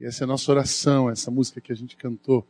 E 0.00 0.06
essa 0.06 0.22
é 0.22 0.24
a 0.24 0.28
nossa 0.28 0.50
oração, 0.50 1.10
essa 1.10 1.30
música 1.30 1.60
que 1.60 1.70
a 1.70 1.76
gente 1.76 1.96
cantou, 1.96 2.46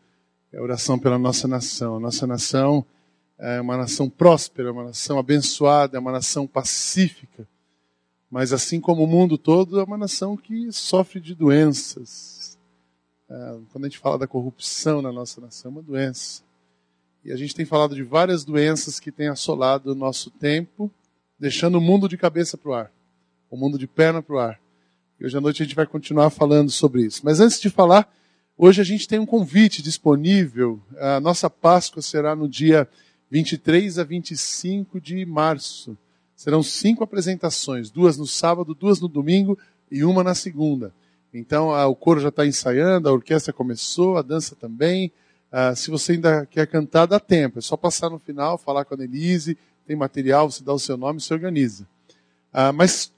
é 0.52 0.58
a 0.58 0.62
oração 0.62 0.98
pela 0.98 1.18
nossa 1.18 1.48
nação. 1.48 1.96
A 1.96 2.00
nossa 2.00 2.26
nação 2.26 2.86
é 3.36 3.60
uma 3.60 3.76
nação 3.76 4.08
próspera, 4.08 4.72
uma 4.72 4.84
nação 4.84 5.18
abençoada, 5.18 5.96
é 5.96 6.00
uma 6.00 6.12
nação 6.12 6.46
pacífica. 6.46 7.48
Mas 8.30 8.52
assim 8.52 8.80
como 8.80 9.02
o 9.02 9.06
mundo 9.06 9.36
todo, 9.36 9.80
é 9.80 9.82
uma 9.82 9.98
nação 9.98 10.36
que 10.36 10.70
sofre 10.70 11.18
de 11.18 11.34
doenças. 11.34 12.56
É, 13.28 13.58
quando 13.72 13.84
a 13.84 13.88
gente 13.88 13.98
fala 13.98 14.18
da 14.18 14.28
corrupção 14.28 15.02
na 15.02 15.10
nossa 15.10 15.40
nação, 15.40 15.70
é 15.70 15.74
uma 15.74 15.82
doença. 15.82 16.42
E 17.24 17.32
a 17.32 17.36
gente 17.36 17.54
tem 17.54 17.64
falado 17.64 17.96
de 17.96 18.04
várias 18.04 18.44
doenças 18.44 19.00
que 19.00 19.10
têm 19.10 19.28
assolado 19.28 19.90
o 19.90 19.94
nosso 19.96 20.30
tempo, 20.30 20.88
deixando 21.38 21.78
o 21.78 21.80
mundo 21.80 22.08
de 22.08 22.16
cabeça 22.16 22.56
para 22.56 22.70
o 22.70 22.74
ar, 22.74 22.92
o 23.50 23.56
mundo 23.56 23.76
de 23.76 23.88
perna 23.88 24.22
para 24.22 24.36
o 24.36 24.38
ar. 24.38 24.60
E 25.20 25.26
hoje 25.26 25.36
à 25.36 25.40
noite 25.40 25.62
a 25.62 25.66
gente 25.66 25.76
vai 25.76 25.86
continuar 25.86 26.30
falando 26.30 26.70
sobre 26.70 27.02
isso. 27.02 27.20
Mas 27.22 27.40
antes 27.40 27.60
de 27.60 27.68
falar, 27.68 28.10
hoje 28.56 28.80
a 28.80 28.84
gente 28.84 29.06
tem 29.06 29.18
um 29.18 29.26
convite 29.26 29.82
disponível. 29.82 30.80
A 30.96 31.20
nossa 31.20 31.50
Páscoa 31.50 32.00
será 32.00 32.34
no 32.34 32.48
dia 32.48 32.88
23 33.30 33.98
a 33.98 34.04
25 34.04 34.98
de 34.98 35.26
março. 35.26 35.94
Serão 36.34 36.62
cinco 36.62 37.04
apresentações, 37.04 37.90
duas 37.90 38.16
no 38.16 38.26
sábado, 38.26 38.74
duas 38.74 38.98
no 38.98 39.08
domingo 39.08 39.58
e 39.90 40.04
uma 40.04 40.24
na 40.24 40.34
segunda. 40.34 40.90
Então 41.34 41.70
a, 41.70 41.86
o 41.86 41.94
coro 41.94 42.18
já 42.18 42.30
está 42.30 42.46
ensaiando, 42.46 43.06
a 43.06 43.12
orquestra 43.12 43.52
começou, 43.52 44.16
a 44.16 44.22
dança 44.22 44.56
também. 44.56 45.12
Ah, 45.52 45.74
se 45.74 45.90
você 45.90 46.12
ainda 46.12 46.46
quer 46.46 46.66
cantar, 46.66 47.04
dá 47.04 47.20
tempo. 47.20 47.58
É 47.58 47.62
só 47.62 47.76
passar 47.76 48.08
no 48.08 48.18
final, 48.18 48.56
falar 48.56 48.86
com 48.86 48.94
a 48.94 48.96
Denise, 48.96 49.58
tem 49.86 49.94
material, 49.94 50.50
você 50.50 50.64
dá 50.64 50.72
o 50.72 50.78
seu 50.78 50.96
nome 50.96 51.18
e 51.18 51.22
se 51.22 51.34
organiza. 51.34 51.86
Ah, 52.50 52.72
mas 52.72 53.12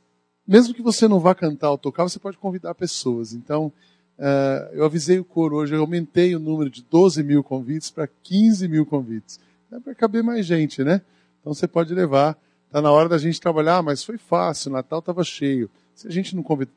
mesmo 0.46 0.74
que 0.74 0.82
você 0.82 1.06
não 1.06 1.20
vá 1.20 1.34
cantar 1.34 1.70
ou 1.70 1.78
tocar, 1.78 2.04
você 2.04 2.18
pode 2.18 2.38
convidar 2.38 2.74
pessoas. 2.74 3.32
Então, 3.32 3.72
uh, 4.18 4.72
eu 4.72 4.84
avisei 4.84 5.18
o 5.18 5.24
coro 5.24 5.56
hoje, 5.56 5.74
eu 5.74 5.80
aumentei 5.80 6.34
o 6.34 6.40
número 6.40 6.68
de 6.68 6.82
12 6.82 7.22
mil 7.22 7.42
convites 7.42 7.90
para 7.90 8.06
15 8.06 8.66
mil 8.68 8.84
convites. 8.84 9.38
É 9.70 9.80
para 9.80 9.94
caber 9.94 10.22
mais 10.22 10.44
gente, 10.44 10.84
né? 10.84 11.00
Então 11.40 11.54
você 11.54 11.66
pode 11.66 11.94
levar. 11.94 12.36
Está 12.66 12.80
na 12.80 12.90
hora 12.90 13.08
da 13.08 13.18
gente 13.18 13.40
trabalhar, 13.40 13.82
mas 13.82 14.02
foi 14.02 14.16
fácil, 14.16 14.70
o 14.70 14.72
Natal 14.74 15.00
estava 15.00 15.22
cheio. 15.22 15.70
Se 15.94 16.08
a 16.08 16.10
gente 16.10 16.34
não 16.34 16.42
convidar, 16.42 16.72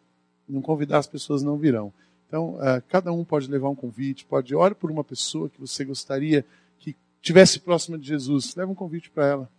não 0.48 0.62
convidar, 0.62 0.98
as 0.98 1.08
pessoas 1.08 1.42
não 1.42 1.58
virão. 1.58 1.94
Então, 2.28 2.56
uh, 2.56 2.84
cada 2.90 3.14
um 3.14 3.24
pode 3.24 3.50
levar 3.50 3.70
um 3.70 3.76
convite, 3.76 4.26
pode 4.26 4.54
orar 4.54 4.76
por 4.76 4.92
uma 4.92 5.04
pessoa 5.04 5.50
que 5.50 5.60
você 5.60 5.86
gostaria 5.86 6.46
que 6.80 6.96
tivesse 7.22 7.60
próxima 7.60 7.98
de 7.98 8.08
Jesus. 8.08 8.56
Leva 8.56 8.72
um 8.72 8.76
convite 8.76 9.10
para 9.10 9.26
ela. 9.26 9.50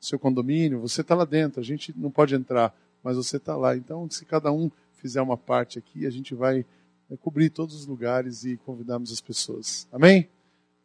Seu 0.00 0.18
condomínio, 0.18 0.80
você 0.80 1.00
está 1.00 1.14
lá 1.14 1.24
dentro, 1.24 1.60
a 1.60 1.64
gente 1.64 1.92
não 1.96 2.10
pode 2.10 2.34
entrar, 2.34 2.74
mas 3.02 3.16
você 3.16 3.36
está 3.36 3.56
lá. 3.56 3.76
Então, 3.76 4.08
se 4.10 4.24
cada 4.24 4.52
um 4.52 4.70
fizer 4.94 5.22
uma 5.22 5.36
parte 5.36 5.78
aqui, 5.78 6.06
a 6.06 6.10
gente 6.10 6.34
vai 6.34 6.64
é, 7.10 7.16
cobrir 7.16 7.50
todos 7.50 7.74
os 7.74 7.86
lugares 7.86 8.44
e 8.44 8.56
convidarmos 8.58 9.12
as 9.12 9.20
pessoas. 9.20 9.88
Amém? 9.90 10.28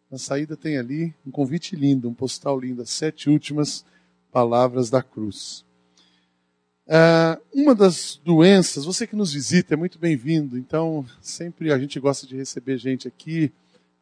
Na 0.10 0.18
saída 0.18 0.56
tem 0.56 0.78
ali 0.78 1.14
um 1.26 1.32
convite 1.32 1.76
lindo, 1.76 2.08
um 2.08 2.14
postal 2.14 2.60
lindo, 2.60 2.82
as 2.82 2.90
sete 2.90 3.30
últimas 3.30 3.86
palavras 4.32 4.90
da 4.90 5.02
cruz. 5.02 5.66
Uh, 6.88 7.42
uma 7.52 7.74
das 7.74 8.22
doenças, 8.24 8.86
você 8.86 9.08
que 9.08 9.16
nos 9.16 9.34
visita 9.34 9.74
é 9.74 9.78
muito 9.78 9.98
bem-vindo, 9.98 10.56
então 10.56 11.04
sempre 11.20 11.72
a 11.74 11.80
gente 11.80 12.00
gosta 12.00 12.28
de 12.28 12.36
receber 12.36 12.78
gente 12.78 13.08
aqui, 13.08 13.52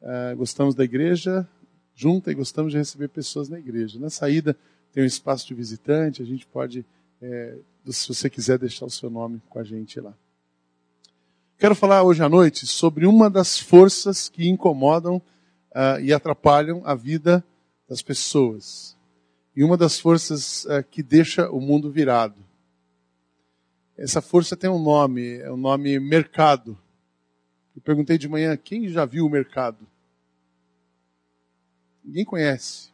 uh, 0.01 0.35
gostamos 0.35 0.75
da 0.75 0.83
igreja 0.83 1.47
junta 1.95 2.31
e 2.31 2.35
gostamos 2.35 2.71
de 2.73 2.77
receber 2.77 3.07
pessoas 3.07 3.47
na 3.47 3.57
igreja. 3.57 3.99
Na 3.99 4.09
saída 4.09 4.57
tem 4.91 5.03
um 5.03 5.07
espaço 5.07 5.47
de 5.47 5.53
visitante, 5.53 6.21
a 6.21 6.25
gente 6.25 6.45
pode 6.45 6.85
é, 7.21 7.55
se 7.91 8.07
você 8.07 8.29
quiser 8.29 8.57
deixar 8.57 8.85
o 8.85 8.89
seu 8.89 9.09
nome 9.09 9.41
com 9.49 9.59
a 9.59 9.63
gente 9.63 9.99
lá. 9.99 10.13
Quero 11.57 11.75
falar 11.75 12.03
hoje 12.03 12.23
à 12.23 12.29
noite 12.29 12.67
sobre 12.67 13.05
uma 13.05 13.29
das 13.29 13.57
forças 13.59 14.29
que 14.29 14.47
incomodam 14.47 15.17
uh, 15.17 15.99
e 16.01 16.13
atrapalham 16.13 16.81
a 16.85 16.95
vida 16.95 17.43
das 17.87 18.01
pessoas. 18.01 18.97
E 19.55 19.63
uma 19.63 19.77
das 19.77 19.99
forças 19.99 20.65
uh, 20.65 20.83
que 20.89 21.03
deixa 21.03 21.49
o 21.49 21.59
mundo 21.59 21.91
virado. 21.91 22.35
Essa 23.97 24.21
força 24.21 24.57
tem 24.57 24.69
um 24.69 24.81
nome, 24.81 25.37
é 25.37 25.51
o 25.51 25.57
nome 25.57 25.99
mercado. 25.99 26.77
Eu 27.75 27.81
perguntei 27.81 28.17
de 28.17 28.27
manhã, 28.27 28.57
quem 28.57 28.89
já 28.89 29.05
viu 29.05 29.25
o 29.25 29.29
mercado? 29.29 29.87
Ninguém 32.03 32.25
conhece. 32.25 32.91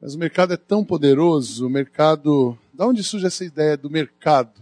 Mas 0.00 0.14
o 0.14 0.18
mercado 0.18 0.52
é 0.52 0.56
tão 0.56 0.84
poderoso, 0.84 1.66
o 1.66 1.70
mercado. 1.70 2.58
Da 2.76 2.86
onde 2.86 3.02
surge 3.02 3.26
essa 3.26 3.42
ideia 3.42 3.74
do 3.74 3.88
mercado? 3.88 4.52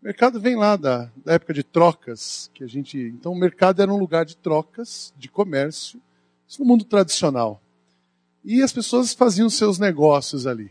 O 0.00 0.04
mercado 0.04 0.40
vem 0.40 0.54
lá 0.54 0.76
da, 0.76 1.10
da 1.16 1.32
época 1.32 1.52
de 1.52 1.64
trocas, 1.64 2.48
que 2.54 2.62
a 2.62 2.66
gente. 2.68 2.96
Então 2.96 3.32
o 3.32 3.36
mercado 3.36 3.82
era 3.82 3.92
um 3.92 3.98
lugar 3.98 4.24
de 4.24 4.36
trocas, 4.36 5.12
de 5.18 5.28
comércio, 5.28 6.00
isso 6.46 6.62
no 6.62 6.68
mundo 6.68 6.84
tradicional. 6.84 7.60
E 8.44 8.62
as 8.62 8.72
pessoas 8.72 9.12
faziam 9.14 9.50
seus 9.50 9.80
negócios 9.80 10.46
ali. 10.46 10.70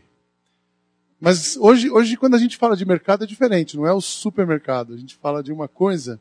Mas 1.20 1.54
hoje, 1.58 1.90
hoje, 1.90 2.16
quando 2.16 2.34
a 2.34 2.38
gente 2.38 2.56
fala 2.56 2.78
de 2.78 2.86
mercado, 2.86 3.24
é 3.24 3.26
diferente, 3.26 3.76
não 3.76 3.86
é 3.86 3.92
o 3.92 4.00
supermercado. 4.00 4.94
A 4.94 4.96
gente 4.96 5.14
fala 5.16 5.42
de 5.42 5.52
uma 5.52 5.68
coisa 5.68 6.18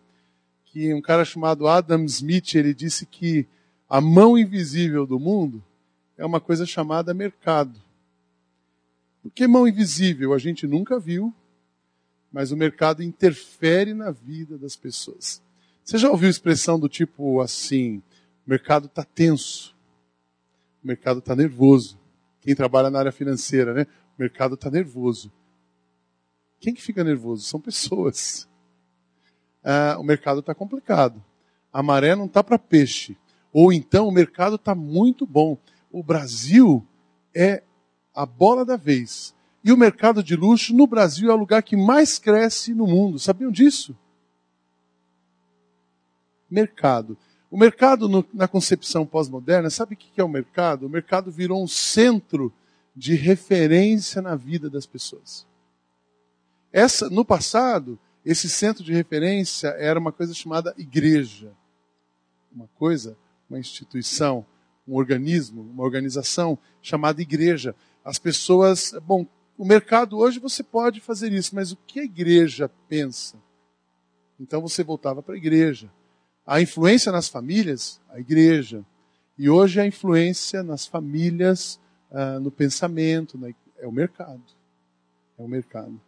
que 0.66 0.94
um 0.94 1.01
cara 1.01 1.23
chamado 1.23 1.69
Adam 1.69 2.03
Smith 2.03 2.55
ele 2.55 2.73
disse 2.73 3.05
que 3.05 3.47
a 3.89 4.01
mão 4.01 4.38
invisível 4.38 5.05
do 5.05 5.17
mundo 5.17 5.63
é 6.17 6.25
uma 6.25 6.41
coisa 6.41 6.66
chamada 6.66 7.13
mercado. 7.13 7.79
Porque 9.21 9.47
mão 9.47 9.67
invisível 9.67 10.33
a 10.33 10.37
gente 10.37 10.65
nunca 10.65 10.99
viu, 10.99 11.33
mas 12.31 12.51
o 12.51 12.57
mercado 12.57 13.03
interfere 13.03 13.93
na 13.93 14.11
vida 14.11 14.57
das 14.57 14.75
pessoas. 14.75 15.41
Você 15.83 15.97
já 15.97 16.09
ouviu 16.09 16.29
expressão 16.29 16.79
do 16.79 16.89
tipo 16.89 17.41
assim: 17.41 17.97
o 18.45 18.49
mercado 18.49 18.87
está 18.87 19.03
tenso, 19.03 19.75
o 20.83 20.87
mercado 20.87 21.19
está 21.19 21.35
nervoso. 21.35 21.99
Quem 22.41 22.55
trabalha 22.55 22.89
na 22.89 22.99
área 22.99 23.11
financeira, 23.11 23.73
né? 23.73 23.85
O 24.17 24.21
mercado 24.21 24.55
está 24.55 24.69
nervoso. 24.69 25.31
Quem 26.59 26.73
que 26.73 26.81
fica 26.81 27.03
nervoso? 27.03 27.43
São 27.43 27.59
pessoas. 27.59 28.47
Ah, 29.63 29.97
o 29.99 30.03
mercado 30.03 30.39
está 30.39 30.55
complicado. 30.55 31.23
A 31.71 31.83
maré 31.83 32.15
não 32.15 32.25
está 32.25 32.43
para 32.43 32.57
peixe. 32.57 33.15
Ou 33.53 33.71
então 33.71 34.07
o 34.07 34.11
mercado 34.11 34.55
está 34.55 34.73
muito 34.73 35.25
bom 35.25 35.57
o 35.91 36.01
Brasil 36.01 36.85
é 37.35 37.63
a 38.13 38.25
bola 38.25 38.66
da 38.66 38.75
vez. 38.75 39.33
E 39.63 39.72
o 39.72 39.77
mercado 39.77 40.23
de 40.23 40.35
luxo 40.35 40.73
no 40.75 40.88
Brasil 40.88 41.29
é 41.29 41.33
o 41.33 41.38
lugar 41.38 41.61
que 41.63 41.75
mais 41.75 42.17
cresce 42.17 42.73
no 42.73 42.88
mundo. 42.88 43.19
Sabiam 43.19 43.51
disso? 43.51 43.95
Mercado. 46.50 47.17
O 47.50 47.57
mercado, 47.57 48.07
no, 48.07 48.25
na 48.33 48.47
concepção 48.47 49.05
pós-moderna, 49.05 49.69
sabe 49.69 49.94
o 49.94 49.97
que 49.97 50.19
é 50.19 50.23
o 50.23 50.29
mercado? 50.29 50.85
O 50.85 50.89
mercado 50.89 51.31
virou 51.31 51.63
um 51.63 51.67
centro 51.67 52.51
de 52.95 53.13
referência 53.13 54.21
na 54.21 54.35
vida 54.35 54.69
das 54.69 54.85
pessoas. 54.85 55.45
Essa, 56.71 57.09
no 57.09 57.23
passado, 57.23 58.00
esse 58.25 58.50
centro 58.50 58.83
de 58.83 58.94
referência 58.94 59.67
era 59.69 60.00
uma 60.00 60.11
coisa 60.11 60.33
chamada 60.33 60.73
igreja. 60.77 61.51
Uma 62.53 62.67
coisa, 62.75 63.17
uma 63.50 63.59
instituição 63.59 64.45
um 64.88 64.95
organismo, 64.95 65.61
uma 65.61 65.83
organização 65.83 66.57
chamada 66.81 67.21
igreja. 67.21 67.75
As 68.03 68.17
pessoas, 68.17 68.94
bom, 69.06 69.25
o 69.57 69.66
mercado 69.66 70.17
hoje 70.17 70.39
você 70.39 70.63
pode 70.63 71.00
fazer 71.00 71.31
isso, 71.31 71.53
mas 71.53 71.72
o 71.72 71.78
que 71.85 72.00
a 72.00 72.03
igreja 72.03 72.69
pensa? 72.88 73.38
Então 74.39 74.59
você 74.59 74.84
voltava 74.84 75.22
para 75.22 75.35
a 75.35 75.38
igreja. 75.38 75.91
A 76.45 76.59
influência 76.59 77.12
nas 77.12 77.29
famílias, 77.29 78.01
a 78.09 78.19
igreja. 78.19 78.84
E 79.38 79.50
hoje 79.50 79.79
a 79.79 79.85
influência 79.85 80.63
nas 80.63 80.85
famílias, 80.85 81.79
ah, 82.12 82.39
no 82.39 82.50
pensamento, 82.50 83.38
na, 83.38 83.50
é 83.78 83.88
o 83.88 83.91
mercado. 83.91 84.41
É 85.38 85.44
o 85.44 85.47
mercado. 85.47 86.01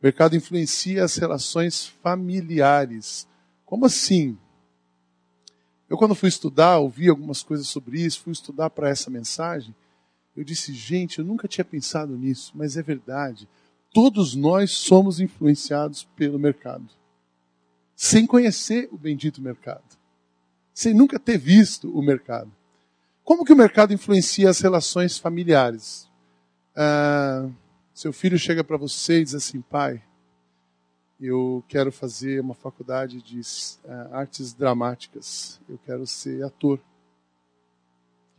O 0.00 0.04
mercado 0.04 0.36
influencia 0.36 1.04
as 1.04 1.16
relações 1.16 1.86
familiares. 2.02 3.28
Como 3.66 3.84
assim? 3.84 4.38
Eu, 5.88 5.96
quando 5.96 6.14
fui 6.14 6.28
estudar, 6.28 6.78
ouvi 6.78 7.08
algumas 7.08 7.42
coisas 7.42 7.66
sobre 7.66 8.00
isso, 8.00 8.20
fui 8.20 8.32
estudar 8.32 8.70
para 8.70 8.88
essa 8.88 9.10
mensagem, 9.10 9.74
eu 10.38 10.44
disse, 10.44 10.72
gente, 10.72 11.18
eu 11.18 11.24
nunca 11.24 11.48
tinha 11.48 11.64
pensado 11.64 12.16
nisso, 12.16 12.52
mas 12.54 12.76
é 12.76 12.82
verdade. 12.82 13.48
Todos 13.92 14.36
nós 14.36 14.70
somos 14.70 15.18
influenciados 15.18 16.04
pelo 16.14 16.38
mercado, 16.38 16.88
sem 17.96 18.24
conhecer 18.24 18.88
o 18.92 18.96
bendito 18.96 19.42
mercado, 19.42 19.82
sem 20.72 20.94
nunca 20.94 21.18
ter 21.18 21.38
visto 21.38 21.90
o 21.90 22.00
mercado. 22.00 22.52
Como 23.24 23.44
que 23.44 23.52
o 23.52 23.56
mercado 23.56 23.92
influencia 23.92 24.48
as 24.48 24.60
relações 24.60 25.18
familiares? 25.18 26.08
Ah, 26.76 27.48
seu 27.92 28.12
filho 28.12 28.38
chega 28.38 28.62
para 28.62 28.76
você 28.76 29.20
e 29.20 29.24
diz 29.24 29.34
assim, 29.34 29.60
pai, 29.60 30.00
eu 31.20 31.64
quero 31.66 31.90
fazer 31.90 32.40
uma 32.40 32.54
faculdade 32.54 33.20
de 33.20 33.40
uh, 33.40 34.14
artes 34.14 34.52
dramáticas. 34.52 35.60
Eu 35.68 35.80
quero 35.84 36.06
ser 36.06 36.44
ator. 36.44 36.78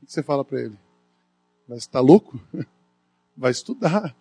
O 0.01 0.05
que 0.05 0.13
você 0.13 0.23
fala 0.23 0.45
para 0.45 0.61
ele? 0.61 0.77
Mas 1.69 1.79
está 1.83 1.99
louco? 1.99 2.41
Vai 3.37 3.51
estudar. 3.51 4.17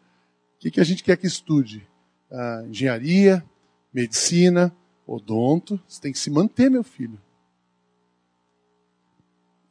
O 0.56 0.58
que, 0.58 0.70
que 0.70 0.80
a 0.80 0.84
gente 0.84 1.02
quer 1.02 1.16
que 1.16 1.26
estude? 1.26 1.88
Uh, 2.30 2.66
engenharia, 2.68 3.42
medicina 3.90 4.70
odonto, 5.06 5.80
você 5.88 5.98
tem 5.98 6.12
que 6.12 6.18
se 6.18 6.28
manter, 6.28 6.70
meu 6.70 6.84
filho. 6.84 7.18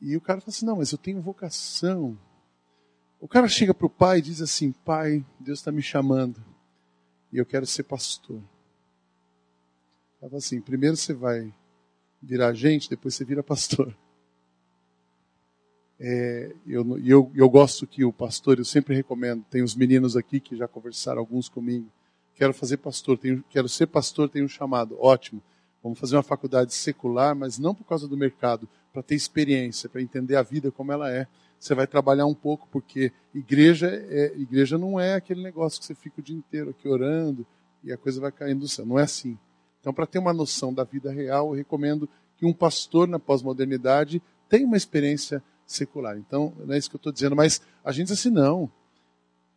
E 0.02 0.18
o 0.18 0.22
cara 0.22 0.42
fala 0.42 0.50
assim: 0.50 0.66
não, 0.66 0.78
mas 0.78 0.92
eu 0.92 0.98
tenho 0.98 1.22
vocação. 1.22 2.18
O 3.20 3.28
cara 3.28 3.48
chega 3.48 3.76
para 3.76 3.86
o 3.86 3.90
pai 3.92 4.18
e 4.18 4.24
diz 4.24 4.42
assim: 4.42 4.72
pai, 4.72 5.24
Deus 5.40 5.60
está 5.60 5.72
me 5.72 5.84
chamando 5.84 6.44
e 7.32 7.38
eu 7.38 7.46
quero 7.46 7.68
ser 7.68 7.84
pastor. 7.84 8.42
Ela 10.20 10.32
fala 10.32 10.40
assim: 10.40 10.60
primeiro 10.60 10.98
você 10.98 11.14
vai 11.14 11.54
virar 12.20 12.54
gente, 12.54 12.90
depois 12.90 13.14
você 13.14 13.24
vira 13.24 13.44
pastor. 13.44 13.96
É, 16.00 16.52
eu, 16.66 17.00
eu, 17.00 17.32
eu 17.34 17.50
gosto 17.50 17.88
que 17.88 18.06
o 18.06 18.14
pastor, 18.14 18.60
eu 18.60 18.66
sempre 18.66 18.96
recomendo, 18.96 19.44
tem 19.50 19.64
os 19.64 19.76
meninos 19.76 20.16
aqui 20.16 20.40
que 20.40 20.56
já 20.56 20.68
conversaram 20.68 21.20
alguns 21.20 21.50
comigo. 21.50 21.88
Quero 22.36 22.54
fazer 22.54 22.78
pastor, 22.78 23.18
tenho, 23.18 23.44
quero 23.50 23.68
ser 23.68 23.88
pastor, 23.88 24.30
tenho 24.30 24.46
um 24.46 24.50
chamado. 24.50 24.96
Ótimo. 25.00 25.42
Vamos 25.82 26.00
fazer 26.00 26.16
uma 26.16 26.24
faculdade 26.24 26.74
secular, 26.74 27.36
mas 27.36 27.58
não 27.58 27.74
por 27.74 27.86
causa 27.86 28.08
do 28.08 28.18
mercado, 28.18 28.68
para 28.94 29.02
ter 29.02 29.16
experiência, 29.16 29.90
para 29.90 30.02
entender 30.02 30.36
a 30.36 30.44
vida 30.44 30.72
como 30.72 30.92
ela 30.92 31.12
é. 31.12 31.28
Você 31.60 31.74
vai 31.74 31.88
trabalhar 31.88 32.26
um 32.26 32.36
pouco, 32.36 32.68
porque 32.72 33.12
igreja, 33.34 33.88
é, 33.88 34.34
igreja 34.38 34.78
não 34.78 35.00
é 35.00 35.16
aquele 35.16 35.42
negócio 35.42 35.80
que 35.80 35.86
você 35.86 35.96
fica 35.96 36.20
o 36.20 36.24
dia 36.24 36.36
inteiro 36.36 36.70
aqui 36.70 36.88
orando 36.88 37.46
e 37.84 37.92
a 37.92 37.98
coisa 37.98 38.22
vai 38.22 38.32
caindo 38.32 38.60
do 38.60 38.68
céu. 38.68 38.86
Não 38.86 39.00
é 39.00 39.04
assim. 39.04 39.38
Então, 39.80 39.94
para 39.94 40.06
ter 40.06 40.20
uma 40.20 40.34
noção 40.34 40.74
da 40.74 40.84
vida 40.84 41.12
real, 41.12 41.48
eu 41.48 41.58
recomendo 41.58 42.08
que 42.38 42.46
um 42.46 42.54
pastor 42.54 43.08
na 43.08 43.18
pós-modernidade 43.18 44.22
tenha 44.48 44.68
uma 44.68 44.78
experiência 44.78 45.42
secular. 45.68 46.18
Então, 46.18 46.54
não 46.66 46.74
é 46.74 46.78
isso 46.78 46.90
que 46.90 46.96
eu 46.96 47.00
estou 47.00 47.12
dizendo, 47.12 47.36
mas 47.36 47.62
a 47.84 47.92
gente 47.92 48.08
diz 48.08 48.20
assim, 48.20 48.30
não. 48.30 48.72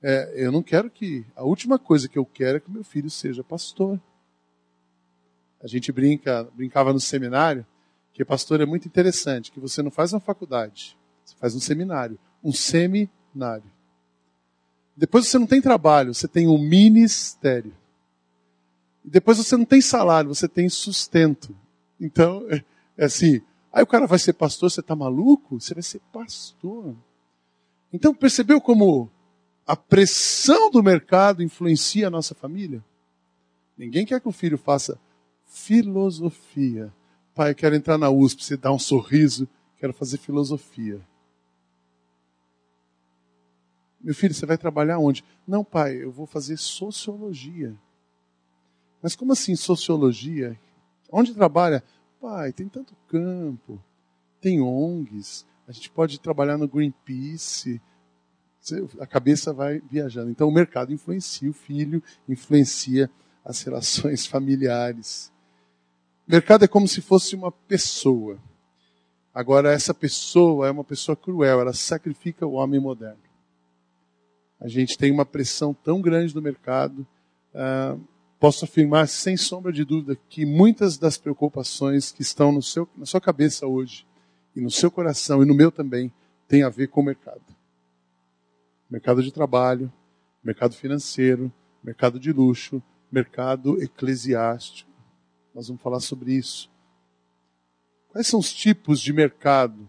É, 0.03 0.33
eu 0.35 0.51
não 0.51 0.62
quero 0.62 0.91
que. 0.91 1.25
A 1.37 1.45
última 1.45 1.79
coisa 1.79 2.09
que 2.09 2.19
eu 2.19 2.27
quero 2.27 2.57
é 2.57 2.61
que 2.61 2.71
meu 2.71 2.83
filho 2.83 3.09
seja 3.09 3.45
pastor. 3.45 4.01
A 5.62 5.67
gente 5.67 5.93
brinca, 5.93 6.45
brincava 6.55 6.93
no 6.93 7.01
seminário, 7.01 7.67
que 8.12 8.25
pastor 8.25 8.61
é 8.61 8.67
muito 8.67 8.89
interessante, 8.89 9.53
que 9.53 9.61
você 9.61 9.83
não 9.83 9.91
faz 9.91 10.12
uma 10.12 10.21
faculdade, 10.21 10.97
você 11.25 11.35
faz 11.37 11.55
um 11.55 11.61
seminário, 11.61 12.19
um 12.43 12.53
seminário. 12.53 13.71
Depois 14.97 15.27
você 15.27 15.39
não 15.39 15.47
tem 15.47 15.61
trabalho, 15.61 16.15
você 16.15 16.27
tem 16.27 16.49
um 16.49 16.59
ministério. 16.59 17.75
Depois 19.05 19.39
você 19.39 19.57
não 19.57 19.65
tem 19.65 19.81
salário, 19.81 20.35
você 20.35 20.49
tem 20.49 20.69
sustento. 20.69 21.55
Então, 22.01 22.47
é, 22.97 23.05
assim, 23.05 23.43
Aí 23.72 23.82
o 23.82 23.87
cara 23.87 24.06
vai 24.06 24.19
ser 24.19 24.32
pastor, 24.32 24.70
você 24.70 24.81
está 24.81 24.96
maluco? 24.96 25.61
Você 25.61 25.75
vai 25.75 25.82
ser 25.82 26.00
pastor. 26.12 26.96
Então 27.93 28.14
percebeu 28.14 28.61
como 28.61 29.11
a 29.67 29.76
pressão 29.76 30.70
do 30.70 30.82
mercado 30.82 31.43
influencia 31.43 32.08
a 32.08 32.11
nossa 32.11 32.34
família? 32.34 32.84
Ninguém 33.76 34.05
quer 34.05 34.20
que 34.20 34.28
o 34.28 34.32
filho 34.32 34.58
faça 34.58 34.99
filosofia. 35.46 36.93
Pai, 37.34 37.52
eu 37.52 37.55
quero 37.55 37.75
entrar 37.75 37.96
na 37.96 38.11
USP, 38.11 38.44
você 38.44 38.56
dá 38.56 38.72
um 38.72 38.78
sorriso, 38.78 39.49
quero 39.78 39.93
fazer 39.93 40.19
filosofia. 40.19 41.00
Meu 44.00 44.14
filho, 44.14 44.34
você 44.34 44.46
vai 44.46 44.56
trabalhar 44.56 44.99
onde? 44.99 45.25
Não, 45.46 45.62
pai, 45.62 46.02
eu 46.02 46.11
vou 46.11 46.26
fazer 46.26 46.56
sociologia. 46.56 47.75
Mas 49.02 49.14
como 49.14 49.32
assim 49.32 49.55
sociologia? 49.55 50.58
Onde 51.11 51.34
trabalha? 51.34 51.84
Pai, 52.20 52.52
tem 52.52 52.69
tanto 52.69 52.94
campo, 53.08 53.82
tem 54.43 54.61
ONGs, 54.61 55.46
a 55.67 55.72
gente 55.72 55.90
pode 55.90 56.20
trabalhar 56.20 56.58
no 56.58 56.69
Greenpeace, 56.69 57.81
a 59.00 59.06
cabeça 59.06 59.55
vai 59.55 59.81
viajando. 59.90 60.31
Então 60.31 60.46
o 60.46 60.52
mercado 60.52 60.93
influencia 60.93 61.49
o 61.49 61.55
filho, 61.55 62.02
influencia 62.28 63.11
as 63.43 63.62
relações 63.62 64.26
familiares. 64.28 65.32
O 66.28 66.32
mercado 66.32 66.64
é 66.64 66.69
como 66.69 66.87
se 66.87 67.00
fosse 67.00 67.34
uma 67.34 67.50
pessoa. 67.50 68.38
Agora, 69.32 69.73
essa 69.73 69.94
pessoa 69.94 70.66
é 70.66 70.70
uma 70.70 70.84
pessoa 70.84 71.16
cruel, 71.16 71.61
ela 71.61 71.73
sacrifica 71.73 72.46
o 72.46 72.52
homem 72.52 72.81
moderno. 72.81 73.23
A 74.61 74.69
gente 74.69 74.99
tem 74.99 75.11
uma 75.11 75.25
pressão 75.25 75.73
tão 75.73 76.02
grande 76.02 76.34
do 76.34 76.43
mercado. 76.43 77.06
Uh, 77.55 77.99
posso 78.40 78.64
afirmar 78.64 79.06
sem 79.06 79.37
sombra 79.37 79.70
de 79.70 79.84
dúvida 79.84 80.19
que 80.31 80.46
muitas 80.46 80.96
das 80.96 81.19
preocupações 81.19 82.10
que 82.10 82.22
estão 82.22 82.50
no 82.50 82.62
seu, 82.62 82.88
na 82.96 83.04
sua 83.04 83.20
cabeça 83.20 83.66
hoje, 83.66 84.06
e 84.56 84.60
no 84.62 84.70
seu 84.70 84.90
coração, 84.90 85.42
e 85.42 85.46
no 85.46 85.54
meu 85.54 85.70
também, 85.70 86.10
têm 86.48 86.62
a 86.62 86.70
ver 86.70 86.88
com 86.88 87.02
o 87.02 87.04
mercado. 87.04 87.42
Mercado 88.90 89.22
de 89.22 89.31
trabalho, 89.31 89.92
mercado 90.42 90.75
financeiro, 90.75 91.52
mercado 91.84 92.19
de 92.19 92.32
luxo, 92.32 92.82
mercado 93.12 93.81
eclesiástico. 93.81 94.90
Nós 95.54 95.69
vamos 95.69 95.82
falar 95.82 96.00
sobre 96.00 96.32
isso. 96.32 96.70
Quais 98.08 98.26
são 98.26 98.40
os 98.40 98.52
tipos 98.52 99.00
de 99.00 99.12
mercado? 99.12 99.88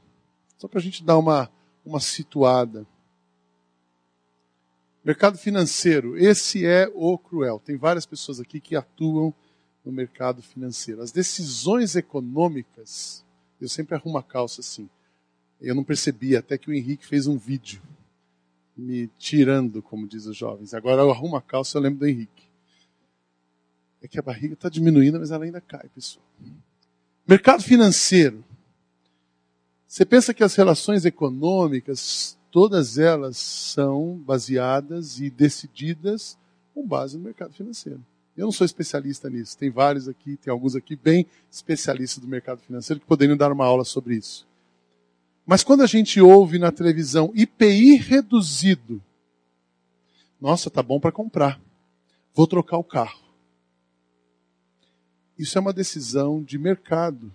Só 0.58 0.68
para 0.68 0.80
a 0.80 0.84
gente 0.84 1.04
dar 1.04 1.18
uma, 1.18 1.50
uma 1.86 2.02
situada. 2.02 2.86
Mercado 5.04 5.38
financeiro, 5.38 6.16
esse 6.16 6.66
é 6.66 6.92
o 6.94 7.18
cruel. 7.18 7.60
Tem 7.60 7.76
várias 7.76 8.06
pessoas 8.06 8.40
aqui 8.40 8.60
que 8.60 8.76
atuam 8.76 9.34
no 9.84 9.92
mercado 9.92 10.44
financeiro. 10.44 11.02
As 11.02 11.12
decisões 11.12 11.96
econômicas, 11.96 13.26
eu 13.60 13.68
sempre 13.68 13.96
arrumo 13.96 14.20
a 14.20 14.24
calça 14.24 14.62
assim. 14.62 14.88
Eu 15.60 15.74
não 15.74 15.84
percebi 15.84 16.36
até 16.36 16.56
que 16.58 16.70
o 16.70 16.74
Henrique 16.74 17.06
fez 17.06 17.26
um 17.26 17.38
vídeo 17.38 17.82
me 18.78 19.08
tirando, 19.18 19.82
como 19.82 20.08
diz 20.08 20.26
os 20.28 20.38
jovens. 20.38 20.74
Agora 20.74 21.02
eu 21.02 21.12
arrumo 21.12 21.36
a 21.36 21.42
calça, 21.42 21.78
eu 21.78 21.82
lembro 21.82 22.00
do 22.00 22.08
Henrique. 22.08 22.50
É 24.02 24.08
que 24.08 24.20
a 24.20 24.24
barriga 24.24 24.54
está 24.54 24.70
diminuindo, 24.70 25.20
mas 25.20 25.32
ela 25.32 25.46
ainda 25.46 25.62
cai, 25.62 25.88
pessoal. 25.90 26.26
Mercado 27.28 27.64
financeiro. 27.64 28.44
Você 29.88 30.06
pensa 30.06 30.34
que 30.34 30.44
as 30.44 30.56
relações 30.56 31.06
econômicas 31.06 32.38
todas 32.52 32.98
elas 32.98 33.38
são 33.38 34.18
baseadas 34.18 35.20
e 35.20 35.30
decididas 35.30 36.38
com 36.74 36.86
base 36.86 37.18
no 37.18 37.24
mercado 37.24 37.54
financeiro. 37.54 38.04
Eu 38.36 38.46
não 38.46 38.52
sou 38.52 38.66
especialista 38.66 39.30
nisso. 39.30 39.58
Tem 39.58 39.70
vários 39.70 40.08
aqui, 40.08 40.38
tem 40.38 40.52
alguns 40.52 40.76
aqui 40.76 40.96
bem 40.96 41.26
especialistas 41.50 42.22
do 42.22 42.28
mercado 42.28 42.62
financeiro 42.62 43.00
que 43.00 43.06
poderiam 43.08 43.38
dar 43.38 43.52
uma 43.52 43.66
aula 43.66 43.84
sobre 43.84 44.16
isso. 44.16 44.48
Mas 45.46 45.64
quando 45.64 45.82
a 45.82 45.88
gente 45.88 46.22
ouve 46.22 46.60
na 46.60 46.72
televisão 46.72 47.32
IPI 47.36 47.96
reduzido, 47.96 49.02
nossa, 50.40 50.70
tá 50.70 50.82
bom 50.82 51.00
para 51.00 51.12
comprar. 51.12 51.60
Vou 52.34 52.48
trocar 52.48 52.78
o 52.78 52.84
carro. 52.84 53.20
Isso 55.38 55.58
é 55.58 55.62
uma 55.62 55.74
decisão 55.74 56.42
de 56.42 56.58
mercado 56.58 57.34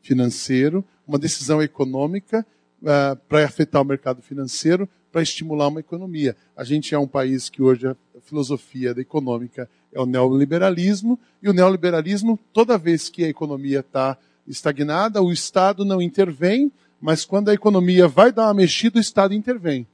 financeiro, 0.00 0.84
uma 1.06 1.18
decisão 1.18 1.62
econômica 1.62 2.46
uh, 2.82 3.16
para 3.28 3.44
afetar 3.44 3.80
o 3.80 3.84
mercado 3.84 4.20
financeiro, 4.20 4.88
para 5.10 5.22
estimular 5.22 5.68
uma 5.68 5.80
economia. 5.80 6.36
A 6.56 6.64
gente 6.64 6.94
é 6.94 6.98
um 6.98 7.06
país 7.06 7.48
que 7.48 7.62
hoje 7.62 7.86
a 7.86 7.96
filosofia 8.22 8.94
da 8.94 9.00
econômica 9.00 9.68
é 9.92 10.00
o 10.00 10.06
neoliberalismo, 10.06 11.18
e 11.42 11.48
o 11.48 11.52
neoliberalismo, 11.52 12.38
toda 12.52 12.78
vez 12.78 13.08
que 13.08 13.24
a 13.24 13.28
economia 13.28 13.80
está 13.80 14.16
estagnada, 14.46 15.22
o 15.22 15.32
Estado 15.32 15.84
não 15.84 16.00
intervém, 16.00 16.72
mas 17.00 17.24
quando 17.24 17.50
a 17.50 17.54
economia 17.54 18.08
vai 18.08 18.32
dar 18.32 18.46
uma 18.46 18.54
mexida, 18.54 18.98
o 18.98 19.00
Estado 19.00 19.34
intervém. 19.34 19.86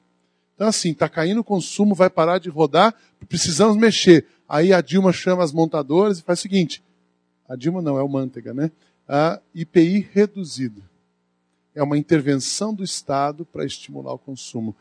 Então, 0.54 0.68
assim, 0.68 0.90
está 0.90 1.08
caindo 1.08 1.40
o 1.40 1.44
consumo, 1.44 1.94
vai 1.94 2.10
parar 2.10 2.38
de 2.38 2.48
rodar, 2.48 2.94
precisamos 3.28 3.76
mexer. 3.76 4.26
Aí 4.48 4.72
a 4.72 4.80
Dilma 4.80 5.12
chama 5.12 5.42
as 5.42 5.52
montadoras 5.52 6.18
e 6.18 6.22
faz 6.22 6.38
o 6.38 6.42
seguinte: 6.42 6.82
a 7.48 7.54
Dilma 7.54 7.80
não, 7.80 7.98
é 7.98 8.02
o 8.02 8.08
Manteiga, 8.08 8.52
né? 8.52 8.70
A 9.06 9.40
IPI 9.54 10.08
reduzido 10.12 10.82
é 11.78 11.82
uma 11.82 11.96
intervenção 11.96 12.74
do 12.74 12.82
Estado 12.82 13.46
para 13.46 13.64
estimular 13.64 14.12
o 14.12 14.18
consumo. 14.18 14.74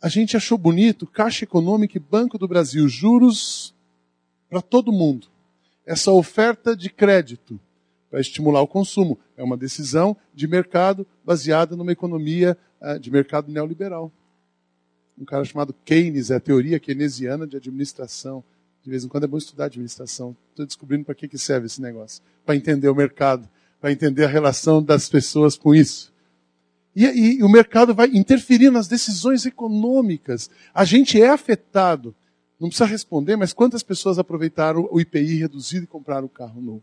A 0.00 0.08
gente 0.08 0.36
achou 0.36 0.56
bonito 0.56 1.08
Caixa 1.08 1.42
Econômica 1.42 1.96
e 1.96 2.00
Banco 2.00 2.38
do 2.38 2.46
Brasil, 2.46 2.88
juros 2.88 3.74
para 4.48 4.62
todo 4.62 4.92
mundo. 4.92 5.26
Essa 5.84 6.12
oferta 6.12 6.76
de 6.76 6.88
crédito 6.88 7.58
para 8.08 8.20
estimular 8.20 8.62
o 8.62 8.68
consumo 8.68 9.18
é 9.36 9.42
uma 9.42 9.56
decisão 9.56 10.16
de 10.32 10.46
mercado 10.46 11.04
baseada 11.24 11.74
numa 11.74 11.90
economia 11.90 12.56
uh, 12.80 12.96
de 13.00 13.10
mercado 13.10 13.50
neoliberal. 13.50 14.12
Um 15.18 15.24
cara 15.24 15.44
chamado 15.44 15.74
Keynes, 15.84 16.30
é 16.30 16.36
a 16.36 16.40
teoria 16.40 16.78
keynesiana 16.78 17.44
de 17.44 17.56
administração. 17.56 18.44
De 18.84 18.90
vez 18.90 19.04
em 19.04 19.08
quando 19.08 19.24
é 19.24 19.26
bom 19.26 19.36
estudar 19.36 19.64
administração. 19.64 20.36
Estou 20.50 20.64
descobrindo 20.64 21.04
para 21.04 21.16
que, 21.16 21.26
que 21.26 21.38
serve 21.38 21.66
esse 21.66 21.82
negócio. 21.82 22.22
Para 22.46 22.54
entender 22.54 22.88
o 22.88 22.94
mercado 22.94 23.48
para 23.80 23.92
entender 23.92 24.24
a 24.24 24.28
relação 24.28 24.82
das 24.82 25.08
pessoas 25.08 25.56
com 25.56 25.74
isso. 25.74 26.12
E, 26.94 27.04
e, 27.04 27.42
o 27.42 27.48
mercado 27.48 27.94
vai 27.94 28.08
interferir 28.08 28.70
nas 28.70 28.88
decisões 28.88 29.46
econômicas. 29.46 30.50
A 30.74 30.84
gente 30.84 31.20
é 31.20 31.28
afetado. 31.28 32.14
Não 32.58 32.68
precisa 32.68 32.88
responder, 32.88 33.36
mas 33.36 33.52
quantas 33.52 33.84
pessoas 33.84 34.18
aproveitaram 34.18 34.88
o 34.90 35.00
IPI 35.00 35.38
reduzido 35.38 35.84
e 35.84 35.86
compraram 35.86 36.24
um 36.24 36.28
carro 36.28 36.60
novo? 36.60 36.82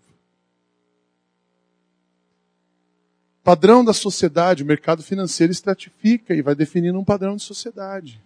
Padrão 3.43 3.83
da 3.83 3.93
sociedade, 3.93 4.63
o 4.63 4.65
mercado 4.65 5.03
financeiro 5.03 5.51
estratifica 5.51 6.33
e 6.33 6.41
vai 6.41 6.55
definindo 6.55 6.97
um 6.97 7.03
padrão 7.03 7.35
de 7.35 7.43
sociedade. 7.43 8.21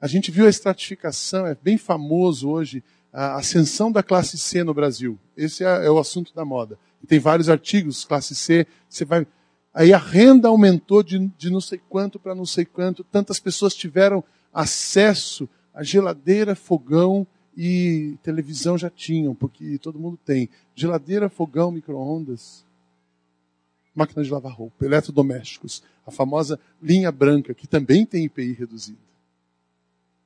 A 0.00 0.06
gente 0.06 0.30
viu 0.30 0.46
a 0.46 0.48
estratificação, 0.48 1.44
é 1.46 1.56
bem 1.60 1.76
famoso 1.76 2.48
hoje 2.48 2.82
a 3.12 3.36
ascensão 3.36 3.90
da 3.90 4.02
classe 4.02 4.38
C 4.38 4.62
no 4.62 4.72
Brasil. 4.72 5.18
Esse 5.36 5.64
é, 5.64 5.86
é 5.86 5.90
o 5.90 5.98
assunto 5.98 6.32
da 6.34 6.44
moda. 6.44 6.78
E 7.02 7.06
tem 7.06 7.18
vários 7.18 7.48
artigos, 7.48 8.04
classe 8.04 8.34
C, 8.34 8.66
você 8.88 9.04
vai. 9.04 9.26
Aí 9.72 9.92
a 9.92 9.98
renda 9.98 10.48
aumentou 10.48 11.02
de, 11.02 11.18
de 11.38 11.50
não 11.50 11.60
sei 11.60 11.80
quanto 11.88 12.18
para 12.18 12.34
não 12.34 12.46
sei 12.46 12.64
quanto, 12.64 13.04
tantas 13.04 13.38
pessoas 13.38 13.74
tiveram 13.74 14.24
acesso 14.52 15.48
a 15.72 15.82
geladeira, 15.82 16.56
fogão 16.56 17.26
e 17.56 18.16
televisão 18.22 18.76
já 18.76 18.90
tinham, 18.90 19.34
porque 19.34 19.78
todo 19.78 19.98
mundo 19.98 20.18
tem. 20.24 20.48
Geladeira, 20.74 21.28
fogão, 21.28 21.70
micro-ondas, 21.70 22.64
máquina 23.94 24.22
de 24.22 24.30
lavar 24.30 24.52
roupa, 24.52 24.84
eletrodomésticos, 24.84 25.82
a 26.06 26.10
famosa 26.10 26.58
linha 26.82 27.10
branca, 27.10 27.52
que 27.52 27.66
também 27.66 28.06
tem 28.06 28.24
IPI 28.24 28.52
reduzida. 28.52 28.98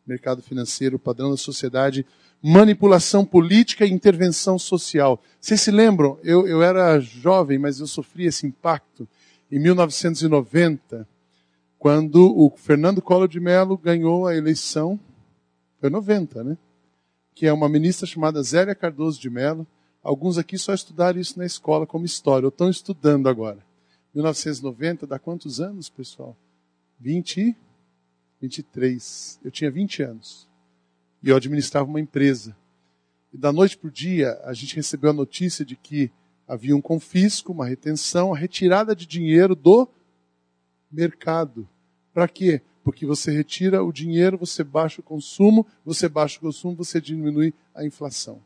Mercado 0.06 0.42
financeiro, 0.42 0.98
padrão 0.98 1.30
da 1.30 1.36
sociedade, 1.36 2.04
manipulação 2.42 3.24
política 3.24 3.86
e 3.86 3.92
intervenção 3.92 4.58
social. 4.58 5.22
Vocês 5.40 5.60
se 5.60 5.70
lembram? 5.70 6.18
Eu, 6.24 6.46
eu 6.46 6.62
era 6.62 6.98
jovem, 6.98 7.58
mas 7.58 7.78
eu 7.78 7.86
sofri 7.86 8.26
esse 8.26 8.46
impacto 8.46 9.08
em 9.50 9.58
1990, 9.58 11.06
quando 11.78 12.34
o 12.36 12.50
Fernando 12.56 13.02
Collor 13.02 13.28
de 13.28 13.38
Mello 13.38 13.76
ganhou 13.76 14.26
a 14.26 14.34
eleição. 14.34 14.98
Foi 15.78 15.90
90, 15.90 16.42
né? 16.42 16.58
Que 17.34 17.46
é 17.46 17.52
uma 17.52 17.68
ministra 17.68 18.06
chamada 18.06 18.42
Zélia 18.42 18.74
Cardoso 18.74 19.20
de 19.20 19.28
Mello. 19.28 19.66
Alguns 20.02 20.38
aqui 20.38 20.56
só 20.56 20.72
estudaram 20.72 21.20
isso 21.20 21.38
na 21.38 21.46
escola 21.46 21.86
como 21.86 22.04
história, 22.04 22.46
ou 22.46 22.48
estão 22.48 22.70
estudando 22.70 23.28
agora. 23.28 23.58
1990, 24.14 25.06
dá 25.06 25.18
quantos 25.18 25.60
anos, 25.60 25.88
pessoal? 25.88 26.36
20, 26.98 27.56
23. 28.42 29.38
Eu 29.44 29.50
tinha 29.52 29.70
20 29.70 30.02
anos 30.02 30.48
e 31.22 31.28
eu 31.28 31.36
administrava 31.36 31.88
uma 31.88 32.00
empresa. 32.00 32.56
E 33.32 33.38
da 33.38 33.52
noite 33.52 33.78
para 33.78 33.86
o 33.86 33.90
dia, 33.90 34.38
a 34.44 34.52
gente 34.52 34.74
recebeu 34.74 35.10
a 35.10 35.14
notícia 35.14 35.64
de 35.64 35.76
que 35.76 36.10
havia 36.46 36.76
um 36.76 36.80
confisco, 36.80 37.52
uma 37.52 37.66
retenção, 37.66 38.34
a 38.34 38.36
retirada 38.36 38.96
de 38.96 39.06
dinheiro 39.06 39.54
do 39.54 39.88
mercado. 40.90 41.68
Para 42.12 42.26
quê? 42.26 42.60
Porque 42.82 43.06
você 43.06 43.30
retira 43.30 43.82
o 43.84 43.92
dinheiro, 43.92 44.36
você 44.36 44.64
baixa 44.64 45.00
o 45.00 45.04
consumo, 45.04 45.64
você 45.84 46.08
baixa 46.08 46.38
o 46.38 46.42
consumo, 46.42 46.74
você 46.74 47.00
diminui 47.00 47.54
a 47.72 47.86
inflação. 47.86 48.42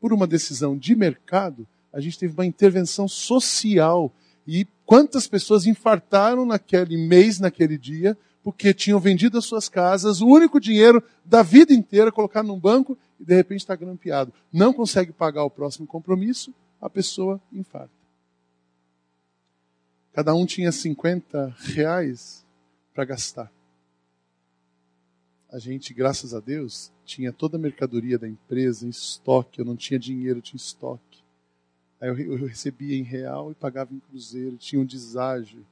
Por 0.00 0.12
uma 0.12 0.26
decisão 0.26 0.76
de 0.76 0.96
mercado, 0.96 1.66
a 1.92 2.00
gente 2.00 2.18
teve 2.18 2.34
uma 2.34 2.44
intervenção 2.44 3.06
social. 3.06 4.12
E 4.44 4.66
quantas 4.84 5.28
pessoas 5.28 5.64
infartaram 5.64 6.44
naquele 6.44 6.96
mês, 6.96 7.38
naquele 7.38 7.78
dia, 7.78 8.18
porque 8.42 8.74
tinham 8.74 8.98
vendido 8.98 9.38
as 9.38 9.44
suas 9.44 9.68
casas, 9.68 10.20
o 10.20 10.26
único 10.26 10.58
dinheiro 10.58 11.02
da 11.24 11.42
vida 11.42 11.72
inteira 11.72 12.10
colocado 12.10 12.46
num 12.46 12.58
banco 12.58 12.98
e 13.18 13.24
de 13.24 13.34
repente 13.34 13.60
está 13.60 13.76
grampeado. 13.76 14.32
Não 14.52 14.72
consegue 14.72 15.12
pagar 15.12 15.44
o 15.44 15.50
próximo 15.50 15.86
compromisso, 15.86 16.52
a 16.80 16.90
pessoa 16.90 17.40
infarta. 17.52 18.02
Cada 20.12 20.34
um 20.34 20.44
tinha 20.44 20.70
50 20.70 21.54
reais 21.58 22.44
para 22.92 23.04
gastar. 23.04 23.50
A 25.50 25.58
gente, 25.58 25.94
graças 25.94 26.34
a 26.34 26.40
Deus, 26.40 26.90
tinha 27.04 27.32
toda 27.32 27.56
a 27.56 27.60
mercadoria 27.60 28.18
da 28.18 28.28
empresa 28.28 28.86
em 28.86 28.90
estoque. 28.90 29.60
Eu 29.60 29.64
não 29.64 29.76
tinha 29.76 29.98
dinheiro, 29.98 30.38
eu 30.38 30.42
tinha 30.42 30.56
estoque. 30.56 31.22
Aí 32.00 32.08
eu, 32.08 32.46
recebia 32.46 32.96
em 32.96 33.02
real 33.02 33.52
e 33.52 33.54
pagava 33.54 33.94
em 33.94 34.00
cruzeiro. 34.00 34.56
Tinha 34.56 34.80
um 34.80 34.84
deságio 34.84 35.64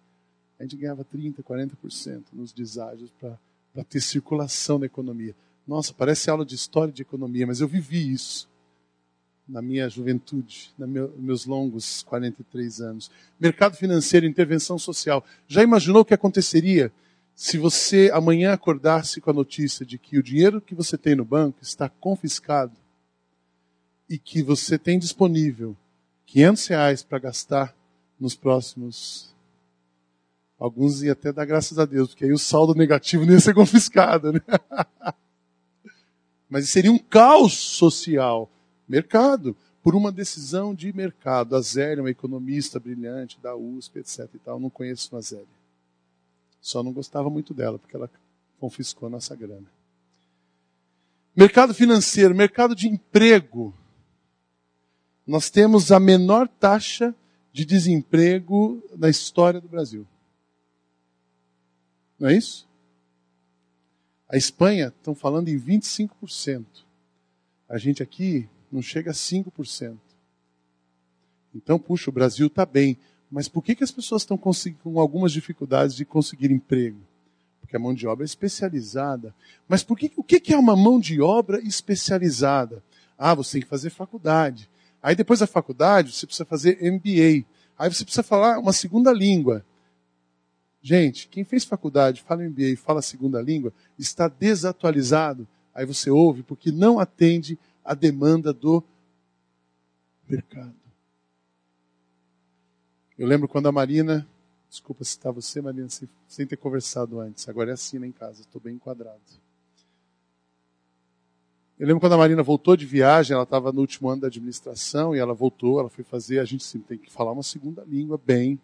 a 0.61 0.63
gente 0.63 0.77
ganhava 0.77 1.03
30%, 1.03 1.43
40% 1.43 2.23
nos 2.35 2.53
deságios 2.53 3.11
para 3.19 3.83
ter 3.83 4.01
circulação 4.01 4.79
na 4.79 4.85
economia. 4.85 5.35
Nossa, 5.67 5.95
parece 5.95 6.29
aula 6.29 6.45
de 6.45 6.55
história 6.55 6.93
de 6.93 7.01
economia, 7.01 7.47
mas 7.47 7.63
eu 7.63 7.67
vivi 7.67 8.13
isso 8.13 8.47
na 9.49 9.63
minha 9.63 9.89
juventude, 9.89 10.71
nos 10.79 10.89
meu, 10.89 11.15
meus 11.17 11.47
longos 11.47 12.03
43 12.03 12.83
anos. 12.83 13.11
Mercado 13.41 13.75
financeiro, 13.75 14.27
intervenção 14.27 14.79
social. 14.79 15.25
Já 15.49 15.63
imaginou 15.63 16.03
o 16.03 16.05
que 16.05 16.13
aconteceria 16.13 16.93
se 17.35 17.57
você 17.57 18.11
amanhã 18.13 18.53
acordasse 18.53 19.19
com 19.19 19.31
a 19.31 19.35
notícia 19.35 19.87
de 19.87 19.97
que 19.97 20.19
o 20.19 20.23
dinheiro 20.23 20.61
que 20.61 20.75
você 20.75 20.99
tem 20.99 21.15
no 21.15 21.25
banco 21.25 21.63
está 21.63 21.89
confiscado 21.89 22.77
e 24.11 24.19
que 24.19 24.43
você 24.43 24.77
tem 24.77 24.99
disponível 24.99 25.75
500 26.27 26.67
reais 26.67 27.03
para 27.03 27.19
gastar 27.19 27.75
nos 28.21 28.37
próximos 28.37 29.35
Alguns 30.61 31.03
iam 31.03 31.13
até 31.13 31.33
dar 31.33 31.47
graças 31.47 31.79
a 31.79 31.87
Deus, 31.87 32.11
porque 32.11 32.27
aí 32.27 32.33
o 32.35 32.39
saldo 32.39 32.75
negativo 32.75 33.25
não 33.25 33.33
ia 33.33 33.41
ser 33.41 33.55
confiscado. 33.55 34.31
Né? 34.31 34.41
Mas 36.51 36.69
seria 36.69 36.93
um 36.93 36.99
caos 36.99 37.57
social. 37.57 38.51
Mercado, 38.87 39.57
por 39.83 39.95
uma 39.95 40.13
decisão 40.13 40.75
de 40.75 40.93
mercado. 40.93 41.57
A 41.57 41.63
Zélia, 41.63 42.03
uma 42.03 42.11
economista 42.11 42.79
brilhante 42.79 43.41
da 43.41 43.57
USP, 43.57 44.01
etc. 44.01 44.29
E 44.35 44.39
tal. 44.39 44.61
Não 44.61 44.69
conheço 44.69 45.17
a 45.17 45.21
Zélia. 45.23 45.47
Só 46.61 46.83
não 46.83 46.93
gostava 46.93 47.31
muito 47.31 47.55
dela, 47.55 47.79
porque 47.79 47.97
ela 47.97 48.11
confiscou 48.59 49.07
a 49.07 49.11
nossa 49.11 49.35
grana. 49.35 49.67
Mercado 51.35 51.73
financeiro, 51.73 52.35
mercado 52.35 52.75
de 52.75 52.87
emprego. 52.87 53.73
Nós 55.27 55.49
temos 55.49 55.91
a 55.91 55.99
menor 55.99 56.47
taxa 56.47 57.15
de 57.51 57.65
desemprego 57.65 58.83
na 58.99 59.09
história 59.09 59.59
do 59.59 59.69
Brasil. 59.69 60.07
Não 62.21 62.29
é 62.29 62.37
isso? 62.37 62.69
A 64.29 64.37
Espanha 64.37 64.89
estão 64.97 65.15
falando 65.15 65.49
em 65.49 65.59
25%. 65.59 66.65
A 67.67 67.79
gente 67.79 68.03
aqui 68.03 68.47
não 68.71 68.83
chega 68.83 69.11
a 69.11 69.15
5%. 69.15 69.99
Então, 71.55 71.79
puxa, 71.79 72.11
o 72.11 72.13
Brasil 72.13 72.47
está 72.47 72.67
bem. 72.67 72.99
Mas 73.31 73.49
por 73.49 73.63
que, 73.63 73.75
que 73.75 73.83
as 73.83 73.91
pessoas 73.91 74.23
estão 74.23 74.37
com 74.37 75.01
algumas 75.01 75.33
dificuldades 75.33 75.97
de 75.97 76.05
conseguir 76.05 76.51
emprego? 76.51 77.01
Porque 77.61 77.75
a 77.75 77.79
mão 77.79 77.95
de 77.95 78.07
obra 78.07 78.25
é 78.25 78.27
especializada. 78.27 79.35
Mas 79.67 79.83
por 79.83 79.97
que, 79.97 80.13
o 80.17 80.23
que, 80.23 80.41
que 80.41 80.53
é 80.53 80.59
uma 80.59 80.77
mão 80.77 81.01
de 81.01 81.21
obra 81.21 81.61
especializada? 81.61 82.83
Ah, 83.17 83.35
você 83.35 83.53
tem 83.53 83.63
que 83.63 83.69
fazer 83.69 83.91
faculdade. 83.91 84.69
Aí 85.03 85.15
depois 85.15 85.41
da 85.41 85.47
faculdade, 85.47 86.13
você 86.13 86.27
precisa 86.27 86.45
fazer 86.45 86.79
MBA. 86.83 87.47
Aí 87.79 87.93
você 87.93 88.05
precisa 88.05 88.23
falar 88.23 88.59
uma 88.59 88.73
segunda 88.73 89.13
língua. 89.13 89.65
Gente, 90.83 91.29
quem 91.29 91.45
fez 91.45 91.65
faculdade, 91.65 92.23
fala 92.23 92.43
MBA 92.43 92.63
e 92.63 92.77
fala 92.77 93.03
segunda 93.03 93.41
língua, 93.41 93.73
está 93.99 94.29
desatualizado. 94.29 95.47
Aí 95.75 95.85
você 95.85 96.11
ouve, 96.11 96.43
porque 96.43 96.73
não 96.73 96.99
atende 96.99 97.59
à 97.85 97.95
demanda 97.95 98.53
do 98.53 98.83
mercado. 100.29 100.75
Eu 103.19 103.27
lembro 103.27 103.47
quando 103.47 103.67
a 103.67 103.73
Marina, 103.73 104.27
desculpa 104.71 105.05
citar 105.05 105.33
você, 105.33 105.61
Marina, 105.61 105.89
sem, 106.27 106.47
ter 106.47 106.57
conversado 106.57 107.21
antes, 107.21 107.47
agora 107.49 107.71
é 107.71 107.75
assim 107.75 107.99
lá 107.99 108.07
em 108.07 108.13
casa, 108.13 108.41
estou 108.41 108.61
bem 108.61 108.77
enquadrado. 108.77 109.21
Eu 111.79 111.87
lembro 111.87 112.01
quando 112.01 112.15
a 112.15 112.19
Marina 112.19 112.43
voltou 112.43 112.77
de 112.77 112.87
viagem, 112.87 113.35
ela 113.35 113.43
estava 113.43 113.73
no 113.73 113.81
último 113.81 114.09
ano 114.09 114.23
da 114.23 114.27
administração 114.29 115.15
e 115.15 115.19
ela 115.19 115.35
voltou, 115.35 115.81
ela 115.81 115.91
foi 115.91 116.05
fazer, 116.05 116.39
a 116.39 116.45
gente 116.45 116.65
sempre 116.65 116.89
tem 116.89 116.99
que 116.99 117.13
falar 117.13 117.33
uma 117.33 117.43
segunda 117.43 117.85
língua 117.85 118.19
bem, 118.23 118.59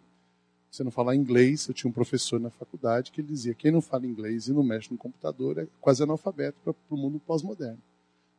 você 0.77 0.83
não 0.83 0.91
falar 0.91 1.15
inglês, 1.15 1.67
eu 1.67 1.73
tinha 1.73 1.89
um 1.89 1.93
professor 1.93 2.39
na 2.39 2.51
faculdade 2.51 3.11
que 3.11 3.19
ele 3.19 3.27
dizia: 3.27 3.55
quem 3.55 3.71
não 3.71 3.81
fala 3.81 4.05
inglês 4.05 4.47
e 4.47 4.53
não 4.53 4.61
mexe 4.61 4.91
no 4.91 4.97
computador 4.97 5.57
é 5.57 5.67
quase 5.81 6.03
analfabeto 6.03 6.57
para 6.63 6.73
o 6.89 6.97
mundo 6.97 7.19
pós-moderno. 7.25 7.79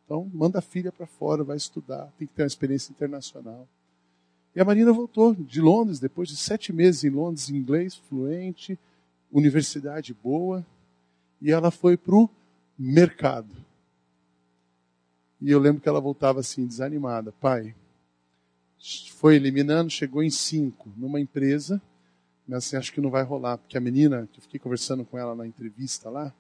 Então, 0.05 0.31
manda 0.33 0.61
a 0.61 0.63
filha 0.63 0.93
para 0.93 1.07
fora, 1.07 1.43
vai 1.43 1.57
estudar, 1.57 2.11
tem 2.17 2.27
que 2.27 2.33
ter 2.33 2.43
uma 2.43 2.47
experiência 2.47 2.93
internacional. 2.93 3.67
E 4.55 4.61
a 4.61 4.65
Marina 4.65 4.93
voltou 4.93 5.35
de 5.35 5.61
Londres, 5.61 5.99
depois 5.99 6.29
de 6.29 6.37
sete 6.37 6.73
meses 6.73 7.05
em 7.05 7.11
Londres, 7.11 7.51
inglês 7.51 7.97
fluente, 7.97 8.79
universidade 9.31 10.15
boa, 10.15 10.65
e 11.43 11.51
ela 11.51 11.71
foi 11.71 11.97
para 11.97 12.15
o 12.15 12.31
mercado. 12.79 13.55
E 15.41 15.51
eu 15.51 15.59
lembro 15.59 15.83
que 15.83 15.89
ela 15.89 16.01
voltava 16.01 16.41
assim, 16.41 16.67
desanimada. 16.67 17.33
Pai, 17.33 17.75
foi 19.17 19.37
eliminando, 19.37 19.91
chegou 19.91 20.23
em 20.23 20.31
cinco 20.31 20.89
numa 20.97 21.21
empresa 21.21 21.81
mas 22.49 22.65
assim, 22.65 22.77
acho 22.77 22.93
que 22.93 23.01
não 23.01 23.11
vai 23.11 23.23
rolar, 23.23 23.59
porque 23.59 23.77
a 23.77 23.81
menina, 23.81 24.27
que 24.33 24.39
eu 24.39 24.43
fiquei 24.43 24.59
conversando 24.59 25.05
com 25.05 25.19
ela 25.19 25.35
na 25.35 25.47
entrevista 25.47 26.09
lá, 26.09 26.33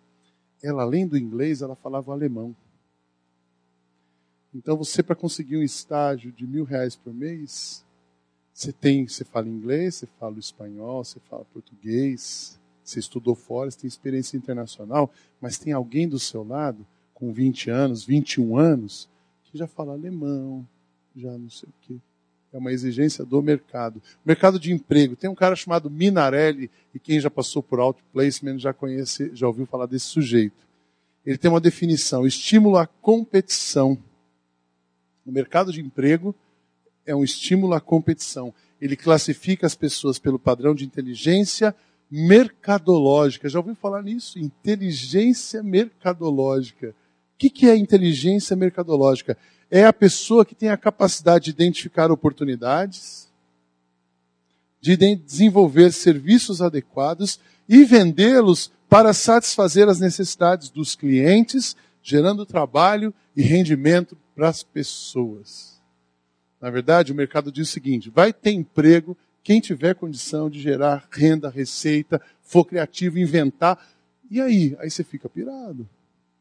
ela 0.62 0.82
além 0.82 1.06
do 1.06 1.18
inglês, 1.18 1.60
ela 1.60 1.76
falava 1.76 2.10
alemão. 2.10 2.56
Então 4.54 4.74
você 4.74 5.02
para 5.02 5.14
conseguir 5.14 5.58
um 5.58 5.62
estágio 5.62 6.32
de 6.32 6.46
mil 6.46 6.64
reais 6.64 6.96
por 6.96 7.12
mês, 7.12 7.84
você 8.54 8.72
tem, 8.72 9.06
você 9.06 9.22
fala 9.22 9.46
inglês, 9.46 9.96
você 9.96 10.06
fala 10.18 10.38
espanhol, 10.38 11.04
você 11.04 11.20
fala 11.20 11.44
português, 11.52 12.58
você 12.82 12.98
estudou 12.98 13.34
fora, 13.34 13.70
você 13.70 13.78
tem 13.78 13.88
experiência 13.88 14.38
internacional, 14.38 15.12
mas 15.40 15.58
tem 15.58 15.74
alguém 15.74 16.08
do 16.08 16.18
seu 16.18 16.42
lado 16.42 16.86
com 17.12 17.32
20 17.32 17.70
anos, 17.70 18.04
21 18.04 18.56
anos, 18.56 19.08
que 19.44 19.58
já 19.58 19.66
fala 19.66 19.92
alemão, 19.92 20.66
já 21.14 21.36
não 21.36 21.50
sei 21.50 21.68
o 21.68 21.74
quê. 21.82 22.00
É 22.52 22.58
uma 22.58 22.72
exigência 22.72 23.24
do 23.24 23.42
mercado. 23.42 24.02
Mercado 24.24 24.58
de 24.58 24.72
emprego. 24.72 25.14
Tem 25.14 25.28
um 25.28 25.34
cara 25.34 25.54
chamado 25.54 25.90
Minarelli, 25.90 26.70
e 26.94 26.98
quem 26.98 27.20
já 27.20 27.28
passou 27.28 27.62
por 27.62 27.78
outplacement 27.78 28.58
já 28.58 28.72
conhece, 28.72 29.30
já 29.34 29.46
ouviu 29.46 29.66
falar 29.66 29.86
desse 29.86 30.06
sujeito. 30.06 30.66
ele 31.26 31.36
tem 31.36 31.50
uma 31.50 31.60
definição: 31.60 32.26
estímulo 32.26 32.76
à 32.78 32.86
competição. 32.86 33.98
O 35.26 35.30
mercado 35.30 35.72
de 35.72 35.80
emprego 35.80 36.34
é 37.04 37.14
um 37.14 37.22
estímulo 37.22 37.74
à 37.74 37.80
competição. 37.80 38.52
Ele 38.80 38.96
classifica 38.96 39.66
as 39.66 39.74
pessoas 39.74 40.18
pelo 40.18 40.38
padrão 40.38 40.74
de 40.74 40.84
inteligência 40.84 41.74
mercadológica. 42.10 43.48
Já 43.48 43.58
ouviu 43.58 43.74
falar 43.74 44.02
nisso? 44.02 44.38
Inteligência 44.38 45.62
mercadológica. 45.62 46.94
O 47.34 47.38
que 47.38 47.68
é 47.68 47.76
inteligência 47.76 48.56
mercadológica? 48.56 49.36
É 49.70 49.84
a 49.84 49.92
pessoa 49.92 50.44
que 50.44 50.54
tem 50.54 50.70
a 50.70 50.76
capacidade 50.76 51.46
de 51.46 51.50
identificar 51.50 52.10
oportunidades, 52.10 53.28
de 54.80 54.96
desenvolver 54.96 55.92
serviços 55.92 56.62
adequados 56.62 57.38
e 57.68 57.84
vendê-los 57.84 58.70
para 58.88 59.12
satisfazer 59.12 59.88
as 59.88 60.00
necessidades 60.00 60.70
dos 60.70 60.94
clientes, 60.94 61.76
gerando 62.02 62.46
trabalho 62.46 63.12
e 63.36 63.42
rendimento 63.42 64.16
para 64.34 64.48
as 64.48 64.62
pessoas. 64.62 65.78
Na 66.60 66.70
verdade, 66.70 67.12
o 67.12 67.14
mercado 67.14 67.52
diz 67.52 67.68
o 67.68 67.72
seguinte: 67.72 68.08
vai 68.08 68.32
ter 68.32 68.52
emprego 68.52 69.16
quem 69.42 69.60
tiver 69.60 69.94
condição 69.94 70.48
de 70.48 70.60
gerar 70.60 71.06
renda, 71.10 71.50
receita, 71.50 72.20
for 72.42 72.64
criativo, 72.64 73.18
inventar. 73.18 73.78
E 74.30 74.40
aí? 74.40 74.76
Aí 74.78 74.90
você 74.90 75.04
fica 75.04 75.28
pirado. 75.28 75.88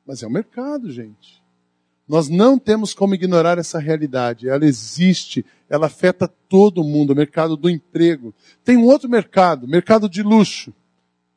Mas 0.06 0.24
é 0.24 0.28
o 0.28 0.32
mercado, 0.32 0.92
gente. 0.92 1.42
Nós 2.08 2.30
não 2.30 2.58
temos 2.58 2.94
como 2.94 3.14
ignorar 3.14 3.58
essa 3.58 3.80
realidade. 3.80 4.48
Ela 4.48 4.66
existe, 4.66 5.46
ela 5.70 5.88
afeta 5.88 6.28
todo 6.28 6.84
mundo, 6.84 7.12
o 7.12 7.16
mercado 7.16 7.58
do 7.58 7.70
emprego. 7.70 8.34
Tem 8.64 8.78
um 8.78 8.86
outro 8.86 9.10
mercado, 9.10 9.68
mercado 9.68 10.08
de 10.08 10.24
luxo. 10.24 10.74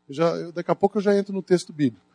Eu 0.08 0.14
já, 0.14 0.28
eu, 0.36 0.52
daqui 0.52 0.70
a 0.70 0.74
pouco 0.74 0.98
eu 0.98 1.02
já 1.02 1.16
entro 1.16 1.34
no 1.34 1.42
texto 1.42 1.72
bíblico. 1.72 2.06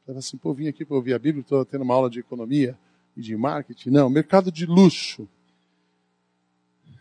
Estava 0.00 0.20
assim, 0.20 0.36
pô, 0.36 0.54
vim 0.54 0.68
aqui 0.68 0.84
para 0.84 0.96
ouvir 0.96 1.14
a 1.14 1.18
Bíblia, 1.18 1.42
estou 1.42 1.64
tendo 1.64 1.82
uma 1.82 1.94
aula 1.94 2.08
de 2.08 2.20
economia 2.20 2.78
e 3.16 3.20
de 3.20 3.36
marketing. 3.36 3.90
Não, 3.90 4.08
mercado 4.08 4.52
de 4.52 4.64
luxo. 4.64 5.28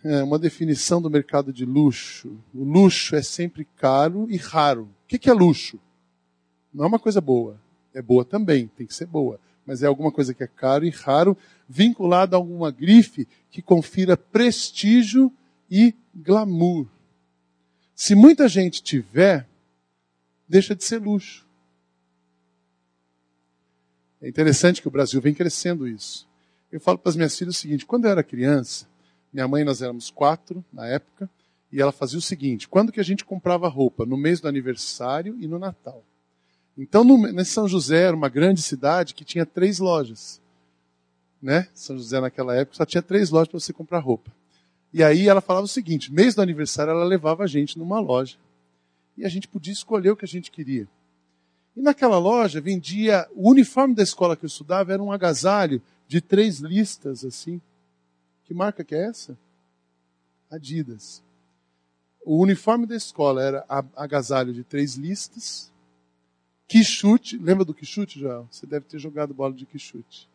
É 0.04 0.24
uma 0.24 0.40
definição 0.40 1.00
do 1.00 1.12
mercado 1.12 1.54
de 1.54 1.64
luxo. 1.64 2.36
O 2.56 2.64
luxo 2.64 3.16
é 3.16 3.22
sempre 3.22 3.68
caro 3.78 4.26
e 4.32 4.38
raro. 4.38 4.90
O 5.04 5.08
que 5.08 5.30
é 5.30 5.34
luxo? 5.34 5.80
Não 6.74 6.86
é 6.86 6.88
uma 6.88 7.00
coisa 7.00 7.22
boa. 7.22 7.60
É 7.94 8.02
boa 8.02 8.26
também, 8.26 8.68
tem 8.68 8.88
que 8.88 8.96
ser 8.96 9.06
boa 9.06 9.40
mas 9.66 9.84
é 9.84 9.88
alguma 9.88 10.12
coisa 10.12 10.34
que 10.34 10.44
é 10.44 10.48
caro 10.48 10.86
e 10.86 10.90
raro, 10.90 11.38
vinculado 11.68 12.36
a 12.36 12.40
alguma 12.40 12.72
grife 12.72 13.28
que 13.50 13.62
confira 13.62 14.18
prestígio 14.18 15.32
e 15.70 15.96
glamour. 16.14 16.88
Se 17.96 18.16
muita 18.16 18.48
gente 18.48 18.82
tiver, 18.82 19.48
deixa 20.48 20.76
de 20.76 20.84
ser 20.84 21.02
luxo. 21.02 21.48
É 24.22 24.28
interessante 24.28 24.82
que 24.82 24.88
o 24.88 24.92
Brasil 24.92 25.22
vem 25.22 25.34
crescendo 25.34 25.88
isso. 25.88 26.28
Eu 26.72 26.80
falo 26.80 26.98
para 26.98 27.10
as 27.10 27.16
minhas 27.16 27.38
filhas 27.38 27.56
o 27.56 27.60
seguinte: 27.60 27.86
quando 27.86 28.06
eu 28.06 28.12
era 28.12 28.24
criança, 28.24 28.88
minha 29.34 29.48
mãe 29.48 29.64
nós 29.64 29.82
éramos 29.82 30.10
quatro 30.10 30.64
na 30.72 30.88
época, 30.88 31.30
e 31.72 31.82
ela 31.82 31.92
fazia 31.92 32.20
o 32.20 32.22
seguinte: 32.22 32.68
quando 32.68 32.92
que 32.92 33.00
a 33.00 33.04
gente 33.04 33.26
comprava 33.26 33.68
roupa? 33.68 34.06
No 34.06 34.18
mês 34.18 34.40
do 34.40 34.48
aniversário 34.48 35.38
e 35.40 35.48
no 35.48 35.58
Natal. 35.58 36.04
Então, 36.78 37.04
no, 37.04 37.46
São 37.46 37.68
José 37.68 38.04
era 38.04 38.16
uma 38.16 38.30
grande 38.30 38.62
cidade 38.62 39.14
que 39.14 39.26
tinha 39.26 39.46
três 39.46 39.80
lojas. 39.80 40.42
Né? 41.42 41.68
São 41.74 41.98
José 41.98 42.20
naquela 42.20 42.56
época 42.56 42.78
só 42.78 42.86
tinha 42.86 43.02
três 43.02 43.30
lojas 43.30 43.50
para 43.50 43.60
você 43.60 43.74
comprar 43.74 44.00
roupa. 44.00 44.32
E 44.94 45.04
aí 45.04 45.28
ela 45.28 45.42
falava 45.42 45.66
o 45.66 45.70
seguinte: 45.70 46.12
mês 46.12 46.36
do 46.36 46.42
aniversário 46.42 46.92
ela 46.92 47.04
levava 47.04 47.44
a 47.44 47.48
gente 47.48 47.78
numa 47.78 48.00
loja. 48.00 48.38
E 49.18 49.26
a 49.26 49.30
gente 49.30 49.48
podia 49.48 49.74
escolher 49.74 50.12
o 50.12 50.16
que 50.16 50.26
a 50.26 50.28
gente 50.28 50.52
queria. 50.52 50.88
E 51.76 51.82
naquela 51.82 52.18
loja 52.18 52.62
vendia 52.62 53.28
o 53.34 53.50
uniforme 53.50 53.96
da 53.96 54.04
escola 54.04 54.36
que 54.36 54.46
eu 54.46 54.48
estudava 54.48 54.94
era 54.94 55.02
um 55.02 55.12
agasalho 55.12 55.82
de 56.08 56.22
três 56.22 56.60
listas 56.60 57.26
assim. 57.26 57.62
Que 58.44 58.54
marca 58.54 58.84
que 58.84 58.94
é 58.94 59.06
essa? 59.06 59.38
Adidas. 60.50 61.24
O 62.24 62.38
uniforme 62.38 62.86
da 62.86 62.96
escola 62.96 63.42
era 63.42 63.66
agasalho 63.96 64.54
de 64.54 64.64
três 64.64 64.96
listas 64.96 65.72
Quixute, 66.72 67.38
lembra 67.38 67.66
do 67.66 67.74
Quixute, 67.74 68.18
Joel? 68.18 68.48
Você 68.50 68.66
deve 68.66 68.86
ter 68.86 68.98
jogado 68.98 69.34
bola 69.34 69.54
de 69.54 69.66
Quixute. 69.66 70.30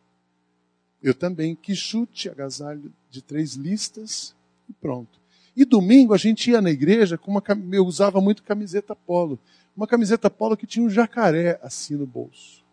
Eu 1.01 1.15
também. 1.15 1.55
Quixute, 1.55 2.29
agasalho 2.29 2.93
de 3.09 3.23
três 3.23 3.55
listas 3.55 4.35
e 4.69 4.73
pronto. 4.73 5.19
E 5.55 5.65
domingo 5.65 6.13
a 6.13 6.17
gente 6.17 6.51
ia 6.51 6.61
na 6.61 6.69
igreja 6.69 7.17
com 7.17 7.31
uma 7.31 7.43
eu 7.71 7.83
usava 7.83 8.21
muito 8.21 8.43
camiseta 8.43 8.95
polo. 8.95 9.39
Uma 9.75 9.87
camiseta 9.87 10.29
polo 10.29 10.55
que 10.55 10.67
tinha 10.67 10.85
um 10.85 10.89
jacaré 10.91 11.59
assim 11.63 11.95
no 11.95 12.05
bolso. 12.05 12.63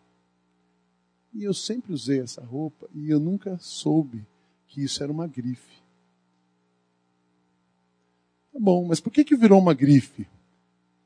E 1.33 1.43
eu 1.43 1.53
sempre 1.53 1.91
usei 1.91 2.19
essa 2.19 2.43
roupa 2.43 2.87
e 2.93 3.09
eu 3.09 3.19
nunca 3.19 3.57
soube 3.59 4.23
que 4.67 4.83
isso 4.83 5.01
era 5.01 5.11
uma 5.11 5.25
grife. 5.25 5.81
Tá 8.53 8.59
bom, 8.59 8.85
mas 8.85 8.99
por 8.99 9.11
que, 9.11 9.23
que 9.23 9.35
virou 9.35 9.59
uma 9.59 9.73
grife? 9.73 10.27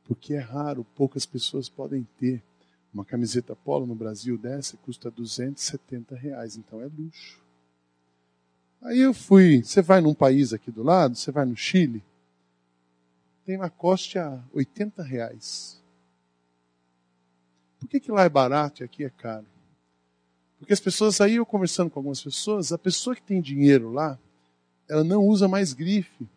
Porque 0.04 0.34
é 0.34 0.40
raro, 0.40 0.86
poucas 0.94 1.26
pessoas 1.26 1.70
podem 1.70 2.06
ter. 2.20 2.44
Uma 2.94 3.06
camiseta 3.06 3.56
polo 3.56 3.86
no 3.86 3.96
Brasil 3.96 4.38
dessa 4.38 4.78
custa 4.78 5.12
270 5.12 6.16
reais, 6.16 6.58
então 6.58 6.82
é 6.82 6.86
luxo. 6.86 7.40
Aí 8.82 9.00
eu 9.00 9.14
fui, 9.14 9.62
você 9.64 9.82
vai 9.82 10.02
num 10.02 10.14
país 10.14 10.54
aqui 10.54 10.72
do 10.72 10.82
lado, 10.82 11.16
você 11.16 11.32
vai 11.32 11.46
no 11.46 11.56
Chile, 11.56 12.04
tem 13.46 13.58
Lacoste 13.58 14.18
a 14.18 14.42
80 14.54 15.04
reais. 15.04 15.82
Por 17.80 17.88
que, 17.88 18.00
que 18.00 18.12
lá 18.12 18.24
é 18.24 18.30
barato 18.30 18.82
e 18.82 18.86
aqui 18.86 19.04
é 19.04 19.10
caro? 19.10 19.46
Porque 20.60 20.74
as 20.74 20.80
pessoas, 20.80 21.20
aí 21.22 21.36
eu 21.36 21.46
conversando 21.46 21.90
com 21.90 22.00
algumas 22.00 22.22
pessoas, 22.22 22.72
a 22.72 22.78
pessoa 22.78 23.16
que 23.16 23.22
tem 23.22 23.42
dinheiro 23.42 23.92
lá, 23.92 24.20
ela 24.88 25.04
não 25.04 25.26
usa 25.26 25.48
mais 25.48 25.74
grife. 25.74 26.28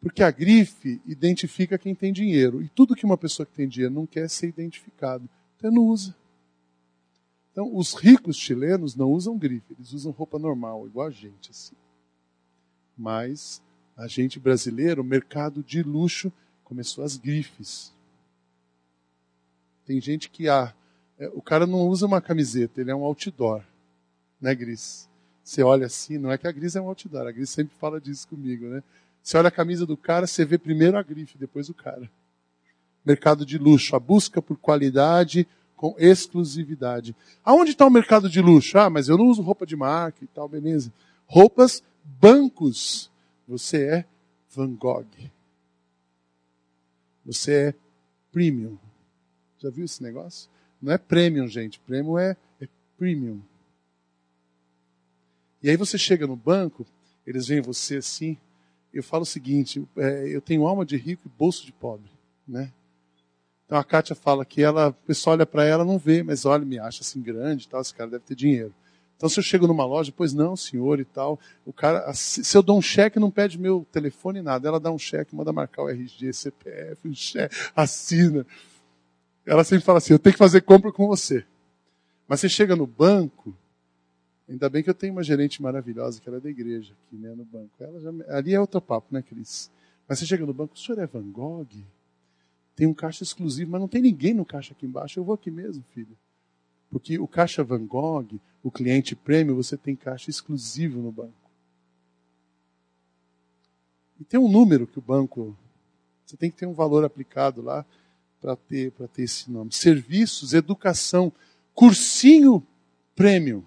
Porque 0.00 0.22
a 0.22 0.30
grife 0.30 1.00
identifica 1.06 1.78
quem 1.78 1.94
tem 1.94 2.12
dinheiro. 2.12 2.62
E 2.62 2.68
tudo 2.68 2.94
que 2.94 3.04
uma 3.04 3.18
pessoa 3.18 3.46
que 3.46 3.52
tem 3.52 3.68
dinheiro 3.68 3.94
não 3.94 4.06
quer 4.06 4.28
ser 4.30 4.48
identificado. 4.48 5.28
Então 5.56 5.70
não 5.70 5.82
usa. 5.82 6.14
Então, 7.52 7.74
os 7.74 7.94
ricos 7.94 8.36
chilenos 8.36 8.94
não 8.94 9.10
usam 9.10 9.38
grife, 9.38 9.74
eles 9.78 9.92
usam 9.92 10.12
roupa 10.12 10.38
normal, 10.38 10.86
igual 10.86 11.06
a 11.06 11.10
gente. 11.10 11.50
Assim. 11.50 11.74
Mas 12.96 13.62
a 13.96 14.06
gente 14.06 14.38
brasileiro, 14.38 15.00
o 15.00 15.04
mercado 15.04 15.62
de 15.62 15.82
luxo, 15.82 16.30
começou 16.62 17.02
as 17.02 17.16
grifes. 17.16 17.94
Tem 19.86 19.98
gente 20.02 20.28
que 20.28 20.50
há. 20.50 20.74
É, 21.18 21.28
o 21.28 21.40
cara 21.40 21.66
não 21.66 21.88
usa 21.88 22.04
uma 22.04 22.20
camiseta, 22.20 22.80
ele 22.80 22.90
é 22.90 22.94
um 22.94 23.04
outdoor. 23.04 23.62
Né, 24.38 24.54
Gris? 24.54 25.08
Você 25.42 25.62
olha 25.62 25.86
assim, 25.86 26.18
não 26.18 26.30
é 26.30 26.36
que 26.36 26.46
a 26.46 26.52
Gris 26.52 26.76
é 26.76 26.80
um 26.80 26.88
outdoor, 26.88 27.26
a 27.26 27.32
Gris 27.32 27.48
sempre 27.48 27.74
fala 27.76 27.98
disso 27.98 28.28
comigo, 28.28 28.66
né? 28.66 28.82
Você 29.22 29.38
olha 29.38 29.48
a 29.48 29.52
camisa 29.52 29.86
do 29.86 29.96
cara, 29.96 30.26
você 30.26 30.44
vê 30.44 30.58
primeiro 30.58 30.98
a 30.98 31.02
grife, 31.02 31.38
depois 31.38 31.70
o 31.70 31.74
cara 31.74 32.10
mercado 33.06 33.46
de 33.46 33.56
luxo, 33.56 33.94
a 33.94 34.00
busca 34.00 34.42
por 34.42 34.58
qualidade 34.58 35.46
com 35.76 35.94
exclusividade. 35.98 37.14
Aonde 37.44 37.70
está 37.70 37.86
o 37.86 37.90
mercado 37.90 38.28
de 38.28 38.40
luxo? 38.40 38.76
Ah, 38.78 38.90
mas 38.90 39.08
eu 39.08 39.16
não 39.16 39.28
uso 39.28 39.42
roupa 39.42 39.64
de 39.64 39.76
marca 39.76 40.24
e 40.24 40.26
tal, 40.26 40.48
beleza. 40.48 40.92
Roupas, 41.26 41.82
bancos. 42.04 43.10
Você 43.46 43.84
é 43.84 44.04
Van 44.50 44.74
Gogh. 44.74 45.06
Você 47.24 47.52
é 47.52 47.74
premium. 48.32 48.76
Já 49.58 49.70
viu 49.70 49.84
esse 49.84 50.02
negócio? 50.02 50.50
Não 50.80 50.92
é 50.92 50.98
premium, 50.98 51.46
gente. 51.46 51.78
Premium 51.80 52.18
é, 52.18 52.36
é 52.60 52.68
premium. 52.96 53.40
E 55.62 55.70
aí 55.70 55.76
você 55.76 55.98
chega 55.98 56.26
no 56.26 56.36
banco, 56.36 56.86
eles 57.26 57.46
veem 57.48 57.60
você 57.60 57.96
assim. 57.96 58.36
Eu 58.92 59.02
falo 59.02 59.22
o 59.22 59.26
seguinte: 59.26 59.86
é, 59.96 60.28
eu 60.28 60.40
tenho 60.40 60.66
alma 60.66 60.84
de 60.84 60.96
rico 60.96 61.22
e 61.26 61.38
bolso 61.38 61.64
de 61.66 61.72
pobre, 61.72 62.10
né? 62.46 62.72
Então 63.66 63.76
a 63.78 63.84
Kátia 63.84 64.14
fala 64.14 64.44
que 64.44 64.62
ela, 64.62 64.88
o 64.88 64.92
pessoal 64.92 65.34
olha 65.34 65.44
para 65.44 65.64
ela, 65.64 65.84
não 65.84 65.98
vê, 65.98 66.22
mas 66.22 66.44
olha, 66.46 66.64
me 66.64 66.78
acha 66.78 67.02
assim 67.02 67.20
grande 67.20 67.68
tal, 67.68 67.80
esse 67.80 67.92
cara 67.92 68.08
deve 68.08 68.24
ter 68.24 68.36
dinheiro. 68.36 68.72
Então 69.16 69.28
se 69.28 69.40
eu 69.40 69.42
chego 69.42 69.66
numa 69.66 69.84
loja, 69.84 70.12
pois 70.14 70.32
não, 70.32 70.54
senhor 70.54 71.00
e 71.00 71.04
tal, 71.04 71.40
o 71.64 71.72
cara, 71.72 72.12
se 72.14 72.56
eu 72.56 72.62
dou 72.62 72.78
um 72.78 72.82
cheque, 72.82 73.18
não 73.18 73.30
pede 73.30 73.58
meu 73.58 73.86
telefone 73.90 74.40
nada. 74.40 74.68
Ela 74.68 74.78
dá 74.78 74.92
um 74.92 74.98
cheque, 74.98 75.34
manda 75.34 75.52
marcar 75.52 75.82
o 75.82 75.88
RG, 75.88 76.32
CPF, 76.32 77.08
um 77.08 77.14
cheque, 77.14 77.56
assina. 77.74 78.46
Ela 79.44 79.64
sempre 79.64 79.84
fala 79.84 79.98
assim, 79.98 80.12
eu 80.12 80.18
tenho 80.18 80.34
que 80.34 80.38
fazer 80.38 80.60
compra 80.60 80.92
com 80.92 81.06
você. 81.06 81.44
Mas 82.28 82.40
você 82.40 82.48
chega 82.48 82.76
no 82.76 82.86
banco, 82.86 83.56
ainda 84.48 84.68
bem 84.68 84.82
que 84.82 84.90
eu 84.90 84.94
tenho 84.94 85.12
uma 85.12 85.22
gerente 85.22 85.62
maravilhosa, 85.62 86.20
que 86.20 86.28
ela 86.28 86.38
é 86.38 86.40
da 86.40 86.50
igreja 86.50 86.92
aqui, 86.92 87.16
né, 87.16 87.34
no 87.34 87.44
banco. 87.44 87.70
Ela 87.80 88.00
já, 88.00 88.10
ali 88.36 88.54
é 88.54 88.60
outro 88.60 88.80
papo, 88.80 89.08
né, 89.10 89.22
Cris? 89.22 89.70
Mas 90.06 90.18
você 90.18 90.26
chega 90.26 90.44
no 90.44 90.52
banco, 90.52 90.74
o 90.74 90.78
senhor 90.78 91.00
é 91.00 91.06
Van 91.06 91.22
Gogh? 91.30 91.66
Tem 92.76 92.86
um 92.86 92.92
caixa 92.92 93.24
exclusivo, 93.24 93.70
mas 93.70 93.80
não 93.80 93.88
tem 93.88 94.02
ninguém 94.02 94.34
no 94.34 94.44
caixa 94.44 94.74
aqui 94.74 94.84
embaixo. 94.84 95.18
Eu 95.18 95.24
vou 95.24 95.34
aqui 95.34 95.50
mesmo, 95.50 95.82
filho. 95.94 96.16
Porque 96.90 97.18
o 97.18 97.26
caixa 97.26 97.64
Van 97.64 97.84
Gogh, 97.86 98.38
o 98.62 98.70
cliente 98.70 99.16
prêmio, 99.16 99.56
você 99.56 99.78
tem 99.78 99.96
caixa 99.96 100.28
exclusivo 100.28 101.00
no 101.00 101.10
banco. 101.10 101.32
E 104.20 104.24
tem 104.24 104.38
um 104.38 104.48
número 104.48 104.86
que 104.86 104.98
o 104.98 105.02
banco. 105.02 105.56
Você 106.24 106.36
tem 106.36 106.50
que 106.50 106.56
ter 106.56 106.66
um 106.66 106.74
valor 106.74 107.02
aplicado 107.02 107.62
lá 107.62 107.84
para 108.40 108.54
ter, 108.54 108.92
ter 108.92 109.22
esse 109.22 109.50
nome. 109.50 109.72
Serviços, 109.72 110.52
educação, 110.52 111.32
cursinho 111.74 112.62
prêmio. 113.14 113.64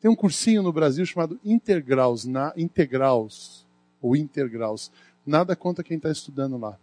Tem 0.00 0.10
um 0.10 0.16
cursinho 0.16 0.62
no 0.62 0.72
Brasil 0.72 1.04
chamado 1.04 1.38
Integraus, 1.44 2.24
na, 2.24 2.54
Integraus, 2.56 3.66
ou 4.00 4.16
Intergraus. 4.16 4.90
Nada 5.26 5.54
contra 5.54 5.84
quem 5.84 5.98
está 5.98 6.10
estudando 6.10 6.56
lá. 6.56 6.78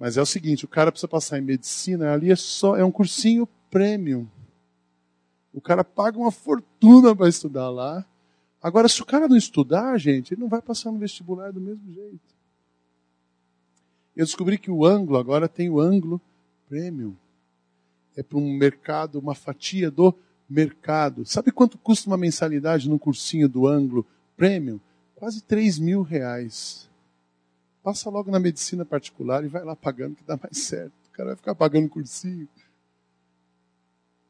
Mas 0.00 0.16
é 0.16 0.22
o 0.22 0.26
seguinte, 0.26 0.64
o 0.64 0.68
cara 0.68 0.90
precisa 0.90 1.06
passar 1.06 1.38
em 1.38 1.42
medicina, 1.42 2.14
ali 2.14 2.32
é 2.32 2.36
só, 2.36 2.74
é 2.74 2.82
um 2.82 2.90
cursinho 2.90 3.46
premium. 3.70 4.26
O 5.52 5.60
cara 5.60 5.84
paga 5.84 6.18
uma 6.18 6.32
fortuna 6.32 7.14
para 7.14 7.28
estudar 7.28 7.68
lá. 7.68 8.06
Agora, 8.62 8.88
se 8.88 9.02
o 9.02 9.04
cara 9.04 9.28
não 9.28 9.36
estudar, 9.36 9.98
gente, 9.98 10.32
ele 10.32 10.40
não 10.40 10.48
vai 10.48 10.62
passar 10.62 10.90
no 10.90 10.98
vestibular 10.98 11.52
do 11.52 11.60
mesmo 11.60 11.92
jeito. 11.92 12.34
Eu 14.16 14.24
descobri 14.24 14.56
que 14.56 14.70
o 14.70 14.86
ângulo 14.86 15.18
agora 15.18 15.46
tem 15.46 15.68
o 15.68 15.78
ângulo 15.78 16.18
premium. 16.66 17.14
É 18.16 18.22
para 18.22 18.38
um 18.38 18.56
mercado, 18.56 19.18
uma 19.18 19.34
fatia 19.34 19.90
do 19.90 20.14
mercado. 20.48 21.26
Sabe 21.26 21.52
quanto 21.52 21.76
custa 21.76 22.08
uma 22.08 22.16
mensalidade 22.16 22.88
num 22.88 22.98
cursinho 22.98 23.48
do 23.50 23.66
ângulo 23.66 24.06
premium? 24.34 24.80
Quase 25.14 25.42
3 25.42 25.78
mil 25.78 26.00
reais. 26.00 26.89
Passa 27.82 28.10
logo 28.10 28.30
na 28.30 28.38
medicina 28.38 28.84
particular 28.84 29.44
e 29.44 29.48
vai 29.48 29.64
lá 29.64 29.74
pagando 29.74 30.16
que 30.16 30.24
dá 30.24 30.36
mais 30.36 30.58
certo. 30.58 30.92
O 31.08 31.10
cara 31.12 31.28
vai 31.30 31.36
ficar 31.36 31.54
pagando 31.54 31.88
cursinho. 31.88 32.48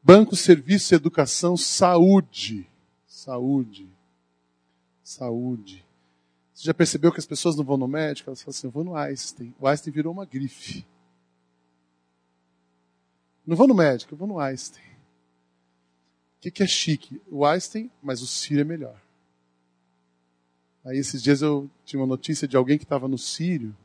Banco, 0.01 0.35
serviço, 0.35 0.95
educação, 0.95 1.55
saúde. 1.57 2.69
Saúde. 3.05 3.89
Saúde. 5.03 5.85
Você 6.53 6.65
já 6.65 6.73
percebeu 6.73 7.11
que 7.11 7.19
as 7.19 7.25
pessoas 7.25 7.55
não 7.55 7.63
vão 7.63 7.77
no 7.77 7.87
médico? 7.87 8.29
Elas 8.29 8.41
falam 8.41 8.55
assim, 8.55 8.67
eu 8.67 8.71
vou 8.71 8.83
no 8.83 8.95
Einstein. 8.95 9.53
O 9.59 9.67
Einstein 9.67 9.91
virou 9.91 10.13
uma 10.13 10.25
grife. 10.25 10.85
Não 13.45 13.55
vou 13.55 13.67
no 13.67 13.75
médico, 13.75 14.13
eu 14.13 14.17
vou 14.17 14.27
no 14.27 14.39
Einstein. 14.39 14.85
O 16.37 16.41
que, 16.41 16.51
que 16.51 16.63
é 16.63 16.67
chique? 16.67 17.21
O 17.29 17.45
Einstein, 17.45 17.91
mas 18.01 18.21
o 18.21 18.27
Sírio 18.27 18.61
é 18.61 18.63
melhor. 18.63 18.99
Aí 20.83 20.97
esses 20.97 21.21
dias 21.21 21.41
eu 21.41 21.69
tinha 21.85 21.99
uma 21.99 22.07
notícia 22.07 22.47
de 22.47 22.57
alguém 22.57 22.77
que 22.77 22.83
estava 22.83 23.07
no 23.07 23.17
Sírio. 23.17 23.75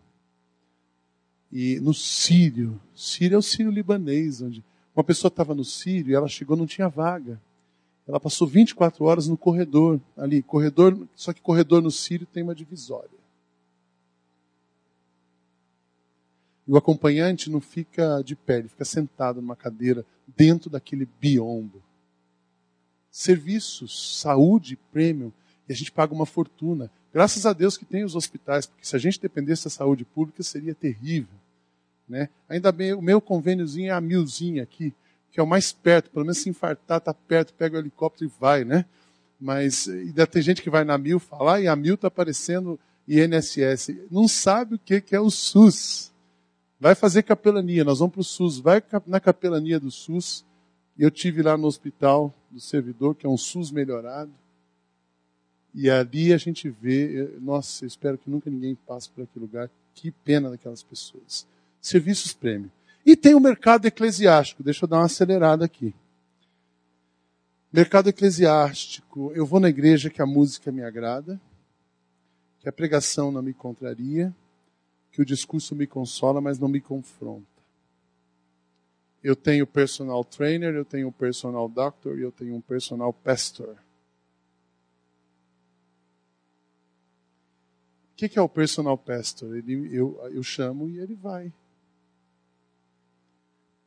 E 1.52 1.78
no 1.80 1.92
Sírio, 1.92 2.80
Sírio 2.94 3.37
é 3.37 3.38
o 3.38 3.42
Sírio 3.42 3.70
libanês, 3.70 4.40
onde 4.40 4.64
uma 4.94 5.04
pessoa 5.04 5.28
estava 5.28 5.54
no 5.54 5.64
Sírio 5.64 6.11
e 6.11 6.14
ela 6.14 6.28
chegou 6.28 6.56
não 6.56 6.66
tinha 6.66 6.88
vaga. 6.88 7.40
Ela 8.06 8.20
passou 8.20 8.46
24 8.46 9.04
horas 9.04 9.28
no 9.28 9.37
corredor, 9.37 10.00
ali, 10.16 10.42
corredor, 10.42 11.06
só 11.14 11.32
que 11.32 11.40
corredor 11.40 11.82
no 11.82 11.90
Sírio 11.90 12.26
tem 12.26 12.42
uma 12.42 12.54
divisória. 12.54 13.11
E 16.66 16.72
o 16.72 16.76
acompanhante 16.76 17.50
não 17.50 17.61
fica 17.61 18.22
de 18.22 18.35
pé, 18.35 18.59
ele 18.59 18.68
fica 18.68 18.85
sentado 18.85 19.40
numa 19.40 19.54
cadeira 19.54 20.04
dentro 20.37 20.70
daquele 20.70 21.06
biombo. 21.20 21.82
Serviços, 23.11 24.18
saúde, 24.20 24.76
prêmio, 24.92 25.32
e 25.68 25.72
a 25.72 25.76
gente 25.76 25.92
paga 25.92 26.14
uma 26.14 26.26
fortuna. 26.26 26.90
Graças 27.12 27.46
a 27.46 27.52
Deus 27.52 27.76
que 27.76 27.85
tem 27.85 28.05
os 28.05 28.14
hospitais, 28.14 28.66
porque 28.66 28.87
se 28.87 28.94
a 28.94 28.98
gente 28.98 29.20
dependesse 29.20 29.64
da 29.64 29.70
saúde 29.70 30.05
pública 30.05 30.42
seria 30.42 30.74
terrível. 30.74 31.35
Né? 32.09 32.29
Ainda 32.48 32.70
bem, 32.70 32.92
o 32.92 33.02
meu 33.02 33.20
convêniozinho 33.20 33.88
é 33.88 33.92
a 33.92 34.00
milzinha 34.00 34.62
aqui, 34.62 34.94
que 35.33 35.40
é 35.40 35.42
o 35.42 35.46
mais 35.46 35.72
perto, 35.72 36.11
pelo 36.11 36.24
menos 36.24 36.38
se 36.38 36.48
infartar, 36.48 36.98
está 36.98 37.12
perto, 37.12 37.52
pega 37.55 37.76
o 37.76 37.81
helicóptero 37.81 38.31
e 38.31 38.40
vai, 38.40 38.64
né? 38.64 38.87
Mas 39.38 39.88
ainda 39.88 40.26
tem 40.26 40.40
gente 40.40 40.62
que 40.62 40.70
vai 40.70 40.85
na 40.85 40.96
mil 40.96 41.18
falar 41.18 41.61
e 41.61 41.68
a 41.68 41.76
mil 41.76 41.94
está 41.94 42.09
aparecendo 42.09 42.79
INSS. 43.07 43.94
Não 44.11 44.26
sabe 44.26 44.76
o 44.76 44.79
que, 44.79 45.00
que 45.00 45.14
é 45.14 45.20
o 45.20 45.31
SUS. 45.31 46.12
Vai 46.81 46.94
fazer 46.94 47.22
capelania, 47.22 47.85
nós 47.85 47.98
vamos 47.98 48.12
para 48.14 48.20
o 48.20 48.24
SUS, 48.24 48.59
vai 48.59 48.83
na 49.07 49.20
capelania 49.20 49.81
do 49.81 49.90
SUS. 49.90 50.44
Eu 50.98 51.11
tive 51.11 51.42
lá 51.42 51.57
no 51.57 51.66
hospital 51.66 52.33
do 52.50 52.61
servidor, 52.61 53.14
que 53.14 53.26
é 53.26 53.29
um 53.29 53.37
SUS 53.37 53.70
melhorado. 53.70 54.33
E 55.78 55.90
ali 55.90 56.32
a 56.32 56.38
gente 56.38 56.70
vê, 56.70 57.30
nossa, 57.38 57.84
eu 57.84 57.86
espero 57.86 58.16
que 58.16 58.30
nunca 58.30 58.48
ninguém 58.48 58.74
passe 58.74 59.10
por 59.10 59.24
aquele 59.24 59.44
lugar. 59.44 59.70
Que 59.94 60.10
pena 60.10 60.48
daquelas 60.48 60.82
pessoas 60.82 61.46
serviços 61.86 62.32
prêmio. 62.32 62.72
E 63.04 63.14
tem 63.14 63.34
o 63.34 63.40
mercado 63.40 63.86
eclesiástico. 63.86 64.62
Deixa 64.62 64.84
eu 64.84 64.88
dar 64.88 64.96
uma 64.96 65.04
acelerada 65.04 65.66
aqui. 65.66 65.94
Mercado 67.70 68.08
eclesiástico. 68.08 69.30
Eu 69.34 69.44
vou 69.44 69.60
na 69.60 69.68
igreja 69.68 70.08
que 70.08 70.22
a 70.22 70.26
música 70.26 70.72
me 70.72 70.82
agrada, 70.82 71.38
que 72.58 72.68
a 72.68 72.72
pregação 72.72 73.30
não 73.30 73.42
me 73.42 73.52
contraria, 73.52 74.34
que 75.12 75.20
o 75.20 75.26
discurso 75.26 75.76
me 75.76 75.86
consola, 75.86 76.40
mas 76.40 76.58
não 76.58 76.68
me 76.68 76.80
confronta. 76.80 77.44
Eu 79.22 79.36
tenho 79.36 79.66
personal 79.66 80.24
trainer, 80.24 80.74
eu 80.74 80.84
tenho 80.84 81.12
personal 81.12 81.68
doctor 81.68 82.18
e 82.18 82.22
eu 82.22 82.32
tenho 82.32 82.54
um 82.54 82.60
personal 82.60 83.12
pastor. 83.12 83.76
O 88.16 88.18
que 88.18 88.38
é 88.38 88.40
o 88.40 88.48
personal 88.48 88.96
pastor? 88.96 89.55
Ele, 89.55 89.94
eu, 89.94 90.18
eu 90.33 90.42
chamo 90.42 90.88
e 90.88 90.98
ele 90.98 91.14
vai. 91.14 91.52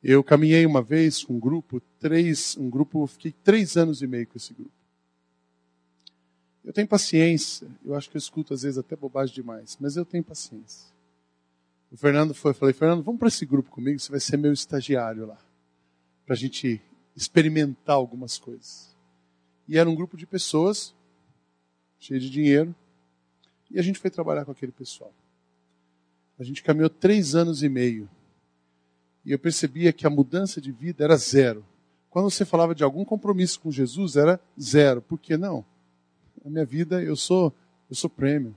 Eu 0.04 0.24
caminhei 0.24 0.68
uma 0.68 0.84
vez 0.84 1.24
com 1.24 1.34
um 1.34 1.39
grupo, 1.39 1.82
três, 2.00 2.56
um 2.56 2.70
grupo, 2.70 3.08
fiquei 3.08 3.32
três 3.32 3.76
anos 3.76 4.04
e 4.04 4.08
meio 4.08 4.28
com 4.28 4.38
esse 4.38 4.54
grupo. 4.54 4.72
Eu 6.63 6.72
tenho 6.72 6.88
paciência, 6.88 7.68
eu 7.84 7.96
acho 7.96 8.08
que 8.08 8.18
eu 8.18 8.20
escuto 8.20 8.54
às 8.54 8.62
vezes 8.62 8.78
até 8.78 8.96
bobagem 8.96 9.34
demais, 9.34 9.76
mas 9.80 9.98
eu 9.98 10.06
tenho 10.06 10.24
paciência. 10.24 10.94
O 11.92 11.98
Fernando 11.98 12.36
foi, 12.36 12.52
eu 12.52 12.56
falei, 12.56 12.74
Fernando, 12.74 13.02
vamos 13.02 13.18
para 13.18 13.30
esse 13.30 13.48
grupo 13.48 13.72
comigo, 13.72 14.00
você 14.00 14.12
vai 14.12 14.20
ser 14.20 14.38
meu 14.38 14.54
estagiário 14.54 15.26
lá, 15.26 15.39
para 16.24 16.36
a 16.36 16.38
gente 16.38 16.80
experimentar 17.15 17.96
algumas 17.96 18.38
coisas. 18.38 18.96
E 19.68 19.76
era 19.76 19.89
um 19.89 19.96
grupo 19.96 20.15
de 20.15 20.28
pessoas, 20.28 20.94
cheio 21.98 22.20
de 22.20 22.30
dinheiro, 22.30 22.76
e 23.69 23.79
a 23.79 23.82
gente 23.82 23.99
foi 23.99 24.10
trabalhar 24.10 24.45
com 24.45 24.51
aquele 24.51 24.71
pessoal. 24.71 25.13
A 26.39 26.43
gente 26.43 26.63
caminhou 26.63 26.89
três 26.89 27.36
anos 27.36 27.63
e 27.63 27.69
meio 27.69 28.10
e 29.25 29.32
eu 29.32 29.39
percebia 29.39 29.91
que 29.91 30.08
a 30.08 30.10
mudança 30.10 30.62
de 30.62 30.71
vida 30.71 31.03
era 31.03 31.15
zero. 31.17 31.65
Quando 32.10 32.29
você 32.29 32.43
falava 32.43 32.73
de 32.73 32.84
algum 32.84 33.05
compromisso 33.05 33.60
com 33.60 33.71
Jesus, 33.71 34.15
era 34.15 34.39
zero. 34.60 35.01
Por 35.01 35.19
que 35.19 35.38
não? 35.38 35.63
A 36.43 36.49
minha 36.49 36.65
vida, 36.65 37.03
eu 37.03 37.15
sou, 37.15 37.53
eu 37.89 37.95
sou 37.95 38.10
prêmio. 38.10 38.55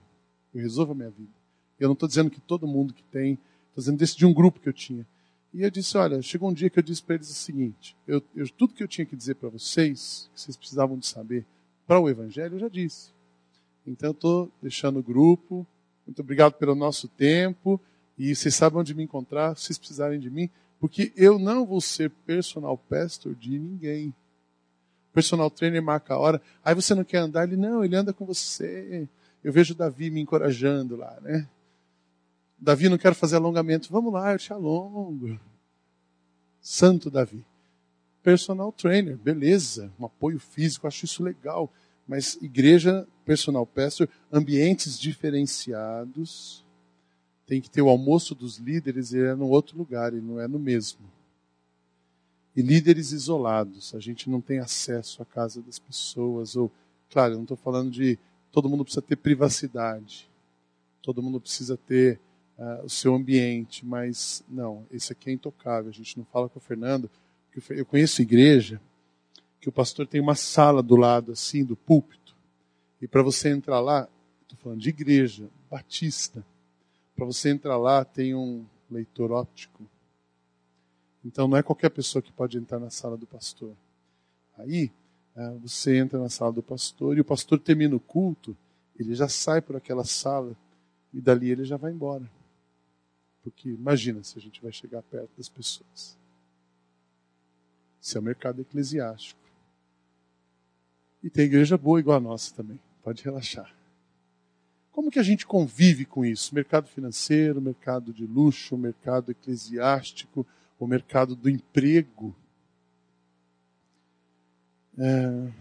Eu 0.55 0.63
resolvo 0.63 0.93
a 0.93 0.95
minha 0.95 1.11
vida. 1.11 1.33
Eu 1.79 1.89
não 1.89 1.95
estou 1.95 2.09
dizendo 2.09 2.31
que 2.31 2.41
todo 2.41 2.67
mundo 2.67 2.95
que 2.95 3.03
tem, 3.05 3.33
estou 3.69 3.83
dizendo 3.83 3.99
desse 3.99 4.17
de 4.17 4.25
um 4.25 4.33
grupo 4.33 4.61
que 4.61 4.69
eu 4.69 4.73
tinha. 4.73 5.07
E 5.53 5.63
eu 5.63 5.71
disse, 5.71 5.99
olha, 5.99 6.23
chegou 6.23 6.49
um 6.49 6.55
dia 6.55 6.71
que 6.71 6.79
eu 6.79 6.83
disse 6.83 7.03
para 7.03 7.17
eles 7.17 7.29
o 7.29 7.35
seguinte, 7.35 7.95
eu, 8.07 8.23
eu, 8.35 8.49
tudo 8.49 8.73
que 8.73 8.83
eu 8.83 8.89
tinha 8.89 9.05
que 9.05 9.15
dizer 9.15 9.35
para 9.35 9.51
vocês, 9.51 10.31
que 10.33 10.41
vocês 10.41 10.57
precisavam 10.57 10.97
de 10.97 11.07
saber 11.07 11.45
para 11.87 12.01
o 12.01 12.09
Evangelho, 12.09 12.55
eu 12.55 12.61
já 12.61 12.69
disse. 12.69 13.11
Então 13.87 14.11
eu 14.11 14.13
estou 14.13 14.53
deixando 14.61 14.99
o 14.99 15.03
grupo, 15.03 15.67
muito 16.07 16.21
obrigado 16.21 16.55
pelo 16.55 16.75
nosso 16.75 17.09
tempo, 17.09 17.81
e 18.19 18.35
vocês 18.35 18.55
sabem 18.55 18.81
onde 18.81 18.95
me 18.95 19.03
encontrar, 19.03 19.57
se 19.57 19.65
vocês 19.65 19.79
precisarem 19.79 20.21
de 20.21 20.31
mim, 20.31 20.51
porque 20.79 21.13
eu 21.17 21.39
não 21.39 21.65
vou 21.65 21.81
ser 21.81 22.11
personal 22.11 22.77
pastor 22.77 23.35
de 23.35 23.59
ninguém. 23.59 24.13
Personal 25.13 25.51
trainer 25.51 25.83
marca 25.83 26.15
a 26.15 26.19
hora. 26.19 26.43
Aí 26.65 26.75
você 26.75 26.95
não 26.95 27.05
quer 27.05 27.19
andar? 27.19 27.45
Ele, 27.45 27.57
não, 27.57 27.85
ele 27.85 27.95
anda 27.95 28.13
com 28.13 28.25
você. 28.25 29.09
Eu 29.45 29.53
vejo 29.53 29.75
o 29.75 29.77
Davi 29.77 30.11
me 30.11 30.21
encorajando 30.21 30.97
lá, 30.97 31.19
né? 31.21 31.49
Davi, 32.59 32.89
não 32.89 32.99
quero 32.99 33.15
fazer 33.15 33.37
alongamento. 33.37 33.93
Vamos 33.93 34.13
lá, 34.13 34.33
eu 34.33 34.39
te 34.39 34.53
alongo. 34.53 35.39
Santo 36.61 37.11
Davi. 37.11 37.45
Personal 38.23 38.73
trainer, 38.73 39.17
beleza. 39.17 39.93
Um 40.01 40.07
apoio 40.07 40.39
físico, 40.39 40.87
acho 40.87 41.05
isso 41.05 41.23
legal. 41.23 41.73
Mas 42.07 42.37
igreja, 42.43 43.07
personal 43.25 43.67
pastor, 43.67 44.09
ambientes 44.31 44.99
diferenciados 44.99 46.65
tem 47.47 47.61
que 47.61 47.71
ter 47.71 47.83
o 47.83 47.89
almoço 47.89 48.35
dos 48.35 48.57
líderes 48.59 49.13
e 49.13 49.19
é 49.19 49.35
no 49.35 49.49
outro 49.49 49.77
lugar, 49.77 50.15
e 50.15 50.21
não 50.21 50.41
é 50.41 50.49
no 50.49 50.59
mesmo. 50.59 51.01
E 52.57 52.63
líderes 52.63 53.13
isolados, 53.13 53.95
a 53.95 54.01
gente 54.01 54.31
não 54.31 54.41
tem 54.41 54.59
acesso 54.59 55.23
à 55.23 55.25
casa 55.25 55.61
das 55.61 55.79
pessoas, 55.79 56.57
ou, 56.57 56.71
claro, 57.11 57.35
eu 57.35 57.37
não 57.37 57.45
estou 57.45 57.57
falando 57.57 57.91
de 57.91 58.19
todo 58.51 58.69
mundo 58.69 58.85
precisa 58.85 59.03
ter 59.03 59.17
privacidade, 59.17 60.31
todo 61.03 61.23
mundo 61.23 61.41
precisa 61.41 61.77
ter 61.77 62.21
uh, 62.59 62.85
o 62.85 62.89
seu 62.89 63.15
ambiente, 63.15 63.85
mas 63.85 64.45
não, 64.49 64.87
esse 64.91 65.13
aqui 65.13 65.31
é 65.31 65.33
intocável. 65.33 65.91
A 65.91 65.95
gente 65.95 66.17
não 66.19 66.25
fala 66.25 66.49
com 66.49 66.59
o 66.59 66.63
Fernando, 66.63 67.11
porque 67.51 67.81
eu 67.81 67.87
conheço 67.87 68.23
igreja 68.23 68.81
que 69.63 69.69
o 69.69 69.73
pastor 69.73 70.09
tem 70.09 70.21
uma 70.21 70.35
sala 70.35 70.83
do 70.83 70.97
lado 70.97 71.31
assim 71.31 71.65
do 71.65 71.77
púlpito, 71.77 72.35
e 73.01 73.07
para 73.07 73.23
você 73.23 73.49
entrar 73.49 73.79
lá, 73.79 74.09
estou 74.43 74.59
falando 74.59 74.81
de 74.81 74.89
igreja 74.89 75.49
batista, 75.71 76.45
para 77.15 77.25
você 77.25 77.51
entrar 77.51 77.77
lá, 77.77 78.05
tem 78.05 78.35
um 78.35 78.67
leitor 78.91 79.31
óptico. 79.31 79.87
Então 81.25 81.47
não 81.47 81.57
é 81.57 81.63
qualquer 81.63 81.91
pessoa 81.91 82.21
que 82.21 82.33
pode 82.33 82.59
entrar 82.59 82.81
na 82.81 82.91
sala 82.91 83.17
do 83.17 83.25
pastor. 83.25 83.77
Aí 84.59 84.91
é, 85.37 85.51
você 85.59 85.97
entra 85.97 86.19
na 86.19 86.29
sala 86.29 86.53
do 86.53 86.63
pastor 86.63 87.17
e 87.17 87.21
o 87.21 87.25
pastor 87.25 87.61
termina 87.61 87.95
o 87.95 88.01
culto, 88.01 88.57
ele 88.99 89.15
já 89.15 89.29
sai 89.29 89.61
por 89.61 89.77
aquela 89.77 90.05
sala 90.05 90.57
e 91.15 91.21
dali 91.21 91.51
ele 91.51 91.65
já 91.65 91.77
vai 91.77 91.93
embora. 91.93 92.29
Porque 93.45 93.69
imagina 93.69 94.25
se 94.25 94.37
a 94.37 94.43
gente 94.43 94.61
vai 94.61 94.73
chegar 94.73 95.03
perto 95.03 95.31
das 95.39 95.49
pessoas. 95.49 96.19
Isso 98.01 98.19
é 98.19 98.21
o 98.21 98.25
mercado 98.25 98.61
eclesiástico. 98.61 99.42
E 101.23 101.31
tem 101.31 101.45
igreja 101.45 101.79
boa 101.79 102.01
igual 102.01 102.17
a 102.17 102.21
nossa 102.21 102.55
também. 102.55 102.81
Pode 103.03 103.23
relaxar. 103.23 103.73
Como 104.91 105.11
que 105.11 105.19
a 105.19 105.23
gente 105.23 105.47
convive 105.47 106.05
com 106.05 106.25
isso? 106.25 106.55
Mercado 106.55 106.87
financeiro, 106.89 107.61
mercado 107.61 108.13
de 108.13 108.27
luxo, 108.27 108.77
mercado 108.77 109.31
eclesiástico, 109.31 110.47
o 110.79 110.87
mercado 110.87 111.35
do 111.35 111.49
emprego. 111.49 112.35
É... 114.99 115.53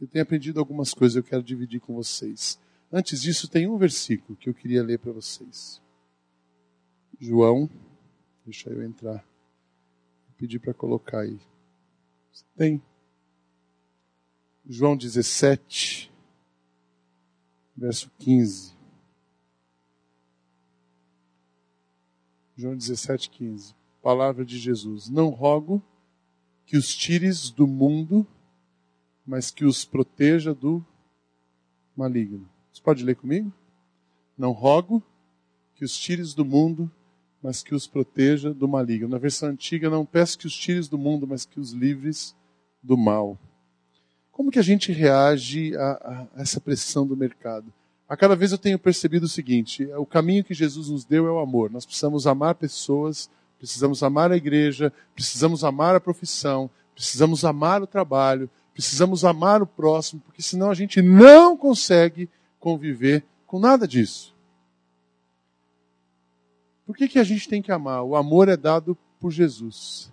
Eu 0.00 0.06
tenho 0.06 0.22
aprendido 0.22 0.60
algumas 0.60 0.92
coisas, 0.92 1.16
eu 1.16 1.22
quero 1.22 1.42
dividir 1.42 1.80
com 1.80 1.94
vocês. 1.94 2.58
Antes 2.92 3.22
disso, 3.22 3.48
tem 3.48 3.66
um 3.66 3.78
versículo 3.78 4.36
que 4.36 4.48
eu 4.48 4.54
queria 4.54 4.82
ler 4.82 4.98
para 4.98 5.10
vocês. 5.10 5.80
João, 7.18 7.68
deixa 8.44 8.70
eu 8.70 8.82
entrar. 8.82 9.24
Vou 10.28 10.36
pedir 10.36 10.58
para 10.58 10.74
colocar 10.74 11.20
aí. 11.20 11.40
Você 12.30 12.44
tem? 12.56 12.82
João 14.68 14.96
17, 14.96 16.10
verso 17.76 18.10
15. 18.18 18.74
João 22.56 22.76
17, 22.76 23.30
15. 23.30 23.76
Palavra 24.02 24.44
de 24.44 24.58
Jesus. 24.58 25.08
Não 25.08 25.28
rogo 25.28 25.80
que 26.64 26.76
os 26.76 26.92
tires 26.92 27.48
do 27.48 27.64
mundo, 27.64 28.26
mas 29.24 29.52
que 29.52 29.64
os 29.64 29.84
proteja 29.84 30.52
do 30.52 30.84
maligno. 31.96 32.48
Você 32.72 32.82
pode 32.82 33.04
ler 33.04 33.14
comigo? 33.14 33.52
Não 34.36 34.50
rogo 34.50 35.00
que 35.76 35.84
os 35.84 35.96
tires 35.96 36.34
do 36.34 36.44
mundo, 36.44 36.90
mas 37.40 37.62
que 37.62 37.72
os 37.72 37.86
proteja 37.86 38.52
do 38.52 38.66
maligno. 38.66 39.10
Na 39.10 39.18
versão 39.18 39.48
antiga, 39.48 39.88
não 39.88 40.04
peço 40.04 40.36
que 40.36 40.46
os 40.48 40.56
tires 40.56 40.88
do 40.88 40.98
mundo, 40.98 41.24
mas 41.24 41.46
que 41.46 41.60
os 41.60 41.70
livres 41.70 42.34
do 42.82 42.96
mal. 42.96 43.38
Como 44.36 44.50
que 44.50 44.58
a 44.58 44.62
gente 44.62 44.92
reage 44.92 45.74
a, 45.78 46.26
a 46.36 46.42
essa 46.42 46.60
pressão 46.60 47.06
do 47.06 47.16
mercado? 47.16 47.72
A 48.06 48.14
cada 48.14 48.36
vez 48.36 48.52
eu 48.52 48.58
tenho 48.58 48.78
percebido 48.78 49.24
o 49.24 49.28
seguinte: 49.30 49.86
o 49.94 50.04
caminho 50.04 50.44
que 50.44 50.52
Jesus 50.52 50.90
nos 50.90 51.06
deu 51.06 51.26
é 51.26 51.32
o 51.32 51.38
amor. 51.38 51.70
Nós 51.70 51.86
precisamos 51.86 52.26
amar 52.26 52.54
pessoas, 52.54 53.30
precisamos 53.58 54.02
amar 54.02 54.30
a 54.30 54.36
igreja, 54.36 54.92
precisamos 55.14 55.64
amar 55.64 55.96
a 55.96 56.00
profissão, 56.00 56.68
precisamos 56.94 57.46
amar 57.46 57.80
o 57.80 57.86
trabalho, 57.86 58.50
precisamos 58.74 59.24
amar 59.24 59.62
o 59.62 59.66
próximo, 59.66 60.20
porque 60.20 60.42
senão 60.42 60.70
a 60.70 60.74
gente 60.74 61.00
não 61.00 61.56
consegue 61.56 62.28
conviver 62.60 63.24
com 63.46 63.58
nada 63.58 63.88
disso. 63.88 64.36
Por 66.84 66.94
que, 66.94 67.08
que 67.08 67.18
a 67.18 67.24
gente 67.24 67.48
tem 67.48 67.62
que 67.62 67.72
amar? 67.72 68.02
O 68.02 68.14
amor 68.14 68.50
é 68.50 68.56
dado 68.56 68.98
por 69.18 69.30
Jesus. 69.30 70.12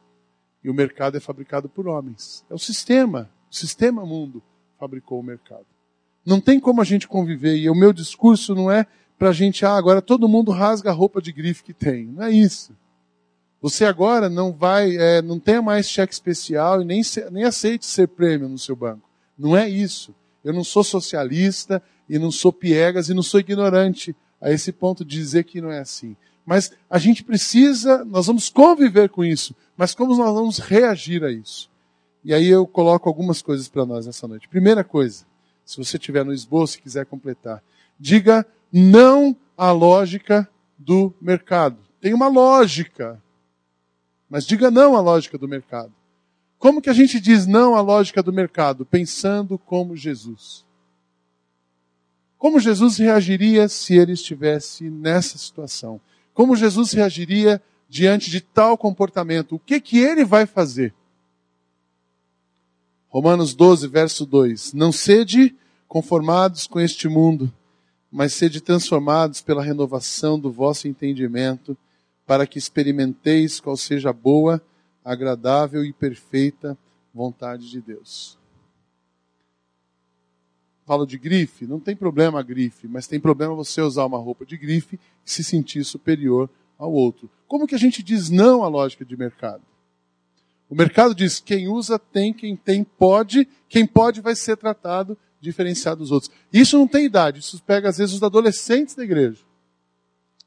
E 0.63 0.69
o 0.69 0.73
mercado 0.73 1.17
é 1.17 1.19
fabricado 1.19 1.67
por 1.67 1.89
homens. 1.89 2.45
É 2.49 2.53
o 2.53 2.57
sistema. 2.57 3.29
O 3.53 3.55
sistema 3.55 4.03
mundo 4.03 4.41
fabricou 4.79 5.19
o 5.19 5.23
mercado. 5.23 5.67
Não 6.25 6.41
tem 6.41 6.59
como 6.59 6.81
a 6.81 6.83
gente 6.83 7.07
conviver. 7.07 7.55
E 7.55 7.69
o 7.69 7.75
meu 7.75 7.93
discurso 7.93 8.55
não 8.55 8.71
é 8.71 8.87
para 9.15 9.29
a 9.29 9.31
gente, 9.31 9.63
ah, 9.63 9.75
agora 9.75 10.01
todo 10.01 10.27
mundo 10.27 10.51
rasga 10.51 10.89
a 10.89 10.93
roupa 10.93 11.21
de 11.21 11.31
grife 11.31 11.63
que 11.63 11.71
tem. 11.71 12.07
Não 12.07 12.23
é 12.23 12.31
isso. 12.31 12.75
Você 13.61 13.85
agora 13.85 14.27
não 14.27 14.51
vai, 14.51 14.97
é, 14.97 15.21
não 15.21 15.39
tenha 15.39 15.61
mais 15.61 15.87
cheque 15.87 16.11
especial 16.11 16.81
e 16.81 16.85
nem, 16.85 17.03
nem 17.31 17.43
aceite 17.43 17.85
ser 17.85 18.07
prêmio 18.07 18.49
no 18.49 18.57
seu 18.57 18.75
banco. 18.75 19.07
Não 19.37 19.55
é 19.55 19.69
isso. 19.69 20.15
Eu 20.43 20.51
não 20.51 20.63
sou 20.63 20.83
socialista 20.83 21.79
e 22.09 22.17
não 22.17 22.31
sou 22.31 22.51
piegas 22.51 23.07
e 23.09 23.13
não 23.13 23.21
sou 23.21 23.39
ignorante 23.39 24.15
a 24.41 24.51
esse 24.51 24.71
ponto 24.71 25.05
de 25.05 25.15
dizer 25.15 25.43
que 25.43 25.61
não 25.61 25.71
é 25.71 25.77
assim. 25.77 26.17
Mas 26.43 26.71
a 26.89 26.97
gente 26.97 27.23
precisa, 27.23 28.03
nós 28.03 28.25
vamos 28.25 28.49
conviver 28.49 29.09
com 29.09 29.23
isso, 29.23 29.55
mas 29.77 29.93
como 29.93 30.17
nós 30.17 30.33
vamos 30.33 30.57
reagir 30.57 31.23
a 31.23 31.31
isso? 31.31 31.71
E 32.23 32.33
aí 32.33 32.47
eu 32.47 32.65
coloco 32.65 33.09
algumas 33.09 33.41
coisas 33.41 33.67
para 33.67 33.85
nós 33.85 34.05
nessa 34.05 34.27
noite. 34.27 34.47
Primeira 34.47 34.83
coisa, 34.83 35.25
se 35.65 35.77
você 35.77 35.99
tiver 35.99 36.23
no 36.23 36.33
esboço 36.33 36.77
e 36.77 36.81
quiser 36.81 37.05
completar, 37.05 37.61
diga 37.99 38.45
não 38.71 39.35
à 39.57 39.71
lógica 39.71 40.49
do 40.77 41.13
mercado. 41.21 41.77
Tem 41.99 42.13
uma 42.13 42.27
lógica, 42.27 43.21
mas 44.29 44.45
diga 44.45 44.71
não 44.71 44.95
à 44.95 45.01
lógica 45.01 45.37
do 45.37 45.47
mercado. 45.47 45.93
Como 46.57 46.81
que 46.81 46.89
a 46.89 46.93
gente 46.93 47.19
diz 47.19 47.45
não 47.45 47.75
à 47.75 47.81
lógica 47.81 48.23
do 48.23 48.31
mercado? 48.31 48.85
Pensando 48.85 49.57
como 49.57 49.97
Jesus. 49.97 50.65
Como 52.37 52.59
Jesus 52.59 52.97
reagiria 52.97 53.67
se 53.67 53.95
ele 53.95 54.13
estivesse 54.13 54.89
nessa 54.89 55.37
situação? 55.37 55.99
Como 56.33 56.55
Jesus 56.55 56.93
reagiria 56.93 57.61
diante 57.87 58.29
de 58.29 58.41
tal 58.41 58.77
comportamento? 58.77 59.55
O 59.55 59.59
que 59.59 59.79
que 59.79 59.99
ele 59.99 60.25
vai 60.25 60.45
fazer? 60.45 60.93
Romanos 63.13 63.53
12, 63.53 63.87
verso 63.89 64.25
2. 64.25 64.73
Não 64.73 64.91
sede 64.91 65.55
conformados 65.87 66.65
com 66.65 66.79
este 66.79 67.07
mundo, 67.07 67.53
mas 68.11 68.33
sede 68.33 68.59
transformados 68.59 69.39
pela 69.39 69.63
renovação 69.63 70.39
do 70.39 70.51
vosso 70.51 70.87
entendimento, 70.87 71.77
para 72.25 72.47
que 72.47 72.57
experimenteis 72.57 73.59
qual 73.59 73.77
seja 73.77 74.09
a 74.09 74.13
boa, 74.13 74.59
agradável 75.05 75.85
e 75.85 75.93
perfeita 75.93 76.75
vontade 77.13 77.69
de 77.69 77.81
Deus. 77.81 78.35
Falo 80.83 81.05
de 81.05 81.19
grife, 81.19 81.67
não 81.67 81.79
tem 81.79 81.95
problema 81.95 82.39
a 82.39 82.43
grife, 82.43 82.87
mas 82.87 83.05
tem 83.05 83.19
problema 83.19 83.53
você 83.53 83.79
usar 83.79 84.05
uma 84.05 84.17
roupa 84.17 84.43
de 84.43 84.57
grife 84.57 84.99
e 85.23 85.29
se 85.29 85.43
sentir 85.43 85.83
superior 85.83 86.49
ao 86.79 86.91
outro. 86.91 87.29
Como 87.47 87.67
que 87.67 87.75
a 87.75 87.79
gente 87.79 88.01
diz 88.01 88.31
não 88.31 88.63
à 88.63 88.67
lógica 88.67 89.05
de 89.05 89.15
mercado? 89.15 89.61
O 90.73 90.75
mercado 90.75 91.13
diz: 91.13 91.39
quem 91.39 91.67
usa 91.67 91.99
tem, 91.99 92.33
quem 92.33 92.55
tem 92.55 92.83
pode, 92.83 93.47
quem 93.69 93.85
pode 93.85 94.21
vai 94.21 94.35
ser 94.35 94.57
tratado 94.57 95.15
diferenciado 95.39 95.99
dos 95.99 96.11
outros. 96.11 96.31
Isso 96.51 96.79
não 96.79 96.87
tem 96.87 97.05
idade, 97.05 97.41
isso 97.41 97.61
pega 97.61 97.89
às 97.89 97.99
vezes 97.99 98.15
os 98.15 98.23
adolescentes 98.23 98.95
da 98.95 99.03
igreja. 99.03 99.39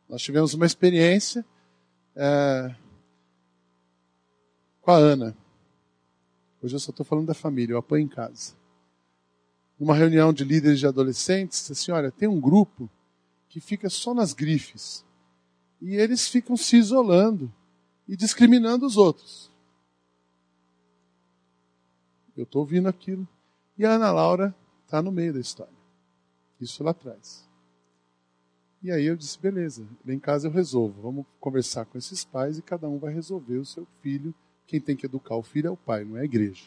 Nós 0.09 0.21
tivemos 0.21 0.53
uma 0.53 0.67
experiência 0.67 1.47
é, 2.17 2.75
com 4.81 4.91
a 4.91 4.97
Ana. 4.97 5.37
Hoje 6.61 6.75
eu 6.75 6.81
só 6.81 6.91
estou 6.91 7.07
falando 7.07 7.29
da 7.29 7.35
família, 7.35 7.75
eu 7.75 7.79
apanho 7.79 8.07
em 8.07 8.09
casa. 8.09 8.55
Numa 9.79 9.95
reunião 9.95 10.33
de 10.33 10.43
líderes 10.43 10.81
de 10.81 10.89
adolescentes, 10.89 11.61
disse 11.61 11.73
assim: 11.73 11.93
olha, 11.93 12.11
tem 12.11 12.29
um 12.29 12.41
grupo 12.41 12.91
que 13.49 13.61
fica 13.61 13.89
só 13.89 14.13
nas 14.13 14.33
grifes. 14.33 15.05
E 15.81 15.95
eles 15.95 16.27
ficam 16.27 16.57
se 16.57 16.77
isolando 16.77 17.55
e 18.09 18.17
discriminando 18.17 18.85
os 18.85 18.97
outros. 18.97 19.55
Eu 22.37 22.45
estou 22.45 22.61
ouvindo 22.61 22.89
aquilo. 22.89 23.27
E 23.79 23.85
a 23.85 23.93
Ana 23.93 24.13
Laura 24.13 24.55
está 24.85 25.01
no 25.01 25.11
meio 25.11 25.33
da 25.33 25.41
história. 25.41 25.73
Isso 26.61 26.83
lá 26.83 26.91
atrás. 26.91 27.47
E 28.83 28.91
aí 28.91 29.07
eu 29.07 29.17
disse, 29.17 29.39
beleza, 29.39 29.87
lá 30.07 30.13
em 30.13 30.19
casa 30.19 30.47
eu 30.47 30.53
resolvo. 30.53 31.03
Vamos 31.03 31.27
conversar 31.41 31.87
com 31.87 31.99
esses 31.99 32.25
pais 32.25 32.59
e 32.59 32.63
cada 32.63 32.89
um 32.89 32.99
vai 32.99 33.13
resolver 33.13 33.59
o 33.59 33.65
seu 33.65 33.87
filho. 34.01 34.35
Quem 34.67 34.81
tem 34.81 34.97
que 34.97 35.07
educar 35.07 35.37
o 35.37 35.43
filho 35.43 35.69
é 35.69 35.71
o 35.71 35.77
pai, 35.77 36.05
não 36.05 36.17
é 36.17 36.21
a 36.21 36.25
igreja. 36.25 36.65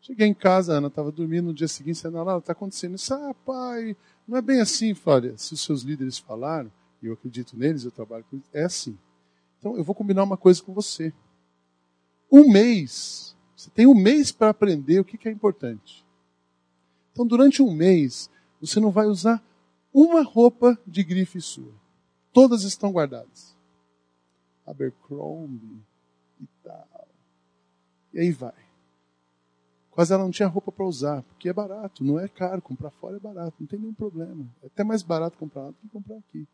Cheguei 0.00 0.26
em 0.26 0.34
casa, 0.34 0.72
a 0.72 0.76
Ana 0.76 0.88
estava 0.88 1.12
dormindo, 1.12 1.46
no 1.46 1.54
dia 1.54 1.68
seguinte, 1.68 2.06
a 2.06 2.08
Ana 2.08 2.22
Laura, 2.22 2.40
está 2.40 2.52
acontecendo 2.52 2.94
isso. 2.94 3.12
Ah, 3.12 3.34
pai, 3.34 3.96
não 4.26 4.38
é 4.38 4.42
bem 4.42 4.60
assim. 4.60 4.94
Falei, 4.94 5.34
se 5.36 5.52
os 5.54 5.62
seus 5.62 5.82
líderes 5.82 6.18
falaram, 6.18 6.72
e 7.02 7.06
eu 7.06 7.12
acredito 7.12 7.56
neles, 7.56 7.84
eu 7.84 7.90
trabalho 7.90 8.24
com 8.24 8.36
eles, 8.36 8.48
é 8.52 8.64
assim. 8.64 8.98
Então 9.58 9.76
eu 9.76 9.84
vou 9.84 9.94
combinar 9.94 10.22
uma 10.22 10.36
coisa 10.36 10.62
com 10.62 10.72
você. 10.72 11.12
Um 12.32 12.50
mês 12.50 13.36
você 13.60 13.68
tem 13.68 13.86
um 13.86 13.94
mês 13.94 14.32
para 14.32 14.48
aprender 14.48 15.00
o 15.00 15.04
que, 15.04 15.18
que 15.18 15.28
é 15.28 15.30
importante. 15.30 16.02
Então, 17.12 17.26
durante 17.26 17.62
um 17.62 17.70
mês, 17.70 18.30
você 18.58 18.80
não 18.80 18.90
vai 18.90 19.06
usar 19.06 19.42
uma 19.92 20.22
roupa 20.22 20.78
de 20.86 21.04
grife 21.04 21.42
sua. 21.42 21.74
Todas 22.32 22.62
estão 22.62 22.90
guardadas. 22.90 23.54
Abercrombie 24.66 25.82
e 26.40 26.46
tal. 26.64 27.08
E 28.14 28.20
aí 28.20 28.32
vai. 28.32 28.54
Quase 29.90 30.14
ela 30.14 30.24
não 30.24 30.30
tinha 30.30 30.48
roupa 30.48 30.72
para 30.72 30.86
usar, 30.86 31.22
porque 31.24 31.50
é 31.50 31.52
barato, 31.52 32.02
não 32.02 32.18
é 32.18 32.28
caro. 32.28 32.62
Comprar 32.62 32.90
fora 32.92 33.16
é 33.16 33.20
barato, 33.20 33.56
não 33.60 33.66
tem 33.66 33.78
nenhum 33.78 33.92
problema. 33.92 34.46
É 34.62 34.68
até 34.68 34.82
mais 34.82 35.02
barato 35.02 35.36
comprar 35.36 35.64
lá 35.64 35.70
do 35.70 35.76
que 35.76 35.88
comprar 35.88 36.16
aqui. 36.16 36.48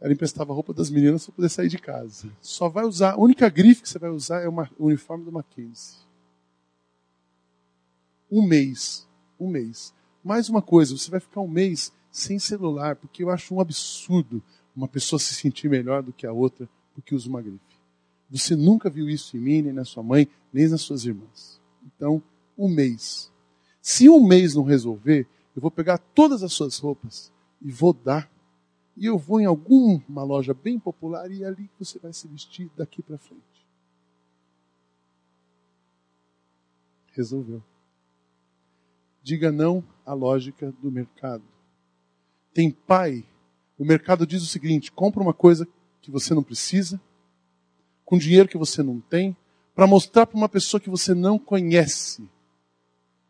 Ela 0.00 0.12
emprestava 0.12 0.52
a 0.52 0.54
roupa 0.54 0.74
das 0.74 0.90
meninas 0.90 1.24
para 1.24 1.34
poder 1.34 1.48
sair 1.48 1.68
de 1.68 1.78
casa. 1.78 2.28
Só 2.40 2.68
vai 2.68 2.84
usar, 2.84 3.12
a 3.12 3.20
única 3.20 3.48
grife 3.48 3.82
que 3.82 3.88
você 3.88 3.98
vai 3.98 4.10
usar 4.10 4.40
é 4.42 4.48
uma, 4.48 4.70
o 4.78 4.86
uniforme 4.86 5.24
do 5.24 5.32
Mackenzie. 5.32 5.96
Um 8.30 8.42
mês. 8.42 9.06
Um 9.38 9.48
mês. 9.48 9.94
Mais 10.22 10.48
uma 10.48 10.60
coisa, 10.60 10.96
você 10.96 11.10
vai 11.10 11.20
ficar 11.20 11.40
um 11.40 11.48
mês 11.48 11.92
sem 12.10 12.38
celular, 12.38 12.96
porque 12.96 13.22
eu 13.22 13.30
acho 13.30 13.54
um 13.54 13.60
absurdo 13.60 14.42
uma 14.74 14.86
pessoa 14.86 15.18
se 15.18 15.32
sentir 15.32 15.70
melhor 15.70 16.02
do 16.02 16.12
que 16.12 16.26
a 16.26 16.32
outra 16.32 16.68
porque 16.94 17.14
usa 17.14 17.28
uma 17.28 17.40
grife. 17.40 17.60
Você 18.30 18.56
nunca 18.56 18.90
viu 18.90 19.08
isso 19.08 19.36
em 19.36 19.40
mim, 19.40 19.62
nem 19.62 19.72
na 19.72 19.84
sua 19.84 20.02
mãe, 20.02 20.28
nem 20.52 20.68
nas 20.68 20.82
suas 20.82 21.04
irmãs. 21.04 21.60
Então, 21.84 22.22
um 22.58 22.68
mês. 22.68 23.30
Se 23.80 24.08
um 24.08 24.26
mês 24.26 24.54
não 24.54 24.64
resolver, 24.64 25.26
eu 25.54 25.62
vou 25.62 25.70
pegar 25.70 25.98
todas 25.98 26.42
as 26.42 26.52
suas 26.52 26.78
roupas 26.78 27.32
e 27.62 27.70
vou 27.70 27.92
dar 27.92 28.30
e 28.96 29.04
eu 29.06 29.18
vou 29.18 29.40
em 29.40 29.44
alguma 29.44 30.24
loja 30.24 30.54
bem 30.54 30.78
popular 30.78 31.30
e 31.30 31.42
é 31.42 31.46
ali 31.46 31.68
que 31.68 31.84
você 31.84 31.98
vai 31.98 32.12
se 32.12 32.26
vestir 32.26 32.70
daqui 32.76 33.02
para 33.02 33.18
frente. 33.18 33.42
Resolveu. 37.12 37.62
Diga 39.22 39.52
não 39.52 39.84
à 40.04 40.14
lógica 40.14 40.72
do 40.80 40.90
mercado. 40.90 41.44
Tem 42.54 42.70
pai, 42.70 43.24
o 43.78 43.84
mercado 43.84 44.26
diz 44.26 44.42
o 44.42 44.46
seguinte: 44.46 44.90
compra 44.90 45.22
uma 45.22 45.34
coisa 45.34 45.68
que 46.00 46.10
você 46.10 46.32
não 46.32 46.42
precisa, 46.42 47.00
com 48.04 48.16
dinheiro 48.16 48.48
que 48.48 48.56
você 48.56 48.82
não 48.82 49.00
tem, 49.00 49.36
para 49.74 49.86
mostrar 49.86 50.26
para 50.26 50.38
uma 50.38 50.48
pessoa 50.48 50.80
que 50.80 50.88
você 50.88 51.12
não 51.12 51.38
conhece. 51.38 52.26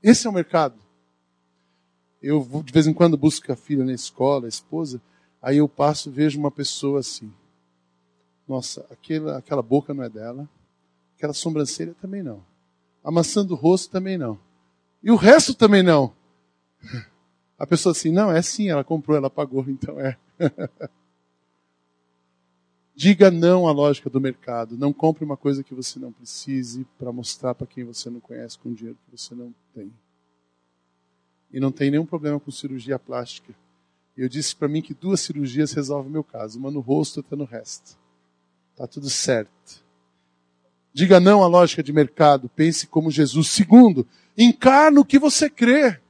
Esse 0.02 0.26
é 0.26 0.30
o 0.30 0.32
mercado. 0.32 0.78
Eu 2.22 2.46
de 2.62 2.72
vez 2.72 2.86
em 2.86 2.92
quando 2.92 3.16
busco 3.16 3.50
a 3.50 3.56
filha 3.56 3.84
na 3.84 3.92
escola, 3.92 4.46
a 4.46 4.48
esposa, 4.48 5.00
Aí 5.46 5.58
eu 5.58 5.68
passo 5.68 6.10
vejo 6.10 6.40
uma 6.40 6.50
pessoa 6.50 6.98
assim. 6.98 7.32
Nossa, 8.48 8.84
aquela, 8.90 9.38
aquela 9.38 9.62
boca 9.62 9.94
não 9.94 10.02
é 10.02 10.08
dela. 10.08 10.48
Aquela 11.16 11.32
sobrancelha 11.32 11.94
também 12.00 12.20
não. 12.20 12.44
A 13.04 13.12
maçã 13.12 13.46
do 13.46 13.54
rosto 13.54 13.88
também 13.88 14.18
não. 14.18 14.40
E 15.00 15.08
o 15.08 15.14
resto 15.14 15.54
também 15.54 15.84
não. 15.84 16.12
A 17.56 17.64
pessoa 17.64 17.92
assim, 17.92 18.10
não, 18.10 18.32
é 18.32 18.42
sim, 18.42 18.70
ela 18.70 18.82
comprou, 18.82 19.16
ela 19.16 19.30
pagou, 19.30 19.64
então 19.68 20.00
é. 20.00 20.18
Diga 22.92 23.30
não 23.30 23.68
à 23.68 23.72
lógica 23.72 24.10
do 24.10 24.20
mercado. 24.20 24.76
Não 24.76 24.92
compre 24.92 25.24
uma 25.24 25.36
coisa 25.36 25.62
que 25.62 25.74
você 25.74 26.00
não 26.00 26.10
precise 26.10 26.84
para 26.98 27.12
mostrar 27.12 27.54
para 27.54 27.68
quem 27.68 27.84
você 27.84 28.10
não 28.10 28.18
conhece 28.18 28.58
com 28.58 28.74
dinheiro 28.74 28.98
que 29.04 29.16
você 29.16 29.32
não 29.32 29.54
tem. 29.72 29.92
E 31.52 31.60
não 31.60 31.70
tem 31.70 31.88
nenhum 31.88 32.04
problema 32.04 32.40
com 32.40 32.50
cirurgia 32.50 32.98
plástica. 32.98 33.54
Eu 34.16 34.28
disse 34.28 34.56
para 34.56 34.68
mim 34.68 34.80
que 34.80 34.94
duas 34.94 35.20
cirurgias 35.20 35.72
resolvem 35.72 36.08
o 36.08 36.12
meu 36.12 36.24
caso, 36.24 36.58
uma 36.58 36.70
no 36.70 36.80
rosto 36.80 37.16
e 37.16 37.20
outra 37.20 37.36
no 37.36 37.44
resto. 37.44 37.98
Tá 38.74 38.86
tudo 38.86 39.10
certo. 39.10 39.84
Diga 40.92 41.20
não 41.20 41.42
à 41.42 41.46
lógica 41.46 41.82
de 41.82 41.92
mercado, 41.92 42.48
pense 42.48 42.86
como 42.86 43.10
Jesus. 43.10 43.48
Segundo, 43.48 44.06
encarna 44.36 45.00
o 45.00 45.04
que 45.04 45.18
você 45.18 45.50
crê. 45.50 46.00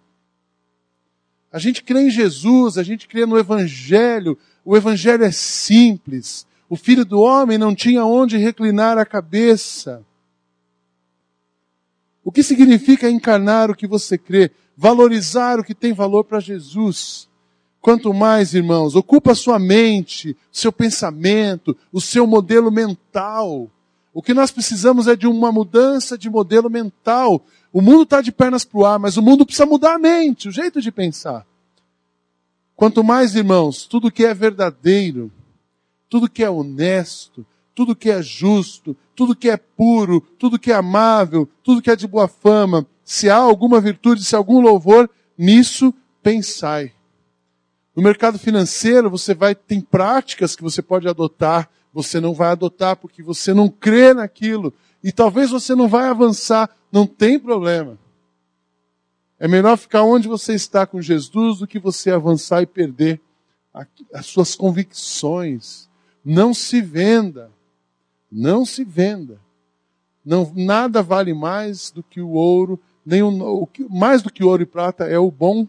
A 1.53 1.59
gente 1.59 1.83
crê 1.83 2.03
em 2.03 2.11
Jesus, 2.11 2.79
a 2.79 2.85
gente 2.85 3.09
crê 3.09 3.27
no 3.27 3.39
Evangelho. 3.39 4.39
O 4.65 4.77
Evangelho 4.77 5.25
é 5.25 5.33
simples. 5.33 6.47
O 6.69 6.77
filho 6.77 7.05
do 7.05 7.21
homem 7.21 7.59
não 7.59 7.75
tinha 7.75 8.05
onde 8.05 8.37
reclinar 8.37 8.99
a 8.99 9.05
cabeça. 9.05 10.05
O 12.23 12.31
que 12.31 12.43
significa 12.43 13.09
encarnar 13.09 13.71
o 13.71 13.75
que 13.75 13.87
você 13.87 14.19
crê? 14.19 14.51
Valorizar 14.77 15.59
o 15.59 15.65
que 15.65 15.75
tem 15.75 15.93
valor 15.93 16.25
para 16.25 16.41
Jesus. 16.41 17.26
Quanto 17.87 18.13
mais, 18.13 18.53
irmãos, 18.53 18.97
ocupa 18.97 19.31
a 19.31 19.35
sua 19.37 19.61
mente, 19.61 20.37
seu 20.51 20.73
pensamento, 20.73 21.77
o 21.93 22.01
seu 22.01 22.27
modelo 22.27 22.69
mental. 22.69 23.71
O 24.13 24.21
que 24.21 24.35
nós 24.35 24.51
precisamos 24.51 25.07
é 25.07 25.15
de 25.15 25.29
uma 25.29 25.53
mudança 25.53 26.19
de 26.19 26.29
modelo 26.29 26.69
mental. 26.69 27.41
O 27.73 27.81
mundo 27.81 28.03
está 28.03 28.21
de 28.21 28.33
pernas 28.33 28.65
para 28.65 28.81
o 28.81 28.85
ar, 28.85 28.99
mas 28.99 29.17
o 29.17 29.23
mundo 29.23 29.47
precisa 29.47 29.67
mudar 29.67 29.95
a 29.95 29.99
mente, 30.01 30.49
o 30.49 30.51
jeito 30.51 30.81
de 30.81 30.91
pensar. 30.91 31.47
Quanto 32.75 33.05
mais, 33.05 33.37
irmãos, 33.37 33.87
tudo 33.87 34.11
que 34.11 34.25
é 34.25 34.35
verdadeiro, 34.35 35.31
tudo 36.09 36.29
que 36.29 36.43
é 36.43 36.51
honesto, 36.51 37.47
tudo 37.73 37.95
que 37.95 38.11
é 38.11 38.21
justo, 38.21 38.97
tudo 39.15 39.37
que 39.37 39.49
é 39.49 39.57
puro, 39.57 40.21
tudo 40.41 40.59
que 40.59 40.73
é 40.73 40.75
amável, 40.75 41.49
tudo 41.63 41.81
que 41.81 41.93
é 41.93 41.95
de 41.95 42.09
boa 42.09 42.27
fama, 42.27 42.85
se 43.05 43.31
há 43.31 43.37
alguma 43.37 43.81
virtude, 43.81 44.25
se 44.25 44.35
há 44.35 44.39
algum 44.39 44.59
louvor, 44.59 45.09
nisso 45.39 45.95
pensai. 46.21 46.96
No 47.97 48.03
mercado 48.03 48.39
financeiro, 48.39 49.09
você 49.09 49.35
vai 49.35 49.55
tem 49.55 49.81
práticas 49.81 50.55
que 50.55 50.63
você 50.63 50.83
pode 50.83 51.09
adotar, 51.09 51.71
você 51.95 52.21
não 52.21 52.35
vai 52.35 52.51
adotar 52.51 52.95
porque 52.95 53.23
você 53.23 53.55
não 53.55 53.71
crê 53.71 54.13
naquilo 54.13 54.75
e 55.03 55.11
talvez 55.11 55.51
você 55.51 55.75
não 55.75 55.89
vai 55.89 56.09
avançar, 56.09 56.69
não 56.93 57.07
tem 57.07 57.39
problema. 57.39 57.99
É 59.39 59.49
melhor 59.49 59.79
ficar 59.79 60.03
onde 60.03 60.29
você 60.29 60.53
está 60.53 60.87
com 60.87 61.01
Jesus 61.01 61.59
do 61.59 61.67
que 61.67 61.79
você 61.79 62.11
avançar 62.11 62.61
e 62.61 62.67
perder 62.67 63.19
as 64.13 64.27
suas 64.27 64.55
convicções. 64.55 65.89
Não 66.23 66.53
se 66.53 66.83
venda. 66.83 67.51
Não 68.31 68.67
se 68.67 68.85
venda. 68.85 69.41
Não, 70.23 70.53
nada 70.55 71.03
vale 71.03 71.33
mais 71.33 71.91
do 71.91 72.03
que 72.03 72.21
o 72.21 72.31
ouro, 72.31 72.81
nem 73.05 73.23
o, 73.23 73.63
o 73.63 73.69
mais 73.89 74.21
do 74.21 74.31
que 74.31 74.43
ouro 74.43 74.63
e 74.63 74.67
prata 74.67 75.05
é 75.05 75.19
o 75.19 75.31
bom 75.31 75.67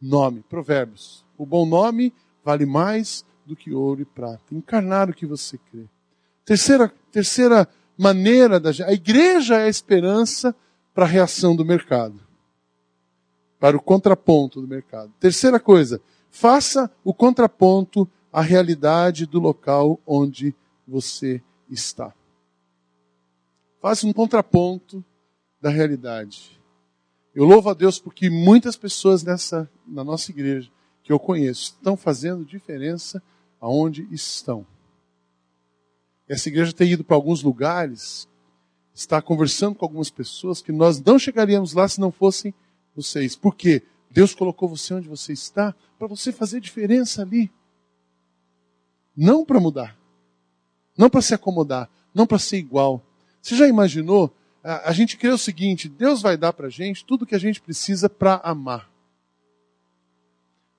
nome. 0.00 0.42
Provérbios. 0.48 1.24
O 1.42 1.46
bom 1.46 1.66
nome 1.66 2.14
vale 2.44 2.64
mais 2.64 3.24
do 3.44 3.56
que 3.56 3.74
ouro 3.74 4.00
e 4.00 4.04
prata. 4.04 4.54
Encarnar 4.54 5.10
o 5.10 5.12
que 5.12 5.26
você 5.26 5.58
crê. 5.58 5.86
Terceira, 6.44 6.88
terceira 7.10 7.68
maneira 7.98 8.60
da 8.60 8.70
a 8.86 8.92
igreja 8.92 9.56
é 9.56 9.64
a 9.64 9.68
esperança 9.68 10.54
para 10.94 11.04
a 11.04 11.08
reação 11.08 11.56
do 11.56 11.64
mercado. 11.64 12.20
Para 13.58 13.76
o 13.76 13.82
contraponto 13.82 14.60
do 14.60 14.68
mercado. 14.68 15.12
Terceira 15.18 15.58
coisa, 15.58 16.00
faça 16.30 16.88
o 17.02 17.12
contraponto 17.12 18.08
à 18.32 18.40
realidade 18.40 19.26
do 19.26 19.40
local 19.40 19.98
onde 20.06 20.54
você 20.86 21.42
está. 21.68 22.14
Faça 23.80 24.06
um 24.06 24.12
contraponto 24.12 25.04
da 25.60 25.70
realidade. 25.70 26.62
Eu 27.34 27.44
louvo 27.46 27.68
a 27.68 27.74
Deus 27.74 27.98
porque 27.98 28.30
muitas 28.30 28.76
pessoas 28.76 29.24
nessa, 29.24 29.68
na 29.84 30.04
nossa 30.04 30.30
igreja 30.30 30.70
que 31.02 31.12
eu 31.12 31.18
conheço 31.18 31.74
estão 31.76 31.96
fazendo 31.96 32.44
diferença 32.44 33.22
aonde 33.60 34.06
estão. 34.10 34.66
Essa 36.28 36.48
igreja 36.48 36.72
tem 36.72 36.92
ido 36.92 37.04
para 37.04 37.16
alguns 37.16 37.42
lugares, 37.42 38.28
está 38.94 39.20
conversando 39.20 39.74
com 39.74 39.84
algumas 39.84 40.10
pessoas 40.10 40.62
que 40.62 40.72
nós 40.72 41.00
não 41.00 41.18
chegaríamos 41.18 41.72
lá 41.72 41.88
se 41.88 42.00
não 42.00 42.12
fossem 42.12 42.54
vocês. 42.94 43.34
Por 43.36 43.54
quê? 43.54 43.82
Deus 44.10 44.34
colocou 44.34 44.68
você 44.68 44.94
onde 44.94 45.08
você 45.08 45.32
está 45.32 45.74
para 45.98 46.06
você 46.06 46.32
fazer 46.32 46.60
diferença 46.60 47.22
ali. 47.22 47.50
Não 49.16 49.44
para 49.44 49.60
mudar. 49.60 49.96
Não 50.96 51.08
para 51.08 51.22
se 51.22 51.34
acomodar. 51.34 51.88
Não 52.14 52.26
para 52.26 52.38
ser 52.38 52.58
igual. 52.58 53.02
Você 53.40 53.56
já 53.56 53.66
imaginou? 53.66 54.34
A, 54.62 54.92
gente 54.92 55.16
crê 55.16 55.30
o 55.30 55.38
seguinte: 55.38 55.88
Deus 55.88 56.22
vai 56.22 56.36
dar 56.36 56.52
para 56.52 56.66
a 56.66 56.70
gente 56.70 57.04
tudo 57.04 57.26
que 57.26 57.34
a 57.34 57.38
gente 57.38 57.60
precisa 57.60 58.08
para 58.08 58.36
amar. 58.44 58.91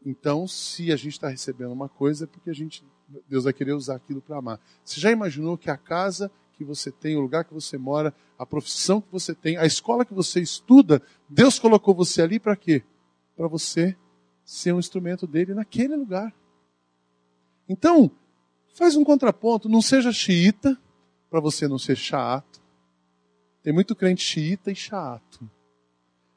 Então, 0.05 0.47
se 0.47 0.91
a 0.91 0.95
gente 0.95 1.13
está 1.13 1.29
recebendo 1.29 1.71
uma 1.71 1.87
coisa, 1.87 2.25
é 2.25 2.27
porque 2.27 2.49
a 2.49 2.53
gente, 2.53 2.85
Deus 3.27 3.45
vai 3.45 3.53
querer 3.53 3.73
usar 3.73 3.95
aquilo 3.95 4.21
para 4.21 4.37
amar. 4.37 4.59
Você 4.83 4.99
já 4.99 5.11
imaginou 5.11 5.57
que 5.57 5.69
a 5.69 5.77
casa 5.77 6.31
que 6.53 6.63
você 6.63 6.91
tem, 6.91 7.15
o 7.15 7.21
lugar 7.21 7.45
que 7.45 7.53
você 7.53 7.77
mora, 7.77 8.13
a 8.37 8.45
profissão 8.45 9.01
que 9.01 9.11
você 9.11 9.33
tem, 9.33 9.57
a 9.57 9.65
escola 9.65 10.05
que 10.05 10.13
você 10.13 10.39
estuda, 10.41 11.01
Deus 11.29 11.57
colocou 11.57 11.95
você 11.95 12.21
ali 12.21 12.39
para 12.39 12.55
quê? 12.55 12.83
Para 13.35 13.47
você 13.47 13.95
ser 14.45 14.73
um 14.73 14.79
instrumento 14.79 15.25
dele 15.25 15.53
naquele 15.53 15.95
lugar. 15.95 16.33
Então, 17.67 18.11
faz 18.75 18.95
um 18.95 19.03
contraponto, 19.03 19.69
não 19.69 19.81
seja 19.81 20.11
xiita, 20.11 20.77
para 21.29 21.39
você 21.39 21.67
não 21.67 21.79
ser 21.79 21.95
chato. 21.95 22.61
Tem 23.63 23.73
muito 23.73 23.95
crente 23.95 24.23
xiita 24.23 24.69
e 24.69 24.75
chato. 24.75 25.49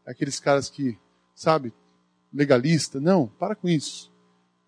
Aqueles 0.07 0.39
caras 0.39 0.71
que, 0.71 0.99
sabe, 1.35 1.75
legalista. 2.37 3.01
Não, 3.01 3.27
para 3.39 3.57
com 3.57 3.69
isso. 3.69 4.13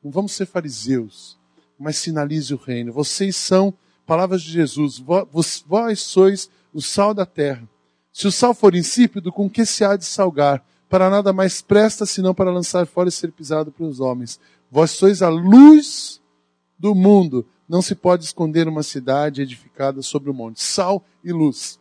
Não 0.03 0.11
vamos 0.11 0.33
ser 0.33 0.47
fariseus, 0.47 1.39
mas 1.79 1.99
sinalize 1.99 2.53
o 2.55 2.57
reino. 2.57 2.93
Vocês 2.93 3.37
são, 3.37 3.75
palavras 4.07 4.43
de 4.43 4.51
Jesus, 4.51 4.99
vós, 4.99 5.65
vós 5.67 6.01
sois 6.01 6.51
o 6.73 6.81
sal 6.81 7.13
da 7.13 7.27
terra. 7.27 7.69
Se 8.13 8.27
o 8.27 8.33
sal 8.33 8.55
for 8.55 8.75
insípido, 8.75 9.31
com 9.31 9.49
que 9.49 9.67
se 9.67 9.85
há 9.85 9.97
de 9.97 10.05
salgar? 10.05 10.65
Para 10.89 11.11
nada 11.11 11.33
mais 11.33 11.61
presta, 11.61 12.07
senão 12.07 12.35
para 12.35 12.51
lançar 12.51 12.87
fora 12.87 13.11
e 13.11 13.13
ser 13.13 13.31
pisado 13.31 13.71
pelos 13.71 14.01
homens. 14.01 14.41
Vós 14.71 14.93
sois 14.93 15.21
a 15.21 15.29
luz 15.29 16.21
do 16.79 16.95
mundo. 16.95 17.47
Não 17.69 17.83
se 17.83 17.95
pode 17.95 18.25
esconder 18.25 18.67
uma 18.67 18.83
cidade 18.83 19.43
edificada 19.43 20.01
sobre 20.01 20.31
o 20.31 20.35
monte. 20.35 20.63
Sal 20.63 21.05
e 21.23 21.33
luz. 21.33 21.78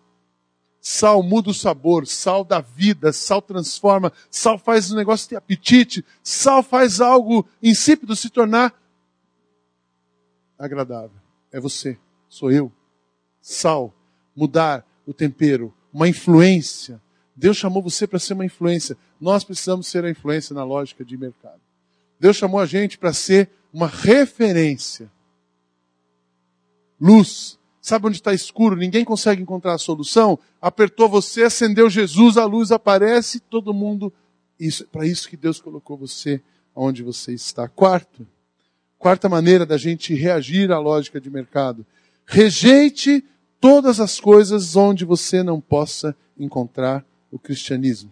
Sal 0.89 1.21
muda 1.21 1.49
o 1.49 1.53
sabor, 1.53 2.07
sal 2.07 2.45
dá 2.45 2.61
vida, 2.61 3.11
sal 3.11 3.41
transforma, 3.41 4.09
sal 4.31 4.57
faz 4.57 4.89
o 4.89 4.95
negócio 4.95 5.27
ter 5.27 5.35
apetite, 5.35 6.03
sal 6.23 6.63
faz 6.63 7.01
algo 7.01 7.45
insípido 7.61 8.15
se 8.15 8.29
tornar 8.29 8.73
agradável. 10.57 11.19
É 11.51 11.59
você, 11.59 11.97
sou 12.29 12.53
eu. 12.53 12.71
Sal, 13.41 13.93
mudar 14.33 14.87
o 15.05 15.13
tempero, 15.13 15.73
uma 15.91 16.07
influência. 16.07 17.01
Deus 17.35 17.57
chamou 17.57 17.83
você 17.83 18.07
para 18.07 18.17
ser 18.17 18.31
uma 18.31 18.45
influência. 18.45 18.97
Nós 19.19 19.43
precisamos 19.43 19.87
ser 19.87 20.05
a 20.05 20.09
influência 20.09 20.53
na 20.53 20.63
lógica 20.63 21.03
de 21.03 21.17
mercado. 21.17 21.59
Deus 22.17 22.37
chamou 22.37 22.61
a 22.61 22.65
gente 22.65 22.97
para 22.97 23.11
ser 23.11 23.49
uma 23.73 23.87
referência. 23.87 25.11
Luz, 26.97 27.56
Sabe 27.87 28.07
onde 28.07 28.17
está 28.17 28.33
escuro? 28.33 28.75
Ninguém 28.75 29.05
consegue 29.05 29.41
encontrar 29.41 29.73
a 29.73 29.77
solução. 29.77 30.37
Apertou 30.61 31.07
você, 31.07 31.43
acendeu 31.43 31.89
Jesus, 31.89 32.35
a 32.35 32.43
luz 32.43 32.71
aparece, 32.71 33.39
todo 33.39 33.73
mundo. 33.73 34.11
Isso, 34.59 34.85
para 34.87 35.05
isso 35.05 35.29
que 35.29 35.37
Deus 35.37 35.61
colocou 35.61 35.95
você 35.95 36.41
onde 36.75 37.01
você 37.01 37.33
está. 37.33 37.67
Quarto, 37.69 38.27
Quarta 38.97 39.29
maneira 39.29 39.65
da 39.65 39.77
gente 39.77 40.13
reagir 40.13 40.71
à 40.71 40.79
lógica 40.79 41.21
de 41.21 41.29
mercado. 41.29 41.85
Rejeite 42.25 43.23
todas 43.61 43.99
as 43.99 44.19
coisas 44.19 44.75
onde 44.75 45.05
você 45.05 45.43
não 45.43 45.61
possa 45.61 46.13
encontrar 46.37 47.05
o 47.31 47.37
cristianismo. 47.37 48.11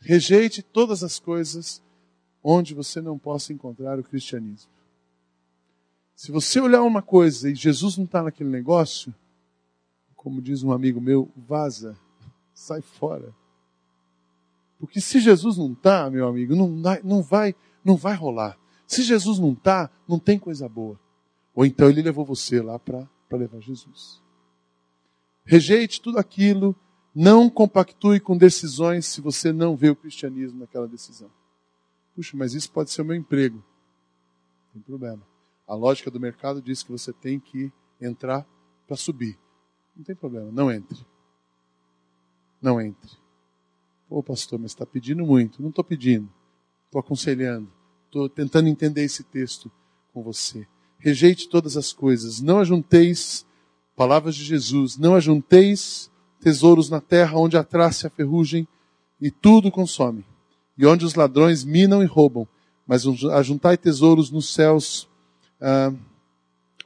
Rejeite 0.00 0.60
todas 0.60 1.02
as 1.02 1.18
coisas 1.18 1.80
onde 2.42 2.74
você 2.74 3.00
não 3.00 3.16
possa 3.16 3.54
encontrar 3.54 3.98
o 3.98 4.02
cristianismo. 4.02 4.71
Se 6.22 6.30
você 6.30 6.60
olhar 6.60 6.84
uma 6.84 7.02
coisa 7.02 7.50
e 7.50 7.54
Jesus 7.56 7.96
não 7.96 8.04
está 8.04 8.22
naquele 8.22 8.48
negócio, 8.48 9.12
como 10.14 10.40
diz 10.40 10.62
um 10.62 10.70
amigo 10.70 11.00
meu, 11.00 11.28
vaza, 11.36 11.98
sai 12.54 12.80
fora. 12.80 13.34
Porque 14.78 15.00
se 15.00 15.18
Jesus 15.18 15.56
não 15.56 15.72
está, 15.72 16.08
meu 16.08 16.28
amigo, 16.28 16.54
não, 16.54 16.68
não, 17.02 17.22
vai, 17.24 17.56
não 17.84 17.96
vai 17.96 18.14
rolar. 18.14 18.56
Se 18.86 19.02
Jesus 19.02 19.40
não 19.40 19.52
está, 19.52 19.90
não 20.06 20.16
tem 20.16 20.38
coisa 20.38 20.68
boa. 20.68 20.96
Ou 21.56 21.66
então 21.66 21.90
ele 21.90 22.02
levou 22.02 22.24
você 22.24 22.62
lá 22.62 22.78
para 22.78 23.08
levar 23.32 23.58
Jesus. 23.58 24.22
Rejeite 25.44 26.00
tudo 26.00 26.20
aquilo 26.20 26.72
não 27.12 27.50
compactue 27.50 28.20
com 28.20 28.36
decisões 28.36 29.06
se 29.06 29.20
você 29.20 29.52
não 29.52 29.74
vê 29.74 29.90
o 29.90 29.96
cristianismo 29.96 30.60
naquela 30.60 30.86
decisão. 30.86 31.32
Puxa, 32.14 32.36
mas 32.36 32.54
isso 32.54 32.70
pode 32.70 32.92
ser 32.92 33.02
o 33.02 33.04
meu 33.04 33.16
emprego. 33.16 33.56
Não 33.56 34.74
tem 34.74 34.82
problema. 34.82 35.31
A 35.72 35.74
lógica 35.74 36.10
do 36.10 36.20
mercado 36.20 36.60
diz 36.60 36.82
que 36.82 36.92
você 36.92 37.14
tem 37.14 37.40
que 37.40 37.72
entrar 37.98 38.46
para 38.86 38.94
subir. 38.94 39.38
Não 39.96 40.04
tem 40.04 40.14
problema, 40.14 40.52
não 40.52 40.70
entre. 40.70 40.98
Não 42.60 42.78
entre. 42.78 43.10
Pô, 44.06 44.22
pastor, 44.22 44.58
mas 44.58 44.72
está 44.72 44.84
pedindo 44.84 45.24
muito. 45.24 45.62
Não 45.62 45.70
estou 45.70 45.82
pedindo. 45.82 46.28
Estou 46.84 47.00
aconselhando. 47.00 47.72
Estou 48.04 48.28
tentando 48.28 48.68
entender 48.68 49.02
esse 49.02 49.24
texto 49.24 49.72
com 50.12 50.22
você. 50.22 50.68
Rejeite 50.98 51.48
todas 51.48 51.74
as 51.74 51.90
coisas. 51.90 52.42
Não 52.42 52.58
ajunteis, 52.58 53.46
palavras 53.96 54.34
de 54.34 54.44
Jesus, 54.44 54.98
não 54.98 55.14
ajunteis 55.14 56.10
tesouros 56.38 56.90
na 56.90 57.00
terra 57.00 57.38
onde 57.38 57.56
a 57.56 57.64
traça 57.64 58.04
e 58.04 58.08
a 58.08 58.10
ferrugem 58.10 58.68
e 59.18 59.30
tudo 59.30 59.70
consome, 59.70 60.26
e 60.76 60.84
onde 60.84 61.06
os 61.06 61.14
ladrões 61.14 61.64
minam 61.64 62.02
e 62.02 62.06
roubam, 62.06 62.46
mas 62.86 63.06
ajuntai 63.06 63.78
tesouros 63.78 64.30
nos 64.30 64.52
céus, 64.52 65.08
ah, 65.62 65.92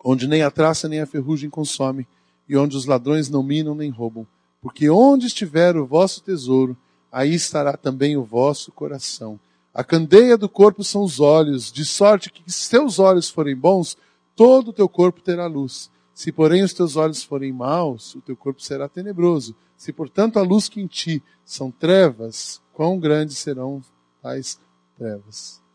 onde 0.04 0.28
nem 0.28 0.42
a 0.42 0.50
traça 0.50 0.88
nem 0.88 1.00
a 1.00 1.06
ferrugem 1.06 1.48
consome, 1.48 2.06
e 2.48 2.56
onde 2.56 2.76
os 2.76 2.84
ladrões 2.84 3.28
não 3.28 3.42
minam 3.42 3.74
nem 3.74 3.90
roubam. 3.90 4.26
Porque 4.60 4.88
onde 4.88 5.26
estiver 5.26 5.76
o 5.76 5.86
vosso 5.86 6.22
tesouro, 6.22 6.76
aí 7.10 7.34
estará 7.34 7.76
também 7.76 8.16
o 8.16 8.22
vosso 8.22 8.70
coração. 8.70 9.40
A 9.74 9.82
candeia 9.82 10.36
do 10.36 10.48
corpo 10.48 10.84
são 10.84 11.02
os 11.02 11.18
olhos, 11.18 11.72
de 11.72 11.84
sorte 11.84 12.30
que 12.30 12.50
se 12.50 12.70
teus 12.70 12.98
olhos 12.98 13.28
forem 13.28 13.56
bons, 13.56 13.96
todo 14.34 14.68
o 14.68 14.72
teu 14.72 14.88
corpo 14.88 15.20
terá 15.20 15.46
luz. 15.46 15.90
Se, 16.14 16.30
porém, 16.30 16.62
os 16.62 16.72
teus 16.72 16.96
olhos 16.96 17.22
forem 17.22 17.52
maus, 17.52 18.14
o 18.14 18.20
teu 18.20 18.36
corpo 18.36 18.62
será 18.62 18.88
tenebroso. 18.88 19.54
Se, 19.76 19.92
portanto, 19.92 20.38
a 20.38 20.42
luz 20.42 20.68
que 20.68 20.80
em 20.80 20.86
ti 20.86 21.22
são 21.44 21.70
trevas, 21.70 22.60
quão 22.72 22.98
grandes 22.98 23.38
serão 23.38 23.82
tais 24.22 24.58
trevas? 24.96 25.65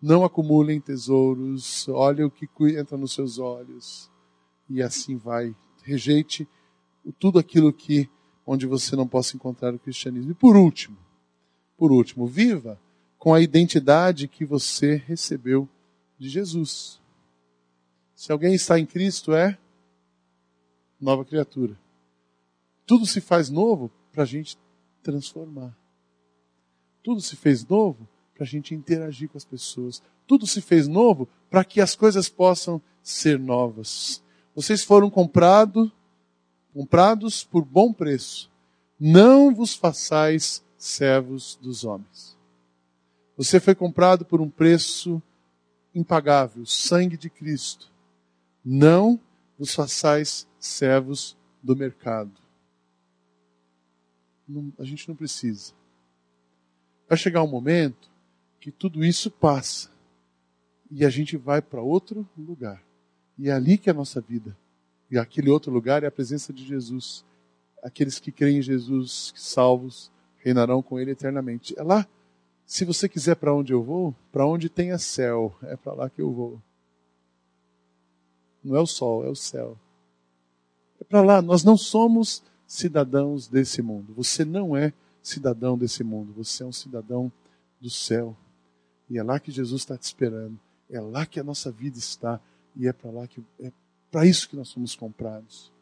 Não 0.00 0.24
acumulem 0.24 0.80
tesouros, 0.80 1.88
olhe 1.88 2.22
o 2.22 2.30
que 2.30 2.48
entra 2.78 2.96
nos 2.96 3.12
seus 3.12 3.38
olhos, 3.38 4.10
e 4.68 4.82
assim 4.82 5.16
vai. 5.16 5.54
Rejeite 5.82 6.46
tudo 7.18 7.38
aquilo 7.38 7.72
que 7.72 8.08
onde 8.46 8.66
você 8.66 8.96
não 8.96 9.06
possa 9.06 9.36
encontrar 9.36 9.74
o 9.74 9.78
cristianismo. 9.78 10.30
E 10.30 10.34
por 10.34 10.56
último, 10.56 10.96
por 11.76 11.92
último, 11.92 12.26
viva 12.26 12.80
com 13.18 13.34
a 13.34 13.40
identidade 13.40 14.28
que 14.28 14.44
você 14.44 14.96
recebeu 15.06 15.68
de 16.18 16.28
Jesus. 16.28 17.00
Se 18.14 18.32
alguém 18.32 18.54
está 18.54 18.78
em 18.78 18.86
Cristo, 18.86 19.34
é 19.34 19.58
nova 21.00 21.24
criatura. 21.24 21.78
Tudo 22.86 23.04
se 23.04 23.20
faz 23.20 23.50
novo 23.50 23.90
para 24.12 24.22
a 24.22 24.26
gente 24.26 24.58
transformar. 25.02 25.76
Tudo 27.02 27.20
se 27.20 27.36
fez 27.36 27.66
novo 27.66 28.08
para 28.38 28.44
a 28.44 28.48
gente 28.48 28.72
interagir 28.72 29.28
com 29.28 29.36
as 29.36 29.44
pessoas. 29.44 30.00
Tudo 30.24 30.46
se 30.46 30.60
fez 30.60 30.86
novo 30.86 31.28
para 31.50 31.64
que 31.64 31.80
as 31.80 31.96
coisas 31.96 32.28
possam 32.28 32.80
ser 33.02 33.36
novas. 33.36 34.22
Vocês 34.54 34.84
foram 34.84 35.10
comprado, 35.10 35.90
comprados 36.72 37.42
por 37.42 37.64
bom 37.64 37.92
preço. 37.92 38.48
Não 38.98 39.52
vos 39.52 39.74
façais 39.74 40.64
servos 40.76 41.58
dos 41.60 41.82
homens. 41.82 42.38
Você 43.36 43.58
foi 43.58 43.74
comprado 43.74 44.24
por 44.24 44.40
um 44.40 44.48
preço 44.48 45.20
impagável, 45.92 46.64
sangue 46.64 47.16
de 47.16 47.28
Cristo. 47.28 47.90
Não 48.64 49.18
vos 49.58 49.74
façais 49.74 50.46
servos 50.60 51.36
do 51.60 51.74
mercado. 51.74 52.30
Não, 54.46 54.72
a 54.78 54.84
gente 54.84 55.08
não 55.08 55.16
precisa. 55.16 55.72
Vai 57.08 57.18
chegar 57.18 57.42
um 57.42 57.48
momento 57.48 58.08
que 58.60 58.70
tudo 58.70 59.04
isso 59.04 59.30
passa 59.30 59.90
e 60.90 61.04
a 61.04 61.10
gente 61.10 61.36
vai 61.36 61.60
para 61.60 61.82
outro 61.82 62.26
lugar. 62.36 62.82
E 63.38 63.48
é 63.48 63.52
ali 63.52 63.78
que 63.78 63.88
é 63.88 63.92
a 63.92 63.94
nossa 63.94 64.20
vida. 64.20 64.56
E 65.10 65.18
aquele 65.18 65.48
outro 65.48 65.70
lugar 65.70 66.02
é 66.02 66.06
a 66.06 66.10
presença 66.10 66.52
de 66.52 66.64
Jesus. 66.64 67.24
Aqueles 67.82 68.18
que 68.18 68.32
creem 68.32 68.58
em 68.58 68.62
Jesus, 68.62 69.32
salvos, 69.36 70.10
reinarão 70.38 70.82
com 70.82 70.98
Ele 70.98 71.12
eternamente. 71.12 71.78
É 71.78 71.82
lá. 71.82 72.06
Se 72.66 72.84
você 72.84 73.08
quiser 73.08 73.36
para 73.36 73.54
onde 73.54 73.72
eu 73.72 73.82
vou, 73.82 74.14
para 74.30 74.46
onde 74.46 74.68
tenha 74.68 74.98
céu, 74.98 75.56
é 75.62 75.76
para 75.76 75.94
lá 75.94 76.10
que 76.10 76.20
eu 76.20 76.30
vou. 76.32 76.60
Não 78.62 78.76
é 78.76 78.80
o 78.80 78.86
sol, 78.86 79.24
é 79.24 79.28
o 79.28 79.34
céu. 79.34 79.78
É 81.00 81.04
para 81.04 81.22
lá. 81.22 81.40
Nós 81.40 81.64
não 81.64 81.76
somos 81.76 82.42
cidadãos 82.66 83.48
desse 83.48 83.80
mundo. 83.80 84.12
Você 84.14 84.44
não 84.44 84.76
é 84.76 84.92
cidadão 85.22 85.78
desse 85.78 86.04
mundo. 86.04 86.32
Você 86.34 86.62
é 86.62 86.66
um 86.66 86.72
cidadão 86.72 87.32
do 87.80 87.88
céu. 87.88 88.36
E 89.08 89.18
é 89.18 89.22
lá 89.22 89.38
que 89.40 89.50
Jesus 89.50 89.82
está 89.82 89.96
te 89.96 90.04
esperando. 90.04 90.58
É 90.90 91.00
lá 91.00 91.26
que 91.26 91.40
a 91.40 91.44
nossa 91.44 91.70
vida 91.70 91.98
está. 91.98 92.40
E 92.76 92.86
é 92.86 92.92
para 92.92 93.10
lá 93.10 93.26
que 93.26 93.42
é 93.60 93.72
para 94.10 94.26
isso 94.26 94.48
que 94.48 94.56
nós 94.56 94.68
somos 94.68 94.94
comprados. 94.94 95.72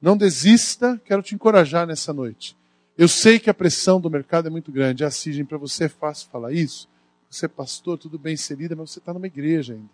Não 0.00 0.16
desista, 0.16 1.00
quero 1.04 1.22
te 1.22 1.34
encorajar 1.34 1.86
nessa 1.86 2.12
noite. 2.12 2.56
Eu 2.96 3.08
sei 3.08 3.38
que 3.38 3.50
a 3.50 3.54
pressão 3.54 4.00
do 4.00 4.10
mercado 4.10 4.46
é 4.46 4.50
muito 4.50 4.70
grande. 4.70 5.04
Ah, 5.04 5.10
para 5.48 5.58
você 5.58 5.84
é 5.84 5.88
fácil 5.88 6.28
falar 6.30 6.52
isso. 6.52 6.88
Você 7.30 7.46
é 7.46 7.48
pastor, 7.48 7.98
tudo 7.98 8.18
bem 8.18 8.34
inserido, 8.34 8.76
mas 8.76 8.90
você 8.90 8.98
está 8.98 9.12
numa 9.14 9.26
igreja 9.26 9.74
ainda. 9.74 9.90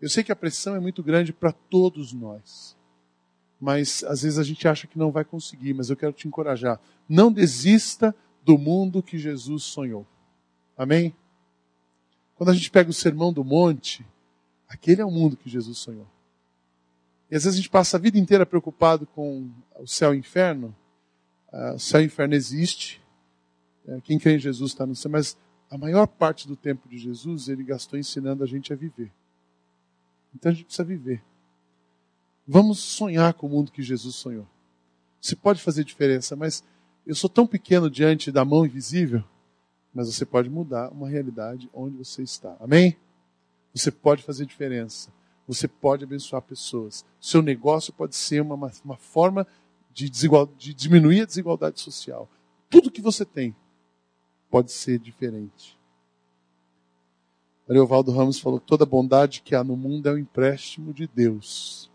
Eu 0.00 0.08
sei 0.08 0.24
que 0.24 0.32
a 0.32 0.36
pressão 0.36 0.74
é 0.74 0.80
muito 0.80 1.02
grande 1.02 1.32
para 1.32 1.52
todos 1.52 2.12
nós. 2.12 2.76
Mas 3.60 4.02
às 4.04 4.22
vezes 4.22 4.38
a 4.38 4.42
gente 4.42 4.66
acha 4.66 4.86
que 4.86 4.98
não 4.98 5.10
vai 5.10 5.24
conseguir, 5.24 5.74
mas 5.74 5.90
eu 5.90 5.96
quero 5.96 6.12
te 6.12 6.26
encorajar. 6.26 6.80
Não 7.08 7.30
desista 7.30 8.14
do 8.42 8.56
mundo 8.56 9.02
que 9.02 9.18
Jesus 9.18 9.64
sonhou. 9.64 10.06
Amém? 10.76 11.14
Quando 12.40 12.48
a 12.48 12.54
gente 12.54 12.70
pega 12.70 12.88
o 12.88 12.94
sermão 12.94 13.30
do 13.30 13.44
monte, 13.44 14.02
aquele 14.66 15.02
é 15.02 15.04
o 15.04 15.10
mundo 15.10 15.36
que 15.36 15.50
Jesus 15.50 15.76
sonhou. 15.76 16.06
E 17.30 17.36
às 17.36 17.44
vezes 17.44 17.58
a 17.58 17.60
gente 17.60 17.68
passa 17.68 17.98
a 17.98 18.00
vida 18.00 18.18
inteira 18.18 18.46
preocupado 18.46 19.06
com 19.08 19.50
o 19.78 19.86
céu 19.86 20.14
e 20.14 20.16
o 20.16 20.20
inferno. 20.20 20.74
Uh, 21.52 21.74
o 21.74 21.78
céu 21.78 22.00
e 22.00 22.04
o 22.04 22.06
inferno 22.06 22.34
existe. 22.34 22.98
Uh, 23.84 24.00
quem 24.00 24.18
crê 24.18 24.36
em 24.36 24.38
Jesus 24.38 24.70
está 24.70 24.86
no 24.86 24.96
céu, 24.96 25.10
mas 25.10 25.36
a 25.70 25.76
maior 25.76 26.06
parte 26.06 26.48
do 26.48 26.56
tempo 26.56 26.88
de 26.88 26.96
Jesus 26.96 27.46
ele 27.46 27.62
gastou 27.62 27.98
ensinando 27.98 28.42
a 28.42 28.46
gente 28.46 28.72
a 28.72 28.76
viver. 28.76 29.12
Então 30.34 30.50
a 30.50 30.54
gente 30.54 30.64
precisa 30.64 30.82
viver. 30.82 31.22
Vamos 32.48 32.78
sonhar 32.78 33.34
com 33.34 33.48
o 33.48 33.50
mundo 33.50 33.70
que 33.70 33.82
Jesus 33.82 34.14
sonhou. 34.14 34.48
Você 35.20 35.36
pode 35.36 35.60
fazer 35.60 35.84
diferença, 35.84 36.34
mas 36.34 36.64
eu 37.06 37.14
sou 37.14 37.28
tão 37.28 37.46
pequeno 37.46 37.90
diante 37.90 38.32
da 38.32 38.46
mão 38.46 38.64
invisível, 38.64 39.22
mas 39.92 40.12
você 40.12 40.24
pode 40.24 40.48
mudar 40.48 40.90
uma 40.90 41.08
realidade 41.08 41.68
onde 41.74 41.96
você 41.96 42.22
está. 42.22 42.56
Amém? 42.60 42.96
Você 43.74 43.90
pode 43.90 44.22
fazer 44.22 44.46
diferença. 44.46 45.12
Você 45.46 45.66
pode 45.66 46.04
abençoar 46.04 46.42
pessoas. 46.42 47.04
Seu 47.20 47.42
negócio 47.42 47.92
pode 47.92 48.14
ser 48.14 48.40
uma, 48.40 48.70
uma 48.84 48.96
forma 48.96 49.46
de, 49.92 50.08
desigual, 50.08 50.46
de 50.46 50.72
diminuir 50.72 51.22
a 51.22 51.26
desigualdade 51.26 51.80
social. 51.80 52.28
Tudo 52.68 52.90
que 52.90 53.02
você 53.02 53.24
tem 53.24 53.54
pode 54.48 54.70
ser 54.70 54.98
diferente. 54.98 55.76
Ariovaldo 57.68 58.12
Ramos 58.12 58.38
falou 58.40 58.60
que 58.60 58.66
toda 58.66 58.86
bondade 58.86 59.42
que 59.42 59.54
há 59.54 59.62
no 59.62 59.76
mundo 59.76 60.08
é 60.08 60.12
um 60.12 60.18
empréstimo 60.18 60.92
de 60.92 61.06
Deus. 61.06 61.90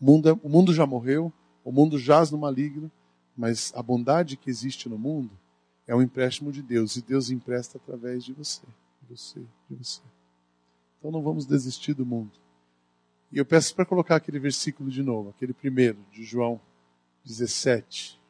O 0.00 0.04
mundo, 0.04 0.28
é, 0.28 0.32
o 0.32 0.48
mundo 0.48 0.72
já 0.72 0.86
morreu, 0.86 1.32
o 1.64 1.72
mundo 1.72 1.98
jaz 1.98 2.30
no 2.30 2.38
maligno, 2.38 2.90
mas 3.36 3.72
a 3.76 3.82
bondade 3.82 4.36
que 4.36 4.50
existe 4.50 4.88
no 4.88 4.98
mundo 4.98 5.39
é 5.90 5.94
um 5.96 6.00
empréstimo 6.00 6.52
de 6.52 6.62
Deus 6.62 6.94
e 6.94 7.02
Deus 7.02 7.30
empresta 7.30 7.76
através 7.76 8.24
de 8.24 8.32
você, 8.32 8.64
de 9.02 9.08
você, 9.08 9.40
de 9.68 9.74
você. 9.74 10.00
Então 10.96 11.10
não 11.10 11.20
vamos 11.20 11.44
desistir 11.44 11.94
do 11.94 12.06
mundo. 12.06 12.30
E 13.32 13.38
eu 13.38 13.44
peço 13.44 13.74
para 13.74 13.84
colocar 13.84 14.14
aquele 14.14 14.38
versículo 14.38 14.88
de 14.88 15.02
novo, 15.02 15.30
aquele 15.30 15.52
primeiro, 15.52 15.98
de 16.12 16.22
João 16.22 16.60
17. 17.24 18.20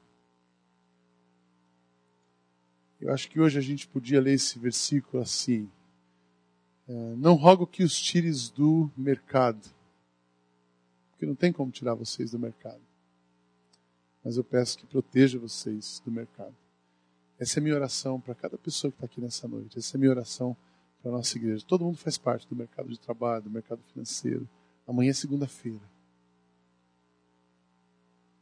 Eu 2.99 3.13
acho 3.13 3.29
que 3.29 3.39
hoje 3.39 3.59
a 3.59 3.63
gente 3.63 3.87
podia 3.87 4.23
ler 4.23 4.33
esse 4.33 4.59
versículo 4.59 5.23
assim. 5.23 5.71
É, 6.89 6.93
não 7.17 7.35
rogo 7.35 7.67
que 7.67 7.83
os 7.83 8.01
tires 8.01 8.49
do 8.49 8.91
mercado, 8.97 9.69
porque 11.11 11.27
não 11.27 11.35
tem 11.35 11.53
como 11.53 11.71
tirar 11.71 11.93
vocês 11.93 12.31
do 12.31 12.39
mercado. 12.39 12.81
Mas 14.25 14.39
eu 14.39 14.45
peço 14.45 14.79
que 14.79 14.87
proteja 14.87 15.39
vocês 15.39 16.01
do 16.03 16.11
mercado. 16.11 16.57
Essa 17.41 17.59
é 17.59 17.63
minha 17.63 17.75
oração 17.75 18.21
para 18.21 18.35
cada 18.35 18.59
pessoa 18.59 18.91
que 18.91 18.97
está 18.99 19.07
aqui 19.07 19.19
nessa 19.19 19.49
noite. 19.49 19.79
Essa 19.79 19.97
é 19.97 19.99
minha 19.99 20.11
oração 20.11 20.55
para 21.01 21.11
a 21.11 21.15
nossa 21.15 21.39
igreja. 21.39 21.65
Todo 21.67 21.87
mundo 21.87 21.97
faz 21.97 22.19
parte 22.19 22.47
do 22.47 22.55
mercado 22.55 22.91
de 22.91 23.01
trabalho, 23.01 23.45
do 23.45 23.51
mercado 23.51 23.81
financeiro. 23.91 24.47
Amanhã 24.87 25.09
é 25.09 25.15
segunda-feira. 25.15 25.81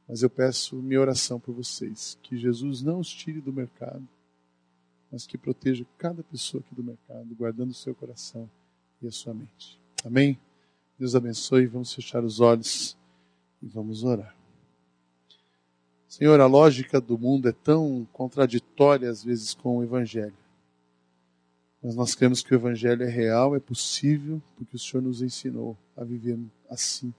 Mas 0.09 0.23
eu 0.23 0.29
peço 0.29 0.75
minha 0.77 1.01
oração 1.01 1.39
por 1.39 1.55
vocês, 1.55 2.19
que 2.23 2.37
Jesus 2.37 2.83
não 2.83 2.99
os 2.99 3.09
tire 3.09 3.41
do 3.41 3.53
mercado, 3.53 4.07
mas 5.13 5.27
que 5.27 5.39
proteja 5.39 5.87
cada 5.97 6.25
pessoa 6.25 6.61
aqui 6.61 6.75
do 6.75 6.83
mercado, 6.83 7.35
guardando 7.37 7.71
o 7.71 7.75
seu 7.75 7.95
coração 7.95 8.51
e 9.01 9.07
a 9.07 9.13
sua 9.13 9.33
mente. 9.33 9.79
Amém? 10.05 10.37
Deus 10.99 11.15
abençoe. 11.15 11.67
Vamos 11.67 11.95
fechar 11.95 12.25
os 12.25 12.41
olhos 12.41 12.97
e 13.63 13.67
vamos 13.67 14.03
orar. 14.03 14.38
Senhor, 16.09 16.41
a 16.41 16.47
lógica 16.47 17.01
do 17.01 17.19
mundo 17.19 17.49
é 17.49 17.53
tão 17.53 18.09
contraditória 18.13 19.11
às 19.11 19.23
vezes 19.23 19.53
com 19.53 19.77
o 19.77 19.83
Evangelho. 19.83 20.33
Mas 21.83 21.95
nós 21.95 22.15
cremos 22.15 22.43
que 22.43 22.55
o 22.55 22.57
Evangelho 22.57 23.03
é 23.03 23.09
real, 23.09 23.55
é 23.55 23.61
possível, 23.61 24.43
porque 24.57 24.75
o 24.75 24.79
Senhor 24.79 25.03
nos 25.03 25.21
ensinou 25.21 25.77
a 25.95 26.03
viver 26.03 26.39
assim. 26.69 27.13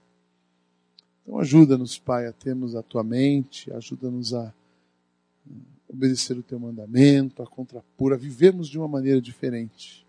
Então 1.22 1.38
ajuda-nos, 1.38 1.98
Pai, 1.98 2.26
a 2.26 2.32
termos 2.32 2.74
a 2.74 2.82
tua 2.82 3.04
mente, 3.04 3.72
ajuda-nos 3.72 4.34
a 4.34 4.52
obedecer 5.88 6.36
o 6.36 6.42
teu 6.42 6.58
mandamento, 6.58 7.42
a 7.42 7.46
contrapor, 7.46 8.12
a 8.12 8.16
vivermos 8.16 8.68
de 8.68 8.76
uma 8.76 8.88
maneira 8.88 9.20
diferente. 9.20 10.04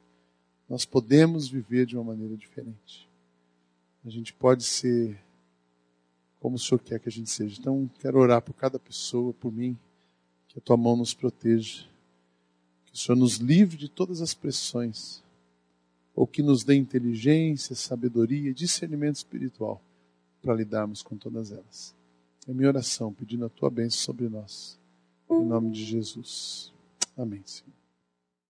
Nós 0.68 0.86
podemos 0.86 1.48
viver 1.48 1.86
de 1.86 1.96
uma 1.96 2.04
maneira 2.04 2.36
diferente. 2.36 3.08
A 4.04 4.10
gente 4.10 4.34
pode 4.34 4.64
ser 4.64 5.20
como 6.42 6.56
o 6.56 6.60
Senhor 6.60 6.80
quer 6.80 7.00
que 7.00 7.08
a 7.08 7.12
gente 7.12 7.30
seja. 7.30 7.58
Então, 7.60 7.90
quero 8.00 8.18
orar 8.18 8.42
por 8.42 8.54
cada 8.54 8.80
pessoa, 8.80 9.32
por 9.32 9.54
mim, 9.54 9.78
que 10.48 10.58
a 10.58 10.62
tua 10.62 10.76
mão 10.76 10.98
nos 10.98 11.14
proteja, 11.14 11.86
que 12.86 12.94
o 12.96 12.98
Senhor 12.98 13.16
nos 13.16 13.36
livre 13.36 13.78
de 13.78 13.88
todas 13.88 14.22
as 14.22 14.34
pressões, 14.34 15.24
ou 16.16 16.26
que 16.26 16.42
nos 16.42 16.64
dê 16.64 16.76
inteligência, 16.76 17.76
sabedoria, 17.76 18.54
discernimento 18.54 19.18
espiritual 19.18 19.82
para 20.42 20.56
lidarmos 20.56 21.04
com 21.04 21.16
todas 21.16 21.52
elas. 21.52 21.96
É 22.48 22.52
minha 22.52 22.68
oração, 22.70 23.14
pedindo 23.14 23.46
a 23.46 23.50
tua 23.50 23.70
bênção 23.70 24.00
sobre 24.00 24.28
nós. 24.28 24.80
Em 25.30 25.46
nome 25.46 25.72
de 25.72 25.86
Jesus. 25.86 26.74
Amém, 27.16 27.44
Senhor. 27.46 27.81